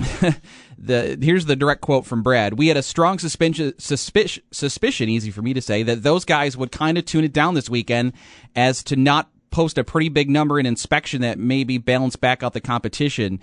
the 0.78 1.18
here's 1.20 1.44
the 1.44 1.54
direct 1.54 1.82
quote 1.82 2.06
from 2.06 2.22
Brad. 2.22 2.54
We 2.54 2.68
had 2.68 2.78
a 2.78 2.82
strong 2.82 3.18
suspicion, 3.18 3.78
suspicion, 3.78 4.42
suspicion, 4.50 5.08
easy 5.10 5.30
for 5.30 5.42
me 5.42 5.52
to 5.52 5.60
say, 5.60 5.82
that 5.82 6.02
those 6.02 6.24
guys 6.24 6.56
would 6.56 6.72
kind 6.72 6.96
of 6.96 7.04
tune 7.04 7.22
it 7.22 7.34
down 7.34 7.54
this 7.54 7.68
weekend 7.68 8.14
as 8.56 8.82
to 8.84 8.96
not 8.96 9.28
post 9.50 9.76
a 9.76 9.84
pretty 9.84 10.08
big 10.08 10.30
number 10.30 10.58
in 10.58 10.64
inspection 10.64 11.20
that 11.20 11.38
maybe 11.38 11.76
balance 11.76 12.16
back 12.16 12.42
out 12.42 12.54
the 12.54 12.60
competition. 12.60 13.38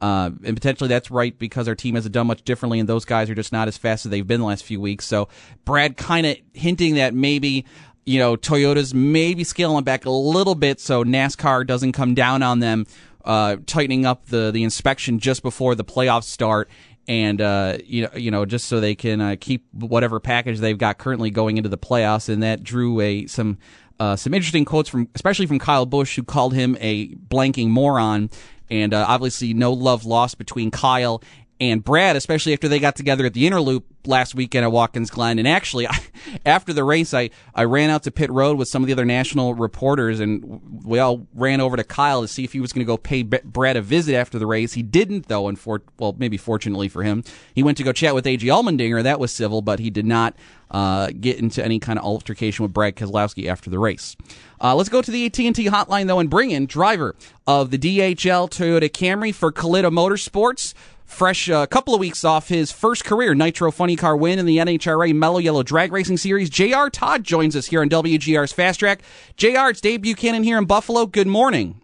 Uh, 0.00 0.30
and 0.44 0.56
potentially 0.56 0.88
that's 0.88 1.10
right 1.10 1.36
because 1.38 1.66
our 1.66 1.74
team 1.74 1.96
hasn't 1.96 2.14
done 2.14 2.28
much 2.28 2.42
differently, 2.44 2.80
and 2.80 2.88
those 2.88 3.04
guys 3.04 3.28
are 3.28 3.34
just 3.34 3.52
not 3.52 3.68
as 3.68 3.76
fast 3.76 4.06
as 4.06 4.10
they've 4.10 4.26
been 4.26 4.40
the 4.40 4.46
last 4.46 4.64
few 4.64 4.80
weeks. 4.80 5.04
So 5.04 5.28
Brad 5.66 5.96
kind 5.98 6.24
of 6.24 6.36
hinting 6.54 6.94
that 6.94 7.12
maybe 7.12 7.66
you 8.06 8.18
know 8.18 8.36
Toyota's 8.36 8.94
maybe 8.94 9.44
scaling 9.44 9.84
back 9.84 10.06
a 10.06 10.10
little 10.10 10.54
bit 10.54 10.80
so 10.80 11.04
NASCAR 11.04 11.66
doesn't 11.66 11.92
come 11.92 12.14
down 12.14 12.42
on 12.42 12.60
them 12.60 12.86
uh, 13.24 13.56
tightening 13.66 14.06
up 14.06 14.26
the 14.26 14.50
the 14.50 14.62
inspection 14.62 15.18
just 15.18 15.42
before 15.42 15.74
the 15.74 15.84
playoffs 15.84 16.24
start, 16.24 16.68
and 17.06 17.40
uh, 17.40 17.78
you 17.84 18.02
know 18.02 18.10
you 18.16 18.30
know 18.30 18.44
just 18.44 18.66
so 18.66 18.80
they 18.80 18.94
can 18.94 19.20
uh, 19.20 19.36
keep 19.40 19.66
whatever 19.72 20.20
package 20.20 20.58
they've 20.58 20.78
got 20.78 20.98
currently 20.98 21.30
going 21.30 21.56
into 21.56 21.68
the 21.68 21.78
playoffs, 21.78 22.28
and 22.28 22.42
that 22.42 22.62
drew 22.62 23.00
a 23.00 23.26
some. 23.26 23.58
Uh, 24.00 24.14
some 24.14 24.32
interesting 24.32 24.64
quotes 24.64 24.88
from, 24.88 25.08
especially 25.16 25.44
from 25.44 25.58
Kyle 25.58 25.84
Busch, 25.84 26.14
who 26.14 26.22
called 26.22 26.54
him 26.54 26.76
a 26.78 27.08
blanking 27.16 27.66
moron, 27.66 28.30
and 28.70 28.94
uh, 28.94 29.04
obviously 29.08 29.52
no 29.54 29.72
love 29.72 30.04
lost 30.04 30.38
between 30.38 30.70
Kyle 30.70 31.20
and 31.60 31.82
Brad, 31.82 32.16
especially 32.16 32.52
after 32.52 32.68
they 32.68 32.78
got 32.78 32.94
together 32.94 33.26
at 33.26 33.34
the 33.34 33.46
Inner 33.46 33.60
Loop 33.60 33.84
last 34.06 34.34
weekend 34.34 34.64
at 34.64 34.70
Watkins 34.70 35.10
Glen. 35.10 35.38
And 35.38 35.48
actually, 35.48 35.88
I, 35.88 35.98
after 36.46 36.72
the 36.72 36.84
race, 36.84 37.12
I, 37.12 37.30
I 37.54 37.64
ran 37.64 37.90
out 37.90 38.04
to 38.04 38.10
pit 38.10 38.30
road 38.30 38.56
with 38.56 38.68
some 38.68 38.82
of 38.82 38.86
the 38.86 38.92
other 38.92 39.04
national 39.04 39.54
reporters, 39.54 40.20
and 40.20 40.84
we 40.84 40.98
all 40.98 41.26
ran 41.34 41.60
over 41.60 41.76
to 41.76 41.84
Kyle 41.84 42.22
to 42.22 42.28
see 42.28 42.44
if 42.44 42.52
he 42.52 42.60
was 42.60 42.72
going 42.72 42.84
to 42.84 42.90
go 42.90 42.96
pay 42.96 43.22
Brad 43.22 43.76
a 43.76 43.82
visit 43.82 44.14
after 44.14 44.38
the 44.38 44.46
race. 44.46 44.74
He 44.74 44.82
didn't, 44.82 45.26
though, 45.26 45.48
and 45.48 45.58
for, 45.58 45.82
well, 45.98 46.14
maybe 46.18 46.36
fortunately 46.36 46.88
for 46.88 47.02
him, 47.02 47.24
he 47.54 47.62
went 47.62 47.76
to 47.78 47.84
go 47.84 47.92
chat 47.92 48.14
with 48.14 48.26
A.J. 48.26 48.46
Allmendinger. 48.46 49.02
That 49.02 49.20
was 49.20 49.32
civil, 49.32 49.60
but 49.60 49.80
he 49.80 49.90
did 49.90 50.06
not 50.06 50.36
uh, 50.70 51.08
get 51.20 51.38
into 51.38 51.64
any 51.64 51.78
kind 51.78 51.98
of 51.98 52.04
altercation 52.04 52.62
with 52.62 52.72
Brad 52.72 52.94
Keselowski 52.96 53.48
after 53.48 53.68
the 53.68 53.78
race. 53.78 54.16
Uh, 54.60 54.74
let's 54.74 54.88
go 54.88 55.02
to 55.02 55.10
the 55.10 55.26
AT&T 55.26 55.52
hotline, 55.52 56.06
though, 56.06 56.18
and 56.18 56.30
bring 56.30 56.50
in 56.50 56.66
driver 56.66 57.16
of 57.46 57.70
the 57.70 57.78
DHL 57.78 58.48
Toyota 58.50 58.90
Camry 58.90 59.34
for 59.34 59.52
Kalitta 59.52 59.90
Motorsports, 59.90 60.74
fresh 61.08 61.48
a 61.48 61.56
uh, 61.56 61.66
couple 61.66 61.94
of 61.94 62.00
weeks 62.00 62.22
off 62.22 62.48
his 62.48 62.70
first 62.70 63.04
career 63.04 63.34
Nitro 63.34 63.72
Funny 63.72 63.96
Car 63.96 64.16
win 64.16 64.38
in 64.38 64.46
the 64.46 64.58
NHRA 64.58 65.14
Mellow 65.14 65.38
Yellow 65.38 65.62
Drag 65.62 65.90
Racing 65.90 66.18
Series. 66.18 66.50
JR 66.50 66.88
Todd 66.92 67.24
joins 67.24 67.56
us 67.56 67.66
here 67.66 67.80
on 67.80 67.88
WGR's 67.88 68.52
Fast 68.52 68.78
Track. 68.78 69.00
JR, 69.36 69.70
it's 69.70 69.80
Dave 69.80 70.02
Buchanan 70.02 70.44
here 70.44 70.58
in 70.58 70.66
Buffalo. 70.66 71.06
Good 71.06 71.26
morning. 71.26 71.80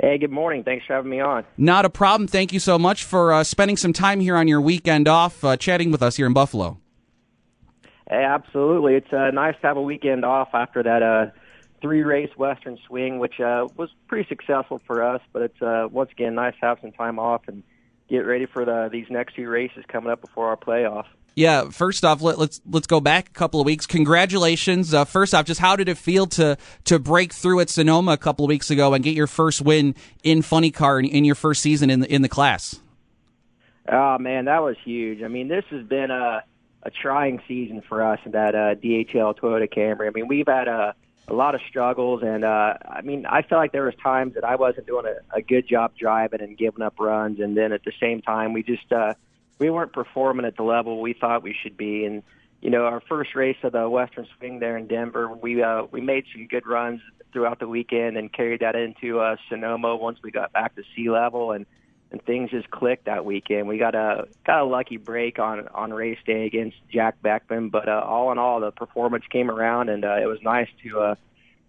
Hey, 0.00 0.16
good 0.16 0.30
morning. 0.30 0.64
Thanks 0.64 0.86
for 0.86 0.94
having 0.94 1.10
me 1.10 1.20
on. 1.20 1.44
Not 1.58 1.84
a 1.84 1.90
problem. 1.90 2.26
Thank 2.26 2.54
you 2.54 2.60
so 2.60 2.78
much 2.78 3.04
for 3.04 3.34
uh, 3.34 3.44
spending 3.44 3.76
some 3.76 3.92
time 3.92 4.20
here 4.20 4.36
on 4.36 4.48
your 4.48 4.60
weekend 4.60 5.08
off, 5.08 5.44
uh, 5.44 5.58
chatting 5.58 5.90
with 5.90 6.02
us 6.02 6.16
here 6.16 6.26
in 6.26 6.32
Buffalo. 6.32 6.78
Hey, 8.08 8.24
absolutely. 8.24 8.94
It's 8.94 9.12
uh, 9.12 9.30
nice 9.32 9.56
to 9.60 9.66
have 9.66 9.76
a 9.76 9.82
weekend 9.82 10.24
off 10.24 10.48
after 10.54 10.82
that 10.82 11.02
uh, 11.02 11.26
three 11.82 12.02
race 12.02 12.30
Western 12.38 12.78
swing, 12.86 13.18
which 13.18 13.40
uh, 13.40 13.68
was 13.76 13.90
pretty 14.08 14.26
successful 14.28 14.80
for 14.86 15.02
us. 15.02 15.20
But 15.32 15.42
it's 15.42 15.60
uh, 15.60 15.88
once 15.90 16.10
again 16.12 16.34
nice 16.34 16.54
to 16.60 16.66
have 16.66 16.78
some 16.80 16.92
time 16.92 17.18
off 17.18 17.42
and 17.46 17.62
get 18.10 18.26
ready 18.26 18.46
for 18.46 18.64
the 18.64 18.88
these 18.92 19.06
next 19.08 19.34
few 19.34 19.48
races 19.48 19.84
coming 19.88 20.10
up 20.10 20.20
before 20.20 20.48
our 20.48 20.56
playoff. 20.56 21.06
Yeah, 21.36 21.70
first 21.70 22.04
off, 22.04 22.20
let, 22.20 22.34
us 22.34 22.38
let's, 22.38 22.60
let's 22.68 22.86
go 22.88 23.00
back 23.00 23.28
a 23.28 23.32
couple 23.32 23.60
of 23.60 23.66
weeks. 23.66 23.86
Congratulations! 23.86 24.92
Uh, 24.92 25.04
first 25.04 25.32
off, 25.32 25.46
just 25.46 25.60
how 25.60 25.76
did 25.76 25.88
it 25.88 25.96
feel 25.96 26.26
to 26.26 26.58
to 26.84 26.98
break 26.98 27.32
through 27.32 27.60
at 27.60 27.70
Sonoma 27.70 28.12
a 28.12 28.18
couple 28.18 28.44
of 28.44 28.48
weeks 28.48 28.70
ago 28.70 28.92
and 28.92 29.04
get 29.04 29.14
your 29.14 29.28
first 29.28 29.62
win 29.62 29.94
in 30.22 30.42
Funny 30.42 30.70
Car 30.70 30.98
in, 30.98 31.06
in 31.06 31.24
your 31.24 31.36
first 31.36 31.62
season 31.62 31.88
in 31.88 32.00
the 32.00 32.12
in 32.12 32.22
the 32.22 32.28
class? 32.28 32.80
Oh 33.88 34.18
man, 34.18 34.46
that 34.46 34.62
was 34.62 34.76
huge. 34.84 35.22
I 35.22 35.28
mean, 35.28 35.48
this 35.48 35.64
has 35.70 35.86
been 35.86 36.10
a 36.10 36.42
a 36.82 36.90
trying 36.90 37.40
season 37.46 37.82
for 37.88 38.02
us 38.02 38.18
in 38.24 38.32
that 38.32 38.54
uh, 38.54 38.74
DHL 38.74 39.38
Toyota 39.38 39.72
Camry. 39.72 40.08
I 40.08 40.10
mean, 40.10 40.28
we've 40.28 40.48
had 40.48 40.66
a 40.66 40.94
a 41.28 41.34
lot 41.34 41.54
of 41.54 41.60
struggles, 41.68 42.22
and 42.22 42.44
uh, 42.44 42.74
I 42.88 43.02
mean, 43.02 43.24
I 43.26 43.42
felt 43.42 43.60
like 43.60 43.72
there 43.72 43.84
was 43.84 43.94
times 44.02 44.34
that 44.34 44.44
I 44.44 44.56
wasn't 44.56 44.86
doing 44.86 45.06
a, 45.06 45.38
a 45.38 45.42
good 45.42 45.68
job 45.68 45.92
driving 45.96 46.40
and 46.40 46.56
giving 46.56 46.82
up 46.82 46.94
runs, 46.98 47.40
and 47.40 47.56
then 47.56 47.72
at 47.72 47.84
the 47.84 47.92
same 48.00 48.20
time, 48.20 48.52
we 48.52 48.62
just 48.62 48.92
uh, 48.92 49.14
we 49.58 49.70
weren't 49.70 49.92
performing 49.92 50.46
at 50.46 50.56
the 50.56 50.62
level 50.62 51.00
we 51.00 51.12
thought 51.12 51.42
we 51.42 51.54
should 51.62 51.76
be. 51.76 52.04
And 52.04 52.22
you 52.60 52.70
know, 52.70 52.84
our 52.84 53.00
first 53.00 53.34
race 53.34 53.56
of 53.62 53.72
the 53.72 53.88
Western 53.88 54.26
Swing 54.36 54.58
there 54.58 54.76
in 54.76 54.86
Denver, 54.86 55.32
we 55.32 55.62
uh, 55.62 55.84
we 55.90 56.00
made 56.00 56.24
some 56.32 56.46
good 56.46 56.66
runs 56.66 57.00
throughout 57.32 57.60
the 57.60 57.68
weekend 57.68 58.16
and 58.16 58.32
carried 58.32 58.60
that 58.60 58.74
into 58.74 59.20
uh, 59.20 59.36
Sonoma 59.48 59.96
once 59.96 60.18
we 60.22 60.30
got 60.30 60.52
back 60.52 60.74
to 60.74 60.82
sea 60.96 61.10
level 61.10 61.52
and 61.52 61.64
and 62.12 62.22
things 62.22 62.50
just 62.50 62.70
clicked 62.70 63.04
that 63.04 63.24
weekend. 63.24 63.68
We 63.68 63.78
got 63.78 63.94
a 63.94 64.26
got 64.44 64.60
a 64.60 64.64
lucky 64.64 64.96
break 64.96 65.38
on 65.38 65.68
on 65.68 65.92
race 65.92 66.18
day 66.26 66.46
against 66.46 66.76
Jack 66.92 67.22
Beckman, 67.22 67.68
but 67.68 67.88
uh, 67.88 68.02
all 68.04 68.32
in 68.32 68.38
all, 68.38 68.60
the 68.60 68.72
performance 68.72 69.24
came 69.30 69.50
around, 69.50 69.88
and 69.88 70.04
uh, 70.04 70.16
it 70.20 70.26
was 70.26 70.42
nice 70.42 70.68
to 70.82 71.00
uh, 71.00 71.14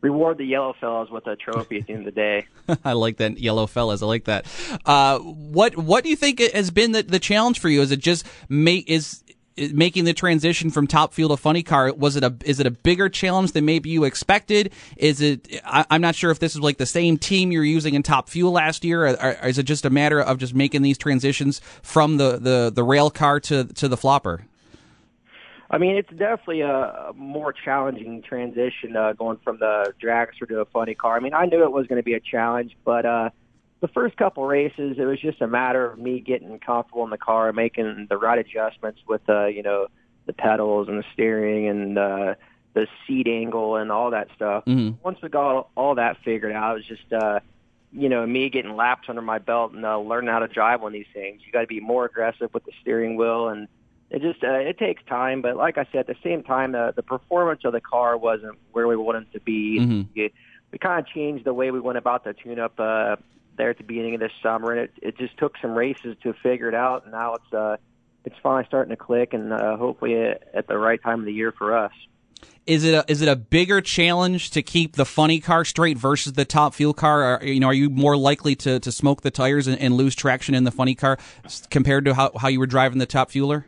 reward 0.01 0.37
the 0.37 0.45
yellow 0.45 0.73
fellas 0.79 1.09
with 1.09 1.27
a 1.27 1.35
trophy 1.35 1.79
at 1.79 1.87
the 1.87 1.93
end 1.93 2.07
of 2.07 2.13
the 2.13 2.19
day. 2.19 2.47
I 2.83 2.93
like 2.93 3.17
that 3.17 3.37
yellow 3.37 3.67
fellas. 3.67 4.01
I 4.01 4.07
like 4.07 4.25
that. 4.25 4.45
Uh, 4.85 5.19
what 5.19 5.77
what 5.77 6.03
do 6.03 6.09
you 6.09 6.15
think 6.15 6.39
has 6.39 6.71
been 6.71 6.91
the, 6.91 7.03
the 7.03 7.19
challenge 7.19 7.59
for 7.59 7.69
you? 7.69 7.81
Is 7.81 7.91
it 7.91 7.99
just 7.99 8.25
make 8.49 8.89
is 8.89 9.23
making 9.57 10.05
the 10.05 10.13
transition 10.13 10.69
from 10.71 10.87
top 10.87 11.13
fuel 11.13 11.29
to 11.29 11.37
funny 11.37 11.63
car 11.63 11.93
was 11.93 12.15
it 12.15 12.23
a 12.23 12.33
is 12.45 12.59
it 12.59 12.67
a 12.67 12.71
bigger 12.71 13.09
challenge 13.09 13.51
than 13.51 13.65
maybe 13.65 13.89
you 13.89 14.03
expected? 14.03 14.71
Is 14.97 15.21
it 15.21 15.61
I, 15.65 15.85
am 15.89 16.01
not 16.01 16.15
sure 16.15 16.31
if 16.31 16.39
this 16.39 16.53
is 16.55 16.61
like 16.61 16.77
the 16.77 16.85
same 16.85 17.17
team 17.17 17.51
you're 17.51 17.63
using 17.63 17.93
in 17.93 18.03
top 18.03 18.29
fuel 18.29 18.51
last 18.51 18.83
year. 18.83 19.07
Or, 19.07 19.21
or, 19.21 19.47
is 19.47 19.57
it 19.57 19.63
just 19.63 19.85
a 19.85 19.89
matter 19.89 20.21
of 20.21 20.37
just 20.37 20.53
making 20.53 20.81
these 20.81 20.97
transitions 20.97 21.61
from 21.81 22.17
the 22.17 22.37
the, 22.37 22.71
the 22.73 22.83
rail 22.83 23.09
car 23.09 23.39
to 23.41 23.65
to 23.65 23.87
the 23.87 23.97
flopper? 23.97 24.45
I 25.73 25.77
mean, 25.77 25.95
it's 25.95 26.09
definitely 26.09 26.61
a 26.61 27.11
more 27.15 27.53
challenging 27.53 28.21
transition 28.23 28.97
uh, 28.97 29.13
going 29.13 29.37
from 29.37 29.57
the 29.57 29.93
dragster 30.03 30.45
to 30.49 30.59
a 30.59 30.65
funny 30.65 30.95
car. 30.95 31.15
I 31.15 31.21
mean, 31.21 31.33
I 31.33 31.45
knew 31.45 31.63
it 31.63 31.71
was 31.71 31.87
going 31.87 31.99
to 31.99 32.03
be 32.03 32.13
a 32.13 32.19
challenge, 32.19 32.75
but 32.83 33.05
uh, 33.05 33.29
the 33.81 33.87
first 33.87 34.15
couple 34.15 34.45
races, 34.45 34.97
it 34.97 35.05
was 35.05 35.19
just 35.19 35.41
a 35.41 35.47
matter 35.47 35.91
of 35.91 35.99
me 35.99 36.19
getting 36.19 36.57
comfortable 36.59 37.03
in 37.03 37.09
the 37.09 37.17
car, 37.17 37.51
making 37.51 38.07
the 38.09 38.17
right 38.17 38.39
adjustments 38.39 39.01
with, 39.07 39.27
uh, 39.27 39.47
you 39.47 39.63
know, 39.63 39.87
the 40.27 40.33
pedals 40.33 40.87
and 40.87 40.99
the 40.99 41.03
steering 41.13 41.67
and 41.67 41.97
uh, 41.97 42.35
the 42.73 42.87
seat 43.05 43.27
angle 43.27 43.75
and 43.75 43.91
all 43.91 44.11
that 44.11 44.27
stuff. 44.35 44.63
Mm-hmm. 44.65 45.03
Once 45.03 45.19
we 45.23 45.29
got 45.29 45.69
all 45.75 45.95
that 45.95 46.17
figured 46.23 46.53
out, 46.53 46.73
it 46.73 46.73
was 46.75 46.85
just, 46.85 47.11
uh, 47.11 47.39
you 47.91 48.07
know, 48.07 48.25
me 48.25 48.49
getting 48.49 48.75
laps 48.75 49.09
under 49.09 49.21
my 49.21 49.39
belt 49.39 49.73
and 49.73 49.83
uh, 49.83 49.97
learning 49.99 50.29
how 50.29 50.39
to 50.39 50.47
drive 50.47 50.83
on 50.83 50.93
these 50.93 51.07
things. 51.11 51.41
You 51.43 51.51
got 51.51 51.61
to 51.61 51.67
be 51.67 51.79
more 51.79 52.05
aggressive 52.05 52.53
with 52.53 52.63
the 52.63 52.71
steering 52.81 53.17
wheel, 53.17 53.49
and 53.49 53.67
it 54.11 54.21
just 54.21 54.43
uh, 54.43 54.51
it 54.51 54.77
takes 54.77 55.03
time. 55.05 55.41
But 55.41 55.57
like 55.57 55.77
I 55.77 55.85
said, 55.91 56.01
at 56.01 56.07
the 56.07 56.15
same 56.23 56.43
time, 56.43 56.71
the 56.71 56.93
the 56.95 57.03
performance 57.03 57.61
of 57.65 57.73
the 57.73 57.81
car 57.81 58.15
wasn't 58.15 58.57
where 58.71 58.87
we 58.87 58.95
wanted 58.95 59.23
it 59.23 59.33
to 59.33 59.39
be. 59.41 59.79
Mm-hmm. 59.79 60.01
We, 60.15 60.33
we 60.71 60.77
kind 60.77 60.99
of 60.99 61.07
changed 61.07 61.45
the 61.45 61.53
way 61.53 61.71
we 61.71 61.81
went 61.81 61.97
about 61.97 62.23
the 62.23 62.33
tune-up. 62.33 62.79
Uh, 62.79 63.15
there 63.61 63.69
at 63.69 63.77
the 63.77 63.83
beginning 63.83 64.15
of 64.15 64.19
this 64.19 64.31
summer, 64.41 64.71
and 64.71 64.81
it 64.81 64.91
it 65.01 65.17
just 65.17 65.37
took 65.37 65.53
some 65.61 65.75
races 65.75 66.17
to 66.23 66.33
figure 66.33 66.67
it 66.67 66.73
out. 66.73 67.03
And 67.03 67.11
now 67.11 67.35
it's 67.35 67.53
uh 67.53 67.77
it's 68.25 68.35
finally 68.41 68.65
starting 68.67 68.89
to 68.89 68.95
click, 68.97 69.33
and 69.33 69.53
uh, 69.53 69.77
hopefully 69.77 70.15
at 70.15 70.67
the 70.67 70.77
right 70.77 71.01
time 71.01 71.19
of 71.19 71.25
the 71.25 71.33
year 71.33 71.51
for 71.51 71.77
us. 71.77 71.91
Is 72.65 72.83
it 72.83 72.93
a, 72.93 73.03
is 73.07 73.21
it 73.21 73.27
a 73.27 73.35
bigger 73.35 73.81
challenge 73.81 74.51
to 74.51 74.61
keep 74.61 74.95
the 74.95 75.05
funny 75.05 75.39
car 75.39 75.65
straight 75.65 75.97
versus 75.97 76.33
the 76.33 76.45
top 76.45 76.73
fuel 76.73 76.93
car? 76.93 77.23
Are, 77.23 77.43
you 77.43 77.59
know, 77.59 77.67
are 77.67 77.73
you 77.73 77.89
more 77.89 78.15
likely 78.15 78.55
to, 78.57 78.79
to 78.79 78.91
smoke 78.91 79.21
the 79.21 79.31
tires 79.31 79.67
and, 79.67 79.79
and 79.79 79.95
lose 79.95 80.15
traction 80.15 80.53
in 80.55 80.63
the 80.63 80.71
funny 80.71 80.95
car 80.95 81.17
compared 81.69 82.05
to 82.05 82.13
how, 82.13 82.31
how 82.37 82.47
you 82.47 82.59
were 82.59 82.67
driving 82.67 82.99
the 82.99 83.07
top 83.07 83.31
fueler? 83.31 83.65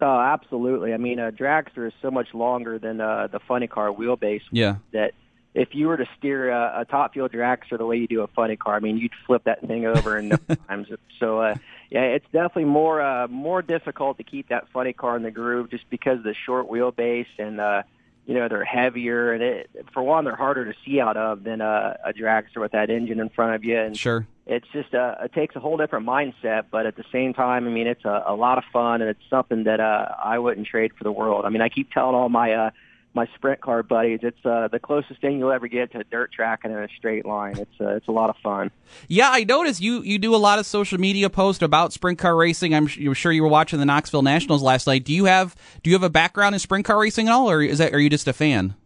Oh, 0.00 0.20
absolutely. 0.20 0.94
I 0.94 0.98
mean, 0.98 1.18
a 1.18 1.32
dragster 1.32 1.86
is 1.86 1.92
so 2.00 2.10
much 2.10 2.32
longer 2.32 2.78
than 2.78 3.00
uh, 3.00 3.28
the 3.30 3.40
funny 3.40 3.66
car 3.66 3.88
wheelbase. 3.88 4.42
Yeah. 4.52 4.76
That 4.92 5.12
if 5.56 5.74
you 5.74 5.88
were 5.88 5.96
to 5.96 6.06
steer 6.18 6.50
a, 6.50 6.80
a 6.80 6.84
top 6.84 7.14
fuel 7.14 7.28
dragster 7.30 7.78
the 7.78 7.86
way 7.86 7.96
you 7.96 8.06
do 8.06 8.20
a 8.20 8.26
funny 8.26 8.56
car, 8.56 8.76
I 8.76 8.80
mean, 8.80 8.98
you'd 8.98 9.12
flip 9.26 9.44
that 9.44 9.66
thing 9.66 9.86
over 9.86 10.18
in 10.18 10.28
no 10.28 10.36
times. 10.68 10.88
So, 11.18 11.40
uh, 11.40 11.54
yeah, 11.90 12.02
it's 12.02 12.26
definitely 12.26 12.66
more 12.66 13.00
uh, 13.00 13.26
more 13.28 13.62
difficult 13.62 14.18
to 14.18 14.24
keep 14.24 14.50
that 14.50 14.68
funny 14.68 14.92
car 14.92 15.16
in 15.16 15.22
the 15.22 15.30
groove 15.30 15.70
just 15.70 15.88
because 15.88 16.18
of 16.18 16.24
the 16.24 16.34
short 16.34 16.68
wheelbase 16.68 17.26
and 17.38 17.58
uh, 17.58 17.82
you 18.26 18.34
know 18.34 18.48
they're 18.48 18.64
heavier 18.64 19.32
and 19.32 19.42
it 19.42 19.70
for 19.94 20.02
one 20.02 20.24
they're 20.24 20.36
harder 20.36 20.70
to 20.70 20.78
see 20.84 21.00
out 21.00 21.16
of 21.16 21.44
than 21.44 21.60
a, 21.60 21.96
a 22.04 22.12
dragster 22.12 22.60
with 22.60 22.72
that 22.72 22.90
engine 22.90 23.18
in 23.18 23.30
front 23.30 23.54
of 23.54 23.64
you. 23.64 23.78
And 23.78 23.96
sure, 23.96 24.26
it's 24.46 24.66
just 24.74 24.94
uh, 24.94 25.14
it 25.22 25.32
takes 25.32 25.56
a 25.56 25.60
whole 25.60 25.78
different 25.78 26.06
mindset, 26.06 26.64
but 26.70 26.84
at 26.84 26.96
the 26.96 27.04
same 27.10 27.32
time, 27.32 27.66
I 27.66 27.70
mean, 27.70 27.86
it's 27.86 28.04
a, 28.04 28.24
a 28.26 28.34
lot 28.34 28.58
of 28.58 28.64
fun 28.72 29.00
and 29.00 29.08
it's 29.08 29.30
something 29.30 29.64
that 29.64 29.80
uh, 29.80 30.08
I 30.22 30.38
wouldn't 30.38 30.66
trade 30.66 30.92
for 30.98 31.04
the 31.04 31.12
world. 31.12 31.46
I 31.46 31.48
mean, 31.48 31.62
I 31.62 31.70
keep 31.70 31.92
telling 31.92 32.14
all 32.14 32.28
my 32.28 32.52
uh, 32.52 32.70
my 33.16 33.26
sprint 33.34 33.60
car 33.60 33.82
buddies. 33.82 34.20
It's 34.22 34.44
uh, 34.44 34.68
the 34.68 34.78
closest 34.78 35.20
thing 35.20 35.38
you'll 35.38 35.50
ever 35.50 35.66
get 35.66 35.90
to 35.92 35.98
a 35.98 36.04
dirt 36.04 36.30
track 36.32 36.60
and 36.62 36.72
in 36.72 36.78
a 36.78 36.88
straight 36.96 37.26
line. 37.26 37.58
It's 37.58 37.80
uh, 37.80 37.96
it's 37.96 38.06
a 38.06 38.12
lot 38.12 38.30
of 38.30 38.36
fun. 38.42 38.70
Yeah, 39.08 39.30
I 39.32 39.42
noticed 39.42 39.80
you 39.80 40.02
you 40.02 40.18
do 40.18 40.34
a 40.34 40.36
lot 40.36 40.60
of 40.60 40.66
social 40.66 41.00
media 41.00 41.28
posts 41.28 41.62
about 41.62 41.92
sprint 41.92 42.18
car 42.18 42.36
racing. 42.36 42.74
I'm, 42.74 42.84
I'm 42.84 43.14
sure 43.14 43.32
you 43.32 43.42
were 43.42 43.48
watching 43.48 43.80
the 43.80 43.86
Knoxville 43.86 44.22
Nationals 44.22 44.62
last 44.62 44.86
night. 44.86 45.04
Do 45.04 45.12
you 45.12 45.24
have 45.24 45.56
do 45.82 45.90
you 45.90 45.96
have 45.96 46.04
a 46.04 46.10
background 46.10 46.54
in 46.54 46.58
sprint 46.60 46.84
car 46.84 47.00
racing 47.00 47.26
at 47.26 47.32
all, 47.32 47.50
or 47.50 47.62
is 47.62 47.78
that 47.78 47.92
are 47.92 47.98
you 47.98 48.10
just 48.10 48.28
a 48.28 48.32
fan? 48.32 48.76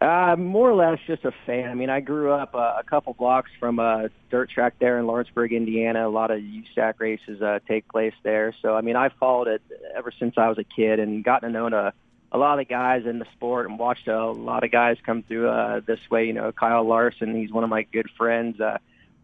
Uh, 0.00 0.34
more 0.38 0.70
or 0.70 0.74
less 0.74 0.98
just 1.06 1.26
a 1.26 1.32
fan. 1.44 1.68
I 1.68 1.74
mean, 1.74 1.90
I 1.90 2.00
grew 2.00 2.32
up 2.32 2.54
uh, 2.54 2.76
a 2.78 2.82
couple 2.82 3.12
blocks 3.12 3.50
from 3.60 3.78
a 3.78 4.08
dirt 4.30 4.48
track 4.48 4.76
there 4.80 4.98
in 4.98 5.06
Lawrenceburg, 5.06 5.52
Indiana. 5.52 6.08
A 6.08 6.08
lot 6.08 6.30
of 6.30 6.40
USAC 6.40 6.94
races 6.98 7.42
uh, 7.42 7.58
take 7.68 7.86
place 7.86 8.14
there. 8.22 8.54
So, 8.62 8.74
I 8.74 8.80
mean, 8.80 8.96
I 8.96 9.10
followed 9.10 9.48
it 9.48 9.60
ever 9.94 10.10
since 10.18 10.38
I 10.38 10.48
was 10.48 10.56
a 10.56 10.64
kid 10.64 11.00
and 11.00 11.22
gotten 11.22 11.52
to 11.52 11.52
know 11.52 11.66
a 11.66 11.92
a 12.32 12.38
lot 12.38 12.58
of 12.58 12.66
the 12.66 12.72
guys 12.72 13.06
in 13.06 13.18
the 13.18 13.26
sport 13.32 13.68
and 13.68 13.78
watched 13.78 14.08
a 14.08 14.30
lot 14.30 14.64
of 14.64 14.70
guys 14.70 14.96
come 15.04 15.22
through 15.22 15.48
uh, 15.48 15.80
this 15.84 15.98
way. 16.10 16.26
You 16.26 16.32
know, 16.32 16.52
Kyle 16.52 16.84
Larson, 16.84 17.34
he's 17.34 17.52
one 17.52 17.64
of 17.64 17.70
my 17.70 17.82
good 17.82 18.08
friends. 18.16 18.60
Uh, 18.60 18.78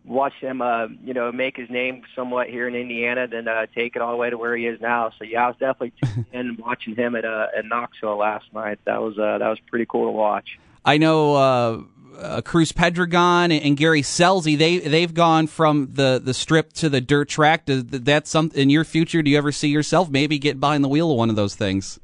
watched 0.05 0.41
him, 0.41 0.63
uh, 0.63 0.87
you 1.05 1.15
know, 1.15 1.31
make 1.33 1.57
his 1.57 1.71
name 1.71 2.03
somewhat 2.15 2.49
here 2.49 2.67
in 2.69 2.75
Indiana, 2.75 3.27
then 3.27 3.49
uh, 3.49 3.67
take 3.75 3.97
it 3.97 4.03
all 4.03 4.13
the 4.13 4.17
way 4.17 4.31
to 4.31 4.39
where 4.39 4.57
he 4.57 4.67
is 4.67 4.81
now. 4.81 5.11
So 5.19 5.25
yeah, 5.25 5.45
I 5.45 5.49
was 5.49 5.57
definitely 5.59 5.93
in 6.33 6.57
watching 6.57 6.95
him 6.95 7.15
at 7.17 7.25
uh, 7.25 7.49
at 7.57 7.65
Knoxville 7.65 8.17
last 8.17 8.53
night. 8.53 8.79
That 8.85 9.01
was 9.03 9.19
uh, 9.19 9.39
that 9.39 9.49
was 9.49 9.59
pretty 9.69 9.87
cool 9.87 10.07
to 10.07 10.13
watch. 10.13 10.59
I 10.85 10.99
know. 10.99 11.35
Uh 11.35 11.83
uh, 12.19 12.41
Cruz 12.41 12.73
Pedregon 12.73 13.53
and 13.63 13.77
Gary 13.77 14.03
Scelzi, 14.03 14.57
they 14.57 14.79
they've 14.79 15.13
gone 15.13 15.47
from 15.47 15.91
the, 15.93 16.21
the 16.23 16.35
strip 16.35 16.73
to 16.75 16.89
the 16.89 17.01
dirt 17.01 17.29
track. 17.29 17.67
Does 17.67 17.85
that 17.85 18.27
some 18.27 18.51
in 18.55 18.71
your 18.71 18.85
future? 18.85 19.23
Do 19.23 19.31
you 19.31 19.39
ever 19.39 19.53
see 19.53 19.69
yourself 19.69 20.09
maybe 20.11 20.39
get 20.39 20.59
behind 20.59 20.83
the 20.83 20.89
wheel 20.89 21.11
of 21.11 21.19
one 21.19 21.31
of 21.31 21.37
those 21.37 21.55
things? 21.55 22.01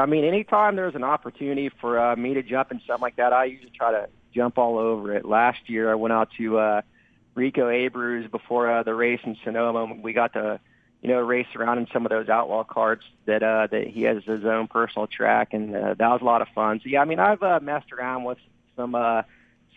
I 0.00 0.06
mean, 0.06 0.24
anytime 0.24 0.76
there's 0.76 0.94
an 0.94 1.04
opportunity 1.04 1.70
for 1.80 1.98
uh, 1.98 2.16
me 2.16 2.34
to 2.34 2.42
jump 2.42 2.72
in 2.72 2.80
something 2.86 3.02
like 3.02 3.16
that, 3.16 3.32
I 3.32 3.44
usually 3.44 3.70
try 3.70 3.92
to 3.92 4.08
jump 4.34 4.58
all 4.58 4.78
over 4.78 5.14
it. 5.14 5.24
Last 5.24 5.68
year, 5.68 5.90
I 5.90 5.94
went 5.94 6.12
out 6.12 6.30
to 6.38 6.58
uh, 6.58 6.82
Rico 7.34 7.68
Abreu's 7.68 8.30
before 8.30 8.70
uh, 8.70 8.82
the 8.82 8.94
race 8.94 9.20
in 9.24 9.36
Sonoma. 9.44 9.94
We 9.94 10.12
got 10.12 10.32
to, 10.34 10.60
you 11.02 11.08
know, 11.08 11.20
race 11.20 11.46
around 11.54 11.78
in 11.78 11.86
some 11.92 12.06
of 12.06 12.10
those 12.10 12.28
outlaw 12.28 12.64
carts 12.64 13.04
that 13.26 13.42
uh, 13.42 13.68
that 13.70 13.86
he 13.86 14.02
has 14.02 14.24
his 14.24 14.44
own 14.44 14.68
personal 14.68 15.06
track, 15.06 15.52
and 15.52 15.74
uh, 15.74 15.94
that 15.94 16.08
was 16.08 16.20
a 16.20 16.24
lot 16.24 16.42
of 16.42 16.48
fun. 16.54 16.80
So 16.82 16.88
yeah, 16.88 17.02
I 17.02 17.04
mean, 17.04 17.18
I've 17.18 17.42
uh, 17.42 17.60
messed 17.62 17.92
around 17.92 18.24
with 18.24 18.38
some 18.76 18.94
uh, 18.94 19.22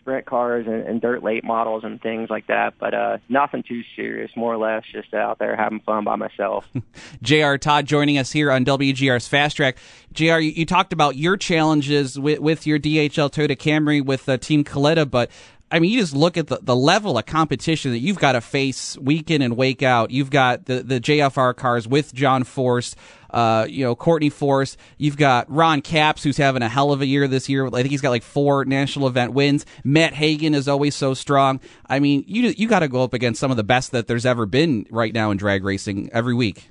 sprint 0.03 0.25
cars 0.25 0.67
and, 0.67 0.83
and 0.83 1.01
dirt 1.01 1.23
late 1.23 1.45
models 1.45 1.83
and 1.85 2.01
things 2.01 2.29
like 2.29 2.47
that. 2.47 2.73
But 2.77 2.93
uh, 2.93 3.17
nothing 3.29 3.63
too 3.63 3.81
serious, 3.95 4.29
more 4.35 4.53
or 4.53 4.57
less 4.57 4.83
just 4.91 5.13
out 5.13 5.39
there 5.39 5.55
having 5.55 5.79
fun 5.79 6.03
by 6.03 6.17
myself. 6.17 6.67
J.R. 7.21 7.57
Todd 7.57 7.85
joining 7.85 8.17
us 8.17 8.31
here 8.31 8.51
on 8.51 8.65
WGR's 8.65 9.27
Fast 9.27 9.55
Track. 9.55 9.77
J.R. 10.11 10.41
you, 10.41 10.51
you 10.51 10.65
talked 10.65 10.91
about 10.91 11.15
your 11.15 11.37
challenges 11.37 12.19
with, 12.19 12.39
with 12.39 12.67
your 12.67 12.79
DHL 12.79 13.31
Toyota 13.31 13.57
Camry 13.57 14.03
with 14.03 14.27
uh, 14.27 14.37
Team 14.37 14.65
Kalitta, 14.65 15.09
but 15.09 15.31
I 15.73 15.79
mean, 15.79 15.89
you 15.89 15.99
just 15.99 16.15
look 16.15 16.37
at 16.37 16.45
the, 16.45 16.59
the 16.61 16.75
level 16.75 17.17
of 17.17 17.25
competition 17.25 17.93
that 17.93 17.97
you've 17.97 18.19
got 18.19 18.33
to 18.33 18.41
face 18.41 18.95
week 18.99 19.31
in 19.31 19.41
and 19.41 19.57
wake 19.57 19.81
out. 19.81 20.11
You've 20.11 20.29
got 20.29 20.65
the, 20.65 20.83
the 20.83 21.01
JFR 21.01 21.55
cars 21.55 21.87
with 21.87 22.13
John 22.13 22.43
Force, 22.43 22.95
uh, 23.31 23.65
you 23.67 23.83
know, 23.83 23.95
Courtney 23.95 24.29
Force. 24.29 24.77
You've 24.99 25.17
got 25.17 25.49
Ron 25.51 25.81
Capps, 25.81 26.21
who's 26.21 26.37
having 26.37 26.61
a 26.61 26.69
hell 26.69 26.91
of 26.91 27.01
a 27.01 27.07
year 27.07 27.27
this 27.27 27.49
year. 27.49 27.65
I 27.65 27.71
think 27.71 27.87
he's 27.87 28.01
got 28.01 28.11
like 28.11 28.21
four 28.21 28.65
national 28.65 29.07
event 29.07 29.33
wins. 29.33 29.65
Matt 29.83 30.13
Hagan 30.13 30.53
is 30.53 30.67
always 30.67 30.93
so 30.93 31.15
strong. 31.15 31.59
I 31.89 31.99
mean, 31.99 32.23
you 32.27 32.53
you 32.55 32.67
got 32.67 32.79
to 32.81 32.87
go 32.87 33.03
up 33.03 33.15
against 33.15 33.39
some 33.39 33.49
of 33.49 33.57
the 33.57 33.63
best 33.63 33.93
that 33.93 34.05
there's 34.05 34.27
ever 34.27 34.45
been 34.45 34.85
right 34.91 35.11
now 35.11 35.31
in 35.31 35.37
drag 35.37 35.63
racing 35.63 36.11
every 36.13 36.35
week. 36.35 36.69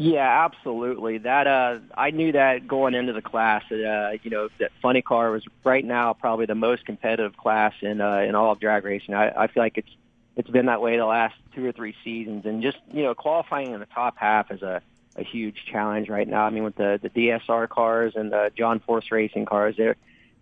Yeah, 0.00 0.46
absolutely. 0.46 1.18
That 1.18 1.46
uh, 1.46 1.78
I 1.94 2.10
knew 2.10 2.32
that 2.32 2.66
going 2.66 2.94
into 2.94 3.12
the 3.12 3.20
class. 3.20 3.64
That, 3.68 3.84
uh, 3.84 4.18
you 4.22 4.30
know, 4.30 4.48
that 4.58 4.70
funny 4.80 5.02
car 5.02 5.30
was 5.30 5.44
right 5.62 5.84
now 5.84 6.14
probably 6.14 6.46
the 6.46 6.54
most 6.54 6.86
competitive 6.86 7.36
class 7.36 7.74
in 7.82 8.00
uh, 8.00 8.20
in 8.20 8.34
all 8.34 8.50
of 8.52 8.60
drag 8.60 8.86
racing. 8.86 9.12
I, 9.12 9.28
I 9.28 9.46
feel 9.48 9.62
like 9.62 9.76
it's 9.76 9.90
it's 10.36 10.48
been 10.48 10.66
that 10.66 10.80
way 10.80 10.96
the 10.96 11.04
last 11.04 11.34
two 11.54 11.66
or 11.66 11.72
three 11.72 11.94
seasons, 12.02 12.46
and 12.46 12.62
just 12.62 12.78
you 12.90 13.02
know, 13.02 13.14
qualifying 13.14 13.72
in 13.72 13.80
the 13.80 13.84
top 13.84 14.16
half 14.16 14.50
is 14.50 14.62
a, 14.62 14.80
a 15.16 15.22
huge 15.22 15.66
challenge 15.70 16.08
right 16.08 16.26
now. 16.26 16.46
I 16.46 16.50
mean, 16.50 16.64
with 16.64 16.76
the 16.76 16.98
the 17.02 17.10
DSR 17.10 17.68
cars 17.68 18.14
and 18.16 18.32
the 18.32 18.50
John 18.56 18.80
Force 18.80 19.12
Racing 19.12 19.44
cars, 19.44 19.74
they're 19.76 19.96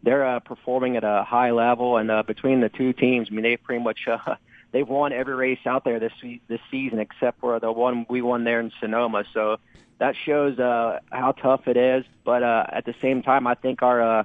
they're 0.05 0.25
uh, 0.25 0.39
performing 0.39 0.97
at 0.97 1.03
a 1.03 1.25
high 1.25 1.51
level, 1.51 1.97
and 1.97 2.13
uh, 2.13 2.23
between 2.23 2.61
the 2.61 2.69
two 2.69 2.93
teams, 2.93 3.27
I 3.29 3.35
mean, 3.35 3.43
they've 3.43 3.61
pretty 3.61 3.83
much 3.83 3.99
uh, 4.07 4.37
they've 4.73 4.89
won 4.89 5.13
every 5.13 5.35
race 5.35 5.59
out 5.67 5.85
there 5.85 5.99
this 5.99 6.13
this 6.49 6.61
season 6.71 6.99
except 6.99 7.41
for 7.41 7.59
the 7.61 7.73
one 7.73 8.07
we 8.09 8.23
won 8.23 8.45
there 8.45 8.61
in 8.61 8.73
Sonoma. 8.81 9.25
So 9.33 9.59
that 9.99 10.15
shows 10.25 10.59
uh, 10.59 11.01
how 11.11 11.33
tough 11.33 11.67
it 11.67 11.77
is. 11.77 12.05
But 12.25 12.43
uh, 12.43 12.65
at 12.69 12.85
the 12.85 12.95
same 13.01 13.23
time, 13.23 13.47
I 13.47 13.55
think 13.55 13.83
our 13.83 14.21
uh, 14.21 14.25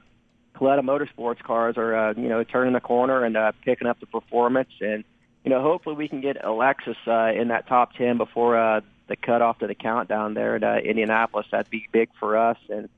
Kalitta 0.56 0.82
Motorsports 0.82 1.42
cars 1.42 1.78
are 1.78 1.96
uh, 1.96 2.14
you 2.16 2.30
know 2.30 2.44
turning 2.44 2.74
the 2.74 2.82
corner 2.82 3.24
and 3.24 3.36
uh, 3.36 3.52
picking 3.64 3.88
up 3.88 4.00
the 4.00 4.06
performance, 4.06 4.70
and 4.82 5.04
you 5.44 5.50
know 5.50 5.62
hopefully 5.62 5.96
we 5.96 6.08
can 6.08 6.22
get 6.22 6.44
Alexis 6.44 6.98
uh, 7.08 7.32
in 7.34 7.50
that 7.50 7.68
top 7.68 7.94
ten 7.94 8.18
before 8.18 8.58
uh, 8.58 8.82
the 9.08 9.16
cutoff 9.16 9.60
to 9.60 9.68
the 9.68 9.76
countdown 9.76 10.34
there 10.34 10.56
at 10.56 10.64
uh, 10.64 10.78
Indianapolis. 10.84 11.48
That'd 11.52 11.70
be 11.70 11.88
big 11.92 12.10
for 12.20 12.38
us 12.38 12.58
and 12.70 12.90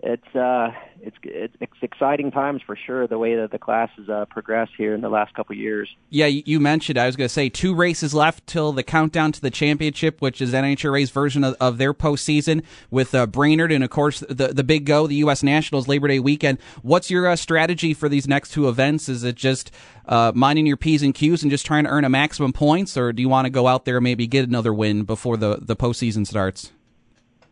it's 0.00 0.36
uh 0.36 0.72
it's 1.00 1.16
it's 1.22 1.54
exciting 1.80 2.30
times 2.30 2.60
for 2.66 2.76
sure 2.76 3.06
the 3.06 3.18
way 3.18 3.36
that 3.36 3.50
the 3.50 3.58
class 3.58 3.88
has 3.96 4.08
uh, 4.08 4.26
progressed 4.26 4.72
here 4.76 4.94
in 4.94 5.00
the 5.00 5.08
last 5.08 5.34
couple 5.34 5.54
years. 5.56 5.88
Yeah, 6.10 6.26
you 6.26 6.60
mentioned 6.60 6.98
I 6.98 7.06
was 7.06 7.16
going 7.16 7.28
to 7.28 7.32
say 7.32 7.48
two 7.48 7.74
races 7.74 8.12
left 8.12 8.46
till 8.46 8.72
the 8.72 8.82
countdown 8.82 9.32
to 9.32 9.40
the 9.40 9.50
championship, 9.50 10.20
which 10.20 10.40
is 10.42 10.52
NHRA's 10.52 11.10
version 11.10 11.44
of, 11.44 11.56
of 11.60 11.78
their 11.78 11.94
postseason 11.94 12.62
with 12.90 13.14
uh, 13.14 13.26
Brainerd 13.26 13.72
and 13.72 13.82
of 13.82 13.90
course 13.90 14.20
the 14.28 14.48
the 14.48 14.64
big 14.64 14.84
go, 14.84 15.06
the 15.06 15.16
U.S. 15.16 15.42
Nationals 15.42 15.88
Labor 15.88 16.08
Day 16.08 16.18
weekend. 16.18 16.58
What's 16.82 17.10
your 17.10 17.26
uh, 17.26 17.36
strategy 17.36 17.94
for 17.94 18.08
these 18.08 18.28
next 18.28 18.50
two 18.50 18.68
events? 18.68 19.08
Is 19.08 19.24
it 19.24 19.36
just 19.36 19.70
uh, 20.06 20.32
minding 20.34 20.66
your 20.66 20.76
p's 20.76 21.02
and 21.02 21.14
q's 21.14 21.42
and 21.42 21.50
just 21.50 21.64
trying 21.64 21.84
to 21.84 21.90
earn 21.90 22.04
a 22.04 22.10
maximum 22.10 22.52
points, 22.52 22.96
or 22.98 23.12
do 23.12 23.22
you 23.22 23.28
want 23.28 23.46
to 23.46 23.50
go 23.50 23.66
out 23.66 23.86
there 23.86 23.96
and 23.96 24.04
maybe 24.04 24.26
get 24.26 24.46
another 24.46 24.74
win 24.74 25.04
before 25.04 25.38
the 25.38 25.58
the 25.60 25.76
postseason 25.76 26.26
starts? 26.26 26.72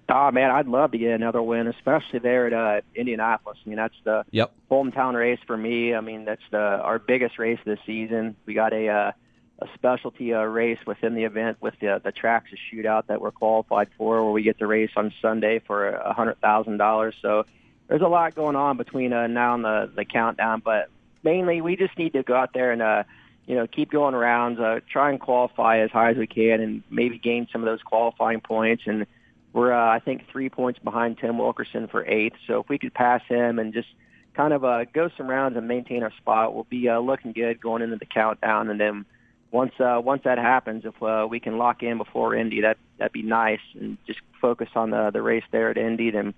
Oh 0.09 0.31
man, 0.31 0.51
I'd 0.51 0.67
love 0.67 0.93
to 0.93 0.99
get 0.99 1.13
another 1.13 1.43
win, 1.43 1.67
especially 1.67 2.19
there 2.19 2.47
at 2.47 2.53
uh, 2.53 2.81
Indianapolis. 2.95 3.59
I 3.65 3.69
mean, 3.69 3.77
that's 3.77 3.95
the 4.05 4.25
yep. 4.31 4.53
hometown 4.71 5.15
race 5.15 5.39
for 5.47 5.57
me. 5.57 5.95
I 5.95 6.01
mean, 6.01 6.25
that's 6.27 6.43
the 6.51 6.59
our 6.59 6.99
biggest 6.99 7.39
race 7.39 7.59
this 7.65 7.79
season. 7.87 8.37
We 8.45 8.53
got 8.53 8.75
a 8.75 8.89
uh, 8.89 9.13
a 9.61 9.67
specialty 9.75 10.35
uh, 10.35 10.43
race 10.43 10.79
within 10.87 11.15
the 11.15 11.25
event 11.25 11.59
with 11.61 11.75
the 11.81 12.01
the 12.05 12.13
Traxxas 12.13 12.59
shootout 12.73 13.07
that 13.07 13.21
we're 13.21 13.31
qualified 13.31 13.89
for, 13.97 14.23
where 14.23 14.33
we 14.33 14.43
get 14.43 14.59
to 14.59 14.67
race 14.67 14.91
on 14.97 15.13
Sunday 15.23 15.61
for 15.61 15.89
a 15.89 16.13
hundred 16.13 16.41
thousand 16.41 16.77
dollars. 16.77 17.15
So 17.23 17.47
there's 17.89 18.03
a 18.03 18.09
lot 18.09 18.35
going 18.35 18.57
on 18.57 18.77
between 18.77 19.13
uh, 19.13 19.27
now 19.27 19.55
and 19.55 19.65
the 19.65 19.91
the 19.95 20.05
countdown, 20.05 20.61
but 20.65 20.91
mainly 21.23 21.61
we 21.61 21.77
just 21.77 21.97
need 21.97 22.13
to 22.13 22.23
go 22.23 22.35
out 22.35 22.53
there 22.53 22.73
and 22.73 22.83
uh, 22.83 23.05
you 23.47 23.55
know 23.55 23.67
keep 23.67 23.91
going 23.91 24.15
rounds, 24.15 24.61
uh, 24.61 24.81
try 24.91 25.11
and 25.11 25.21
qualify 25.21 25.79
as 25.79 25.91
high 25.91 26.11
as 26.11 26.17
we 26.19 26.27
can, 26.27 26.61
and 26.61 26.83
maybe 26.91 27.19
gain 27.19 27.49
some 27.51 27.63
of 27.63 27.67
those 27.67 27.83
qualifying 27.83 28.41
points 28.41 28.83
and 28.87 29.07
we're, 29.55 29.73
uh, 29.73 29.89
I 29.95 30.01
think, 30.01 30.29
three 30.31 30.51
points 30.51 30.81
behind 30.81 31.17
Tim 31.19 31.39
Wilkerson 31.39 31.87
for 31.87 32.05
eighth. 32.05 32.37
So 32.47 32.61
if 32.61 32.69
we 32.69 32.77
could 32.77 32.93
pass 32.93 33.23
him 33.29 33.61
and 33.61 33.73
just 33.73 33.89
kind 34.35 34.53
of 34.53 34.65
uh, 34.65 34.85
go 34.93 35.09
some 35.17 35.29
rounds 35.29 35.57
and 35.57 35.69
maintain 35.69 36.03
our 36.03 36.13
spot, 36.19 36.55
we'll 36.55 36.65
be 36.65 36.89
uh, 36.89 36.99
looking 36.99 37.33
good 37.33 37.61
going 37.61 37.81
into 37.81 37.97
the 37.97 38.05
countdown. 38.05 38.69
And 38.69 38.81
then 38.81 39.07
once 39.53 39.73
uh, 39.79 40.03
once 40.05 40.23
that 40.25 40.39
happens, 40.39 40.85
if 40.85 41.01
uh, 41.01 41.29
we 41.31 41.39
can 41.39 41.57
lock 41.57 41.85
in 41.85 41.99
before 41.99 42.35
Indy, 42.35 42.63
that 42.63 42.79
that'd 42.99 43.13
be 43.13 43.23
nice. 43.23 43.61
And 43.79 43.97
just 44.09 44.19
focus 44.41 44.69
on 44.75 44.91
the 44.91 45.11
the 45.13 45.23
race 45.23 45.45
there 45.53 45.71
at 45.71 45.79
Indy. 45.79 46.11
Then 46.11 46.35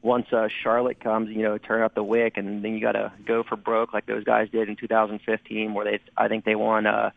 once 0.00 0.32
uh, 0.32 0.46
Charlotte 0.62 1.00
comes, 1.00 1.28
you 1.28 1.42
know, 1.42 1.58
turn 1.58 1.82
up 1.82 1.96
the 1.96 2.04
wick, 2.04 2.36
and 2.36 2.64
then 2.64 2.74
you 2.74 2.80
got 2.80 2.92
to 2.92 3.12
go 3.26 3.42
for 3.42 3.56
broke 3.56 3.92
like 3.92 4.06
those 4.06 4.22
guys 4.22 4.48
did 4.48 4.68
in 4.68 4.76
2015, 4.76 5.74
where 5.74 5.84
they 5.84 6.00
I 6.16 6.28
think 6.28 6.44
they 6.44 6.54
won 6.54 6.86
uh, 6.86 7.10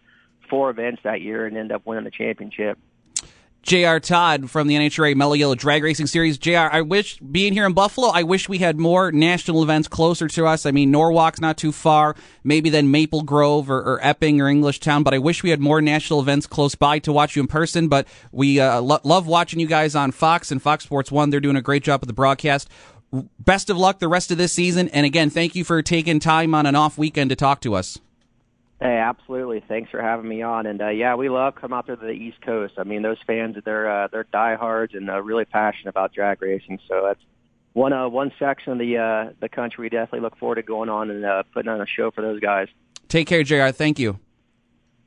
four 0.50 0.72
events 0.72 1.04
that 1.04 1.22
year 1.22 1.46
and 1.46 1.56
end 1.56 1.72
up 1.72 1.86
winning 1.86 2.06
the 2.06 2.12
championship. 2.12 2.80
J.R. 3.64 4.02
Todd 4.02 4.52
from 4.52 4.68
the 4.68 4.76
NHRA 4.76 5.16
Mellow 5.16 5.34
Yellow 5.34 5.56
Drag 5.56 5.84
Racing 5.84 6.08
Series. 6.08 6.38
J.R., 6.38 6.70
I 6.72 6.82
wish, 6.82 7.18
being 7.20 7.54
here 7.54 7.66
in 7.66 7.72
Buffalo, 7.72 8.10
I 8.10 8.24
wish 8.24 8.50
we 8.50 8.58
had 8.58 8.78
more 8.78 9.10
national 9.10 9.64
events 9.64 9.88
closer 9.88 10.28
to 10.28 10.46
us. 10.46 10.66
I 10.66 10.72
mean, 10.72 10.92
Norwalk's 10.92 11.40
not 11.40 11.58
too 11.58 11.72
far, 11.72 12.14
maybe 12.44 12.70
then 12.70 12.92
Maple 12.92 13.22
Grove 13.22 13.70
or, 13.70 13.80
or 13.80 14.00
Epping 14.04 14.42
or 14.42 14.46
Englishtown, 14.46 15.06
but 15.06 15.14
I 15.14 15.18
wish 15.18 15.44
we 15.44 15.50
had 15.50 15.62
more 15.62 15.82
national 15.82 16.20
events 16.20 16.46
close 16.46 16.76
by 16.76 17.00
to 17.00 17.14
watch 17.14 17.38
you 17.38 17.42
in 17.42 17.48
person. 17.48 17.88
But 17.88 18.06
we 18.34 18.60
uh, 18.60 18.82
lo- 18.82 19.00
love 19.06 19.28
watching 19.28 19.62
you 19.62 19.68
guys 19.68 19.96
on 19.96 20.12
Fox 20.12 20.52
and 20.52 20.62
Fox 20.62 20.84
Sports 20.84 21.10
1. 21.10 21.30
They're 21.30 21.40
doing 21.40 21.56
a 21.56 21.62
great 21.62 21.84
job 21.84 22.02
with 22.02 22.08
the 22.08 22.14
broadcast. 22.14 22.70
Best 23.40 23.70
of 23.70 23.78
luck 23.78 24.00
the 24.00 24.10
rest 24.10 24.30
of 24.30 24.38
this 24.38 24.52
season. 24.52 24.90
And 24.90 25.06
again, 25.06 25.30
thank 25.30 25.56
you 25.56 25.64
for 25.64 25.82
taking 25.82 26.20
time 26.20 26.54
on 26.54 26.66
an 26.66 26.76
off 26.76 26.98
weekend 26.98 27.30
to 27.30 27.38
talk 27.38 27.62
to 27.62 27.76
us. 27.76 27.98
Hey, 28.84 28.98
absolutely. 28.98 29.64
Thanks 29.66 29.90
for 29.92 30.02
having 30.02 30.28
me 30.28 30.42
on. 30.42 30.66
And 30.66 30.82
uh, 30.82 30.90
yeah, 30.90 31.16
we 31.16 31.30
love 31.30 31.56
coming 31.56 31.78
out 31.78 31.88
there 31.88 31.96
to 31.96 32.06
the 32.06 32.12
East 32.12 32.42
Coast. 32.42 32.74
I 32.78 32.84
mean, 32.84 33.02
those 33.02 33.16
fans 33.26 33.56
they're 33.64 33.90
uh, 33.90 34.10
they're 34.12 34.26
diehards 34.26 34.94
and 34.94 35.10
uh, 35.10 35.22
really 35.22 35.46
passionate 35.46 35.92
about 35.92 36.12
drag 36.12 36.42
racing. 36.42 36.80
So 36.90 37.02
that's 37.02 37.22
one 37.72 37.94
uh, 37.94 38.10
one 38.10 38.34
section 38.38 38.74
of 38.74 38.80
the 38.80 38.98
uh, 38.98 39.34
the 39.40 39.48
country 39.48 39.84
we 39.84 39.90
definitely 39.90 40.20
look 40.20 40.38
forward 40.38 40.56
to 40.56 40.64
going 40.64 40.90
on 40.90 41.10
and 41.10 41.24
uh, 41.24 41.44
putting 41.54 41.72
on 41.72 41.80
a 41.80 41.86
show 41.86 42.12
for 42.12 42.20
those 42.20 42.42
guys. 42.42 42.68
Take 43.08 43.26
care, 43.26 43.42
J.R. 43.44 43.72
Thank 43.72 44.00
you. 44.00 44.20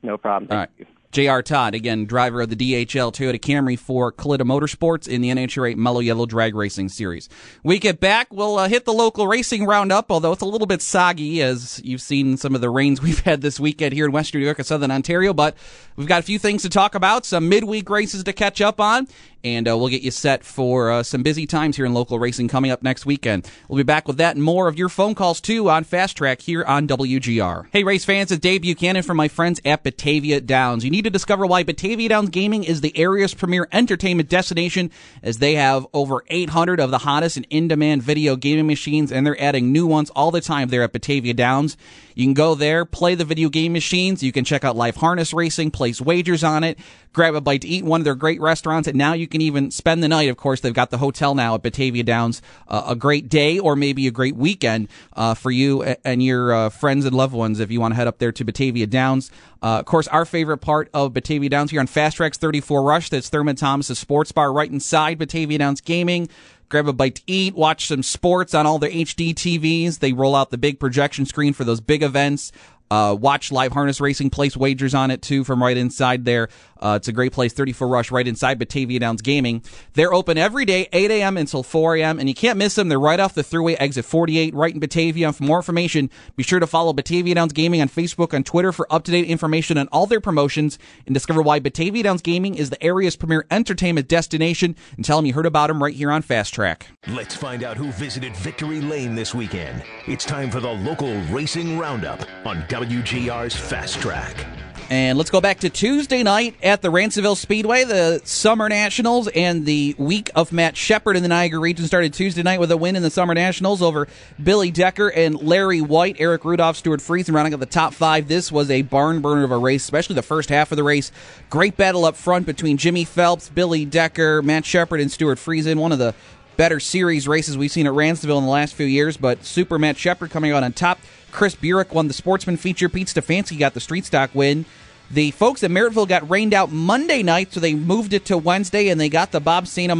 No 0.01 0.17
problem. 0.17 0.47
Thank 0.47 0.57
All 0.57 0.57
right. 0.57 0.69
you. 0.79 0.85
J.R. 1.11 1.41
Todd, 1.41 1.73
again, 1.73 2.05
driver 2.05 2.41
of 2.41 2.49
the 2.49 2.55
DHL 2.55 3.13
Toyota 3.13 3.39
Camry 3.39 3.79
for 3.79 4.11
Kalitta 4.11 4.41
Motorsports 4.41 5.07
in 5.07 5.21
the 5.21 5.29
NHRA 5.29 5.75
Mellow 5.75 6.01
Yellow 6.01 6.25
Drag 6.25 6.53
Racing 6.53 6.89
Series. 6.89 7.29
We 7.63 7.79
get 7.79 7.99
back, 7.99 8.31
we'll 8.31 8.57
uh, 8.59 8.67
hit 8.67 8.85
the 8.85 8.93
local 8.93 9.27
racing 9.27 9.65
roundup, 9.65 10.11
although 10.11 10.33
it's 10.33 10.41
a 10.41 10.45
little 10.45 10.67
bit 10.67 10.81
soggy 10.81 11.41
as 11.41 11.81
you've 11.83 12.01
seen 12.01 12.35
some 12.35 12.55
of 12.55 12.61
the 12.61 12.69
rains 12.69 13.01
we've 13.07 13.21
had 13.21 13.41
this 13.41 13.59
weekend 13.59 13.93
here 13.93 14.05
in 14.05 14.11
Western 14.11 14.41
New 14.41 14.45
York 14.45 14.59
and 14.59 14.67
Southern 14.67 14.91
Ontario, 14.91 15.33
but 15.33 15.55
we've 15.95 16.07
got 16.07 16.19
a 16.19 16.23
few 16.23 16.37
things 16.39 16.61
to 16.63 16.69
talk 16.69 16.93
about, 16.93 17.25
some 17.25 17.47
midweek 17.47 17.89
races 17.89 18.23
to 18.25 18.33
catch 18.33 18.59
up 18.59 18.81
on, 18.81 19.07
and 19.55 19.67
uh, 19.67 19.77
we'll 19.77 19.87
get 19.87 20.01
you 20.01 20.11
set 20.11 20.43
for 20.43 20.91
uh, 20.91 21.03
some 21.03 21.23
busy 21.23 21.45
times 21.45 21.77
here 21.77 21.85
in 21.85 21.93
local 21.93 22.19
racing 22.19 22.47
coming 22.47 22.69
up 22.69 22.83
next 22.83 23.05
weekend. 23.05 23.49
We'll 23.67 23.77
be 23.77 23.83
back 23.83 24.07
with 24.07 24.17
that 24.17 24.35
and 24.35 24.43
more 24.43 24.67
of 24.67 24.77
your 24.77 24.89
phone 24.89 25.15
calls 25.15 25.39
too 25.39 25.69
on 25.69 25.83
Fast 25.83 26.17
Track 26.17 26.41
here 26.41 26.63
on 26.63 26.87
WGR. 26.87 27.67
Hey, 27.71 27.83
race 27.83 28.05
fans, 28.05 28.31
it's 28.31 28.41
Dave 28.41 28.61
Buchanan 28.61 29.03
from 29.03 29.17
my 29.17 29.27
friends 29.27 29.61
at 29.63 29.83
Batavia 29.83 30.41
Downs. 30.41 30.83
You 30.83 30.91
need 30.91 31.05
to 31.05 31.09
discover 31.09 31.45
why 31.45 31.63
Batavia 31.63 32.09
Downs 32.09 32.29
Gaming 32.29 32.63
is 32.63 32.81
the 32.81 32.97
area's 32.97 33.33
premier 33.33 33.67
entertainment 33.71 34.29
destination, 34.29 34.91
as 35.23 35.37
they 35.37 35.55
have 35.55 35.87
over 35.93 36.23
800 36.27 36.79
of 36.79 36.91
the 36.91 36.99
hottest 36.99 37.37
and 37.37 37.47
in-demand 37.49 38.03
video 38.03 38.35
gaming 38.35 38.67
machines, 38.67 39.11
and 39.11 39.25
they're 39.25 39.41
adding 39.41 39.71
new 39.71 39.87
ones 39.87 40.09
all 40.11 40.31
the 40.31 40.41
time 40.41 40.69
there 40.69 40.83
at 40.83 40.93
Batavia 40.93 41.33
Downs. 41.33 41.77
You 42.17 42.25
can 42.25 42.33
go 42.33 42.55
there, 42.55 42.83
play 42.83 43.13
the 43.13 43.25
video 43.25 43.47
game 43.47 43.73
machines. 43.73 44.23
You 44.23 44.31
can 44.31 44.43
check 44.43 44.63
out 44.63 44.75
live 44.75 44.95
harness 44.95 45.33
racing, 45.33 45.69
place 45.69 46.01
wagers 46.01 46.43
on 46.43 46.63
it, 46.63 46.79
grab 47.13 47.35
a 47.35 47.41
bite 47.41 47.61
to 47.61 47.67
eat 47.67 47.85
one 47.85 48.01
of 48.01 48.05
their 48.05 48.15
great 48.15 48.41
restaurants, 48.41 48.87
and 48.87 48.97
now 48.97 49.13
you 49.13 49.27
can 49.27 49.36
even 49.41 49.71
spend 49.71 50.03
the 50.03 50.07
night. 50.07 50.29
Of 50.29 50.37
course, 50.37 50.61
they've 50.61 50.73
got 50.73 50.91
the 50.91 50.97
hotel 50.97 51.35
now 51.35 51.55
at 51.55 51.63
Batavia 51.63 52.03
Downs. 52.03 52.41
Uh, 52.67 52.83
a 52.87 52.95
great 52.95 53.29
day 53.29 53.59
or 53.59 53.75
maybe 53.75 54.07
a 54.07 54.11
great 54.11 54.35
weekend 54.35 54.87
uh, 55.13 55.33
for 55.33 55.51
you 55.51 55.83
and 55.83 56.21
your 56.21 56.53
uh, 56.53 56.69
friends 56.69 57.05
and 57.05 57.15
loved 57.15 57.33
ones 57.33 57.59
if 57.59 57.71
you 57.71 57.79
want 57.79 57.93
to 57.93 57.95
head 57.95 58.07
up 58.07 58.17
there 58.19 58.31
to 58.31 58.43
Batavia 58.43 58.87
Downs. 58.87 59.31
Uh, 59.61 59.79
of 59.79 59.85
course, 59.85 60.07
our 60.09 60.25
favorite 60.25 60.59
part 60.59 60.89
of 60.93 61.13
Batavia 61.13 61.49
Downs 61.49 61.71
here 61.71 61.79
on 61.79 61.87
Fast 61.87 62.17
Tracks 62.17 62.37
34 62.37 62.83
Rush, 62.83 63.09
that's 63.09 63.29
Thurman 63.29 63.55
Thomas's 63.55 63.97
Sports 63.97 64.31
Bar 64.31 64.53
right 64.53 64.71
inside 64.71 65.17
Batavia 65.17 65.57
Downs 65.57 65.81
Gaming 65.81 66.29
grab 66.69 66.87
a 66.87 66.93
bite 66.93 67.15
to 67.15 67.21
eat, 67.27 67.55
watch 67.55 67.87
some 67.87 68.03
sports 68.03 68.53
on 68.53 68.65
all 68.65 68.79
their 68.79 68.89
HD 68.89 69.33
TVs. 69.33 69.99
They 69.99 70.13
roll 70.13 70.35
out 70.35 70.51
the 70.51 70.57
big 70.57 70.79
projection 70.79 71.25
screen 71.25 71.53
for 71.53 71.63
those 71.63 71.79
big 71.79 72.03
events. 72.03 72.51
Uh, 72.89 73.15
watch 73.19 73.51
live 73.51 73.73
harness 73.73 73.99
racing, 73.99 74.29
place 74.29 74.55
wagers 74.55 74.93
on 74.93 75.11
it 75.11 75.21
too 75.21 75.43
from 75.43 75.61
right 75.61 75.75
inside 75.75 76.23
there. 76.23 76.47
Uh, 76.81 76.95
it's 76.97 77.07
a 77.07 77.11
great 77.11 77.31
place, 77.31 77.53
34 77.53 77.87
Rush, 77.87 78.11
right 78.11 78.27
inside 78.27 78.59
Batavia 78.59 78.99
Downs 78.99 79.21
Gaming. 79.21 79.63
They're 79.93 80.13
open 80.13 80.37
every 80.37 80.65
day, 80.65 80.87
8 80.91 81.11
a.m. 81.11 81.37
until 81.37 81.63
4 81.63 81.95
a.m., 81.97 82.19
and 82.19 82.27
you 82.27 82.35
can't 82.35 82.57
miss 82.57 82.75
them. 82.75 82.89
They're 82.89 82.99
right 82.99 83.19
off 83.19 83.33
the 83.33 83.43
thruway, 83.43 83.75
exit 83.79 84.05
48, 84.05 84.53
right 84.53 84.73
in 84.73 84.79
Batavia. 84.79 85.31
For 85.33 85.43
more 85.43 85.57
information, 85.57 86.09
be 86.35 86.43
sure 86.43 86.59
to 86.59 86.67
follow 86.67 86.93
Batavia 86.93 87.35
Downs 87.35 87.53
Gaming 87.53 87.81
on 87.81 87.89
Facebook 87.89 88.33
and 88.33 88.45
Twitter 88.45 88.71
for 88.71 88.91
up 88.93 89.03
to 89.05 89.11
date 89.11 89.25
information 89.25 89.77
on 89.77 89.87
all 89.89 90.05
their 90.05 90.21
promotions 90.21 90.77
and 91.05 91.13
discover 91.13 91.41
why 91.41 91.59
Batavia 91.59 92.03
Downs 92.03 92.21
Gaming 92.21 92.55
is 92.55 92.69
the 92.69 92.81
area's 92.83 93.15
premier 93.15 93.45
entertainment 93.51 94.07
destination. 94.07 94.75
And 94.95 95.05
tell 95.05 95.17
them 95.17 95.25
you 95.25 95.33
heard 95.33 95.45
about 95.45 95.67
them 95.67 95.81
right 95.81 95.93
here 95.93 96.11
on 96.11 96.21
Fast 96.21 96.53
Track. 96.53 96.87
Let's 97.07 97.35
find 97.35 97.63
out 97.63 97.77
who 97.77 97.91
visited 97.91 98.35
Victory 98.37 98.81
Lane 98.81 99.15
this 99.15 99.33
weekend. 99.33 99.83
It's 100.07 100.25
time 100.25 100.51
for 100.51 100.59
the 100.59 100.71
local 100.71 101.13
racing 101.25 101.77
roundup 101.77 102.21
on 102.45 102.61
WGR's 102.63 103.55
Fast 103.55 103.99
Track. 104.01 104.66
And 104.89 105.17
let's 105.17 105.29
go 105.29 105.41
back 105.41 105.59
to 105.59 105.69
Tuesday 105.69 106.23
night 106.23 106.55
at 106.63 106.81
the 106.81 106.87
Ransomville 106.87 107.35
Speedway. 107.35 107.83
The 107.83 108.21
Summer 108.23 108.69
Nationals 108.69 109.27
and 109.27 109.65
the 109.65 109.93
week 109.97 110.31
of 110.33 110.53
Matt 110.53 110.77
Shepard 110.77 111.17
in 111.17 111.23
the 111.23 111.27
Niagara 111.27 111.59
region 111.59 111.85
started 111.85 112.13
Tuesday 112.13 112.41
night 112.41 112.61
with 112.61 112.71
a 112.71 112.77
win 112.77 112.95
in 112.95 113.03
the 113.03 113.09
Summer 113.09 113.33
Nationals 113.33 113.81
over 113.81 114.07
Billy 114.41 114.71
Decker 114.71 115.09
and 115.09 115.41
Larry 115.41 115.81
White. 115.81 116.15
Erick 116.19 116.45
Rudolph, 116.45 116.77
Stewart 116.77 117.01
Friesen 117.01 117.33
rounding 117.33 117.53
up 117.53 117.59
the 117.59 117.65
top 117.65 117.93
five. 117.93 118.29
This 118.29 118.49
was 118.49 118.71
a 118.71 118.81
barn 118.83 119.19
burner 119.19 119.43
of 119.43 119.51
a 119.51 119.57
race, 119.57 119.83
especially 119.83 120.15
the 120.15 120.21
first 120.21 120.47
half 120.47 120.71
of 120.71 120.77
the 120.77 120.83
race. 120.83 121.11
Great 121.49 121.75
battle 121.75 122.05
up 122.05 122.15
front 122.15 122.45
between 122.45 122.77
Jimmy 122.77 123.03
Phelps, 123.03 123.49
Billy 123.49 123.83
Decker, 123.83 124.41
Matt 124.41 124.65
Shepard, 124.65 125.01
and 125.01 125.11
Stewart 125.11 125.37
Friesen. 125.37 125.79
One 125.79 125.91
of 125.91 125.99
the 125.99 126.15
better 126.57 126.79
series 126.79 127.27
races 127.27 127.57
we've 127.57 127.71
seen 127.71 127.87
at 127.87 127.93
Ransomville 127.93 128.39
in 128.39 128.43
the 128.43 128.49
last 128.49 128.73
few 128.73 128.85
years, 128.85 129.15
but 129.15 129.45
Super 129.45 129.79
Matt 129.79 129.97
Shepard 129.97 130.31
coming 130.31 130.51
out 130.51 130.63
on 130.63 130.73
top. 130.73 130.99
Chris 131.31 131.55
Burek 131.55 131.93
won 131.93 132.07
the 132.07 132.13
Sportsman 132.13 132.57
feature. 132.57 132.89
Pete 132.89 133.07
Stefanski 133.07 133.57
got 133.57 133.73
the 133.73 133.79
Street 133.79 134.05
Stock 134.05 134.31
win. 134.33 134.65
The 135.09 135.31
folks 135.31 135.63
at 135.63 135.71
Merrittville 135.71 136.07
got 136.07 136.29
rained 136.29 136.53
out 136.53 136.71
Monday 136.71 137.23
night, 137.23 137.53
so 137.53 137.59
they 137.59 137.73
moved 137.73 138.11
it 138.11 138.25
to 138.25 138.37
Wednesday, 138.37 138.89
and 138.89 138.99
they 138.99 139.07
got 139.07 139.31
the 139.31 139.39
Bob 139.39 139.67
St. 139.67 139.91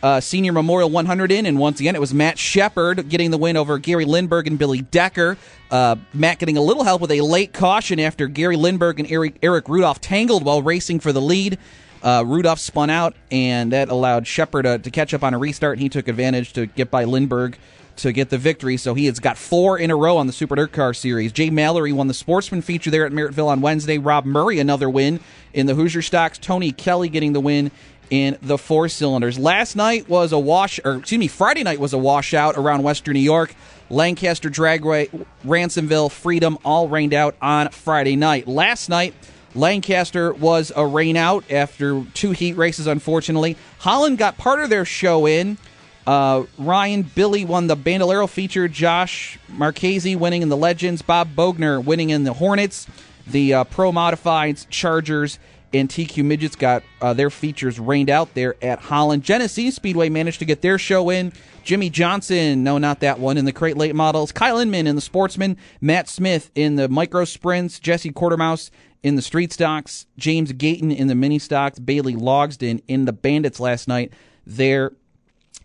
Uh, 0.00 0.20
Senior 0.20 0.52
Memorial 0.52 0.90
100 0.90 1.32
in. 1.32 1.44
And 1.44 1.58
once 1.58 1.80
again, 1.80 1.96
it 1.96 2.00
was 2.00 2.14
Matt 2.14 2.38
Shepard 2.38 3.08
getting 3.08 3.32
the 3.32 3.38
win 3.38 3.56
over 3.56 3.78
Gary 3.78 4.04
Lindberg 4.04 4.46
and 4.46 4.56
Billy 4.56 4.80
Decker. 4.80 5.36
Uh, 5.72 5.96
Matt 6.14 6.38
getting 6.38 6.56
a 6.56 6.60
little 6.60 6.84
help 6.84 7.00
with 7.00 7.10
a 7.10 7.20
late 7.20 7.52
caution 7.52 7.98
after 7.98 8.28
Gary 8.28 8.56
Lindberg 8.56 9.00
and 9.00 9.10
Erick, 9.10 9.38
Erick 9.42 9.68
Rudolph 9.68 10.00
tangled 10.00 10.44
while 10.44 10.62
racing 10.62 11.00
for 11.00 11.12
the 11.12 11.20
lead. 11.20 11.58
Uh, 12.02 12.24
Rudolph 12.26 12.60
spun 12.60 12.90
out, 12.90 13.14
and 13.30 13.72
that 13.72 13.88
allowed 13.88 14.26
Shepard 14.26 14.64
to, 14.64 14.78
to 14.78 14.90
catch 14.90 15.12
up 15.14 15.22
on 15.24 15.34
a 15.34 15.38
restart, 15.38 15.74
and 15.78 15.82
he 15.82 15.88
took 15.88 16.08
advantage 16.08 16.52
to 16.52 16.66
get 16.66 16.90
by 16.90 17.04
Lindberg 17.04 17.56
to 17.96 18.12
get 18.12 18.30
the 18.30 18.38
victory. 18.38 18.76
So 18.76 18.94
he 18.94 19.06
has 19.06 19.18
got 19.18 19.36
four 19.36 19.78
in 19.78 19.90
a 19.90 19.96
row 19.96 20.16
on 20.16 20.26
the 20.26 20.32
Super 20.32 20.54
Dirt 20.54 20.72
Car 20.72 20.94
Series. 20.94 21.32
Jay 21.32 21.50
Mallory 21.50 21.92
won 21.92 22.06
the 22.06 22.14
Sportsman 22.14 22.62
feature 22.62 22.90
there 22.90 23.04
at 23.04 23.12
Merrittville 23.12 23.48
on 23.48 23.60
Wednesday. 23.60 23.98
Rob 23.98 24.24
Murray 24.24 24.58
another 24.58 24.88
win 24.88 25.20
in 25.52 25.66
the 25.66 25.74
Hoosier 25.74 26.02
Stocks. 26.02 26.38
Tony 26.38 26.72
Kelly 26.72 27.08
getting 27.08 27.32
the 27.32 27.40
win 27.40 27.70
in 28.10 28.38
the 28.40 28.56
four 28.56 28.88
cylinders. 28.88 29.38
Last 29.38 29.76
night 29.76 30.08
was 30.08 30.32
a 30.32 30.38
wash, 30.38 30.80
or 30.84 30.96
excuse 30.96 31.18
me, 31.18 31.28
Friday 31.28 31.62
night 31.62 31.80
was 31.80 31.92
a 31.92 31.98
washout 31.98 32.56
around 32.56 32.82
Western 32.82 33.14
New 33.14 33.20
York. 33.20 33.54
Lancaster, 33.90 34.50
Dragway, 34.50 35.26
Ransomville, 35.44 36.10
Freedom 36.10 36.58
all 36.64 36.88
rained 36.88 37.14
out 37.14 37.36
on 37.42 37.70
Friday 37.70 38.16
night. 38.16 38.46
Last 38.46 38.88
night. 38.88 39.14
Lancaster 39.58 40.32
was 40.32 40.72
a 40.74 40.86
rain 40.86 41.16
out 41.16 41.50
after 41.50 42.04
two 42.14 42.30
heat 42.30 42.56
races, 42.56 42.86
unfortunately. 42.86 43.56
Holland 43.78 44.18
got 44.18 44.38
part 44.38 44.60
of 44.60 44.70
their 44.70 44.84
show 44.84 45.26
in. 45.26 45.58
Uh, 46.06 46.44
Ryan 46.56 47.02
Billy 47.02 47.44
won 47.44 47.66
the 47.66 47.76
Bandolero 47.76 48.26
feature. 48.26 48.68
Josh 48.68 49.38
Marchese 49.48 50.16
winning 50.16 50.42
in 50.42 50.48
the 50.48 50.56
Legends. 50.56 51.02
Bob 51.02 51.34
Bogner 51.34 51.84
winning 51.84 52.10
in 52.10 52.24
the 52.24 52.32
Hornets. 52.32 52.86
The 53.26 53.52
uh, 53.52 53.64
Pro 53.64 53.92
Modifieds, 53.92 54.66
Chargers, 54.70 55.38
and 55.74 55.88
TQ 55.88 56.24
Midgets 56.24 56.56
got 56.56 56.82
uh, 57.02 57.12
their 57.12 57.28
features 57.28 57.78
rained 57.78 58.08
out 58.08 58.32
there 58.34 58.56
at 58.62 58.78
Holland. 58.78 59.22
Genesee 59.22 59.70
Speedway 59.70 60.08
managed 60.08 60.38
to 60.38 60.46
get 60.46 60.62
their 60.62 60.78
show 60.78 61.10
in. 61.10 61.32
Jimmy 61.62 61.90
Johnson, 61.90 62.64
no, 62.64 62.78
not 62.78 63.00
that 63.00 63.18
one, 63.18 63.36
in 63.36 63.44
the 63.44 63.52
Crate 63.52 63.76
Late 63.76 63.94
Models. 63.94 64.32
Kyle 64.32 64.58
Inman 64.58 64.86
in 64.86 64.94
the 64.94 65.02
Sportsman. 65.02 65.58
Matt 65.82 66.08
Smith 66.08 66.50
in 66.54 66.76
the 66.76 66.88
Micro 66.88 67.26
Sprints. 67.26 67.78
Jesse 67.78 68.10
Quartermouse 68.12 68.70
in 69.02 69.16
the 69.16 69.22
Street 69.22 69.52
Stocks. 69.52 70.06
James 70.16 70.52
Gayton 70.52 70.90
in 70.90 71.08
the 71.08 71.14
Mini 71.14 71.38
Stocks. 71.38 71.78
Bailey 71.78 72.14
Logsden 72.14 72.82
in 72.88 73.04
the 73.04 73.12
Bandits 73.12 73.60
last 73.60 73.88
night 73.88 74.12
there 74.46 74.92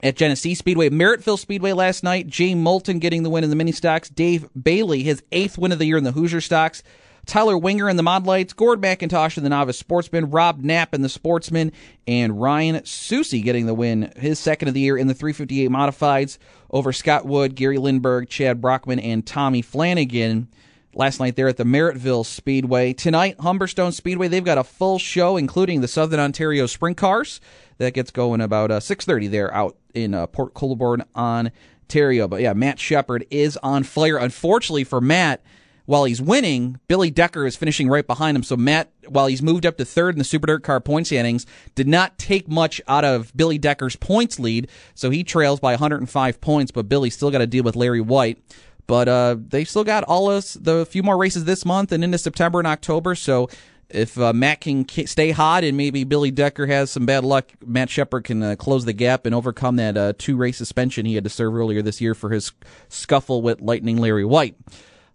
at 0.01 0.15
Genesee 0.15 0.55
Speedway. 0.55 0.89
Merrittville 0.89 1.39
Speedway 1.39 1.71
last 1.71 2.03
night. 2.03 2.27
Jay 2.27 2.53
Moulton 2.55 2.99
getting 2.99 3.23
the 3.23 3.29
win 3.29 3.43
in 3.43 3.49
the 3.49 3.55
Mini 3.55 3.71
Stocks. 3.71 4.09
Dave 4.09 4.47
Bailey, 4.61 5.03
his 5.03 5.23
eighth 5.31 5.57
win 5.57 5.71
of 5.71 5.79
the 5.79 5.85
year 5.85 5.97
in 5.97 6.03
the 6.03 6.11
Hoosier 6.11 6.41
Stocks. 6.41 6.83
Tyler 7.25 7.57
Winger 7.57 7.89
in 7.89 7.95
the 7.95 8.03
Mod 8.03 8.25
Lights, 8.25 8.51
Gord 8.51 8.81
McIntosh 8.81 9.37
in 9.37 9.43
the 9.43 9.49
Novice 9.49 9.79
Sportsman, 9.79 10.29
Rob 10.29 10.61
Knapp 10.61 10.93
in 10.93 11.01
the 11.03 11.09
Sportsman, 11.09 11.71
and 12.05 12.41
Ryan 12.41 12.83
Susie 12.83 13.41
getting 13.41 13.65
the 13.65 13.73
win, 13.73 14.11
his 14.17 14.39
second 14.39 14.67
of 14.67 14.73
the 14.73 14.81
year 14.81 14.97
in 14.97 15.07
the 15.07 15.13
358 15.13 15.69
Modifieds 15.69 16.37
over 16.69 16.91
Scott 16.91 17.25
Wood, 17.25 17.55
Gary 17.55 17.77
Lindberg, 17.77 18.27
Chad 18.27 18.59
Brockman, 18.59 18.99
and 18.99 19.25
Tommy 19.25 19.61
Flanagan 19.61 20.49
last 20.95 21.19
night 21.19 21.35
there 21.35 21.47
at 21.47 21.57
the 21.57 21.63
Merrittville 21.63 22.25
Speedway. 22.25 22.93
Tonight, 22.93 23.37
Humberstone 23.37 23.93
Speedway, 23.93 24.27
they've 24.27 24.43
got 24.43 24.57
a 24.57 24.63
full 24.63 24.99
show, 24.99 25.37
including 25.37 25.81
the 25.81 25.87
Southern 25.87 26.19
Ontario 26.19 26.65
Sprint 26.65 26.97
Cars. 26.97 27.39
That 27.77 27.93
gets 27.93 28.11
going 28.11 28.41
about 28.41 28.71
uh, 28.71 28.79
6.30 28.79 29.29
there 29.29 29.53
out 29.53 29.75
in 29.93 30.13
uh, 30.13 30.27
Port 30.27 30.53
Colborne, 30.53 31.03
Ontario. 31.15 32.27
But 32.27 32.41
yeah, 32.41 32.53
Matt 32.53 32.79
Shepard 32.79 33.25
is 33.29 33.57
on 33.57 33.83
fire. 33.83 34.17
Unfortunately 34.17 34.83
for 34.83 35.01
Matt, 35.01 35.43
while 35.85 36.05
he's 36.05 36.21
winning, 36.21 36.79
Billy 36.87 37.11
Decker 37.11 37.45
is 37.45 37.55
finishing 37.55 37.89
right 37.89 38.07
behind 38.07 38.37
him. 38.37 38.43
So 38.43 38.55
Matt, 38.55 38.91
while 39.07 39.27
he's 39.27 39.41
moved 39.41 39.65
up 39.65 39.77
to 39.77 39.85
third 39.85 40.15
in 40.15 40.19
the 40.19 40.23
Super 40.23 40.47
Dirt 40.47 40.63
Car 40.63 40.79
point 40.79 41.07
standings, 41.07 41.45
did 41.75 41.87
not 41.87 42.17
take 42.17 42.47
much 42.47 42.81
out 42.87 43.03
of 43.03 43.35
Billy 43.35 43.57
Decker's 43.57 43.95
points 43.97 44.39
lead. 44.39 44.69
So 44.95 45.09
he 45.09 45.23
trails 45.23 45.59
by 45.59 45.73
105 45.73 46.39
points, 46.39 46.71
but 46.71 46.87
Billy 46.87 47.09
still 47.09 47.31
got 47.31 47.39
to 47.39 47.47
deal 47.47 47.63
with 47.63 47.75
Larry 47.75 48.01
White. 48.01 48.39
But 48.87 49.07
uh, 49.07 49.37
they 49.39 49.63
still 49.63 49.83
got 49.83 50.03
all 50.03 50.29
us 50.29 50.53
the 50.53 50.85
few 50.85 51.03
more 51.03 51.17
races 51.17 51.45
this 51.45 51.65
month 51.65 51.91
and 51.91 52.03
into 52.03 52.17
September 52.17 52.59
and 52.59 52.67
October. 52.67 53.15
So 53.15 53.49
if 53.89 54.17
uh, 54.17 54.33
Matt 54.33 54.61
can 54.61 54.87
stay 55.05 55.31
hot 55.31 55.63
and 55.63 55.77
maybe 55.77 56.03
Billy 56.03 56.31
Decker 56.31 56.65
has 56.65 56.91
some 56.91 57.05
bad 57.05 57.23
luck, 57.23 57.51
Matt 57.65 57.89
Shepard 57.89 58.23
can 58.23 58.41
uh, 58.41 58.55
close 58.55 58.85
the 58.85 58.93
gap 58.93 59.25
and 59.25 59.35
overcome 59.35 59.75
that 59.77 59.95
uh, 59.95 60.13
two 60.17 60.35
race 60.35 60.57
suspension 60.57 61.05
he 61.05 61.15
had 61.15 61.23
to 61.23 61.29
serve 61.29 61.55
earlier 61.55 61.81
this 61.81 62.01
year 62.01 62.15
for 62.15 62.31
his 62.31 62.51
scuffle 62.89 63.41
with 63.41 63.61
Lightning 63.61 63.97
Larry 63.97 64.25
White. 64.25 64.55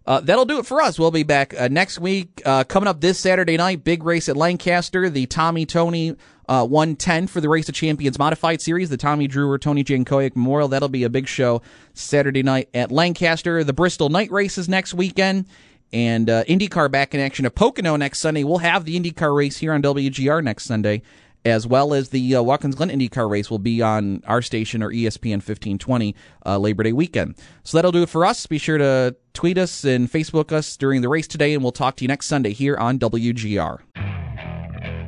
Uh, 0.09 0.19
that'll 0.21 0.43
do 0.45 0.57
it 0.57 0.65
for 0.65 0.81
us. 0.81 0.97
We'll 0.97 1.11
be 1.11 1.21
back 1.21 1.53
uh, 1.53 1.67
next 1.67 1.99
week. 1.99 2.41
Uh, 2.43 2.63
coming 2.63 2.87
up 2.87 2.99
this 2.99 3.19
Saturday 3.19 3.57
night, 3.57 3.83
big 3.83 4.03
race 4.03 4.27
at 4.27 4.35
Lancaster, 4.35 5.07
the 5.07 5.27
Tommy 5.27 5.67
Tony 5.67 6.15
uh, 6.47 6.65
110 6.65 7.27
for 7.27 7.39
the 7.39 7.47
Race 7.47 7.69
of 7.69 7.75
Champions 7.75 8.17
Modified 8.17 8.59
Series, 8.59 8.89
the 8.89 8.97
Tommy 8.97 9.27
Druar 9.27 9.61
Tony 9.61 9.83
Jankowiak 9.83 10.35
Memorial. 10.35 10.67
That'll 10.67 10.89
be 10.89 11.03
a 11.03 11.11
big 11.11 11.27
show 11.27 11.61
Saturday 11.93 12.41
night 12.41 12.69
at 12.73 12.91
Lancaster. 12.91 13.63
The 13.63 13.71
Bristol 13.71 14.09
night 14.09 14.31
races 14.31 14.67
next 14.67 14.95
weekend. 14.95 15.45
And 15.93 16.27
uh, 16.27 16.43
IndyCar 16.45 16.89
back 16.89 17.13
in 17.13 17.19
action 17.19 17.45
at 17.45 17.53
Pocono 17.53 17.95
next 17.95 18.17
Sunday. 18.17 18.43
We'll 18.43 18.59
have 18.59 18.85
the 18.85 18.99
IndyCar 18.99 19.35
race 19.35 19.57
here 19.57 19.73
on 19.73 19.83
WGR 19.83 20.43
next 20.43 20.65
Sunday 20.65 21.03
as 21.45 21.65
well 21.65 21.93
as 21.93 22.09
the 22.09 22.35
uh, 22.35 22.41
Watkins 22.41 22.75
Glen 22.75 22.89
IndyCar 22.89 23.29
race 23.29 23.49
will 23.49 23.59
be 23.59 23.81
on 23.81 24.23
our 24.27 24.41
station 24.41 24.83
or 24.83 24.89
ESPN 24.89 25.35
1520 25.35 26.15
uh, 26.45 26.57
Labor 26.57 26.83
Day 26.83 26.93
weekend. 26.93 27.35
So 27.63 27.77
that'll 27.77 27.91
do 27.91 28.03
it 28.03 28.09
for 28.09 28.25
us. 28.25 28.45
Be 28.45 28.57
sure 28.57 28.77
to 28.77 29.15
tweet 29.33 29.57
us 29.57 29.83
and 29.83 30.11
Facebook 30.11 30.51
us 30.51 30.77
during 30.77 31.01
the 31.01 31.09
race 31.09 31.27
today, 31.27 31.53
and 31.53 31.63
we'll 31.63 31.71
talk 31.71 31.95
to 31.97 32.03
you 32.03 32.07
next 32.07 32.27
Sunday 32.27 32.53
here 32.53 32.75
on 32.77 32.99
WGR. 32.99 33.79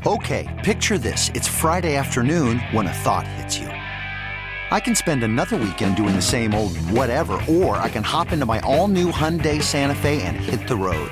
Okay, 0.05 0.61
picture 0.63 0.97
this. 0.97 1.29
It's 1.35 1.47
Friday 1.47 1.95
afternoon 1.95 2.59
when 2.71 2.87
a 2.87 2.93
thought 2.93 3.27
hits 3.27 3.59
you. 3.59 3.67
I 3.67 4.79
can 4.79 4.95
spend 4.95 5.23
another 5.23 5.57
weekend 5.57 5.97
doing 5.97 6.15
the 6.15 6.21
same 6.21 6.53
old 6.53 6.77
whatever, 6.77 7.33
or 7.49 7.75
I 7.75 7.89
can 7.89 8.03
hop 8.03 8.31
into 8.31 8.45
my 8.45 8.61
all 8.61 8.87
new 8.87 9.11
Hyundai 9.11 9.61
Santa 9.61 9.93
Fe 9.93 10.21
and 10.21 10.37
hit 10.37 10.67
the 10.67 10.77
road. 10.77 11.11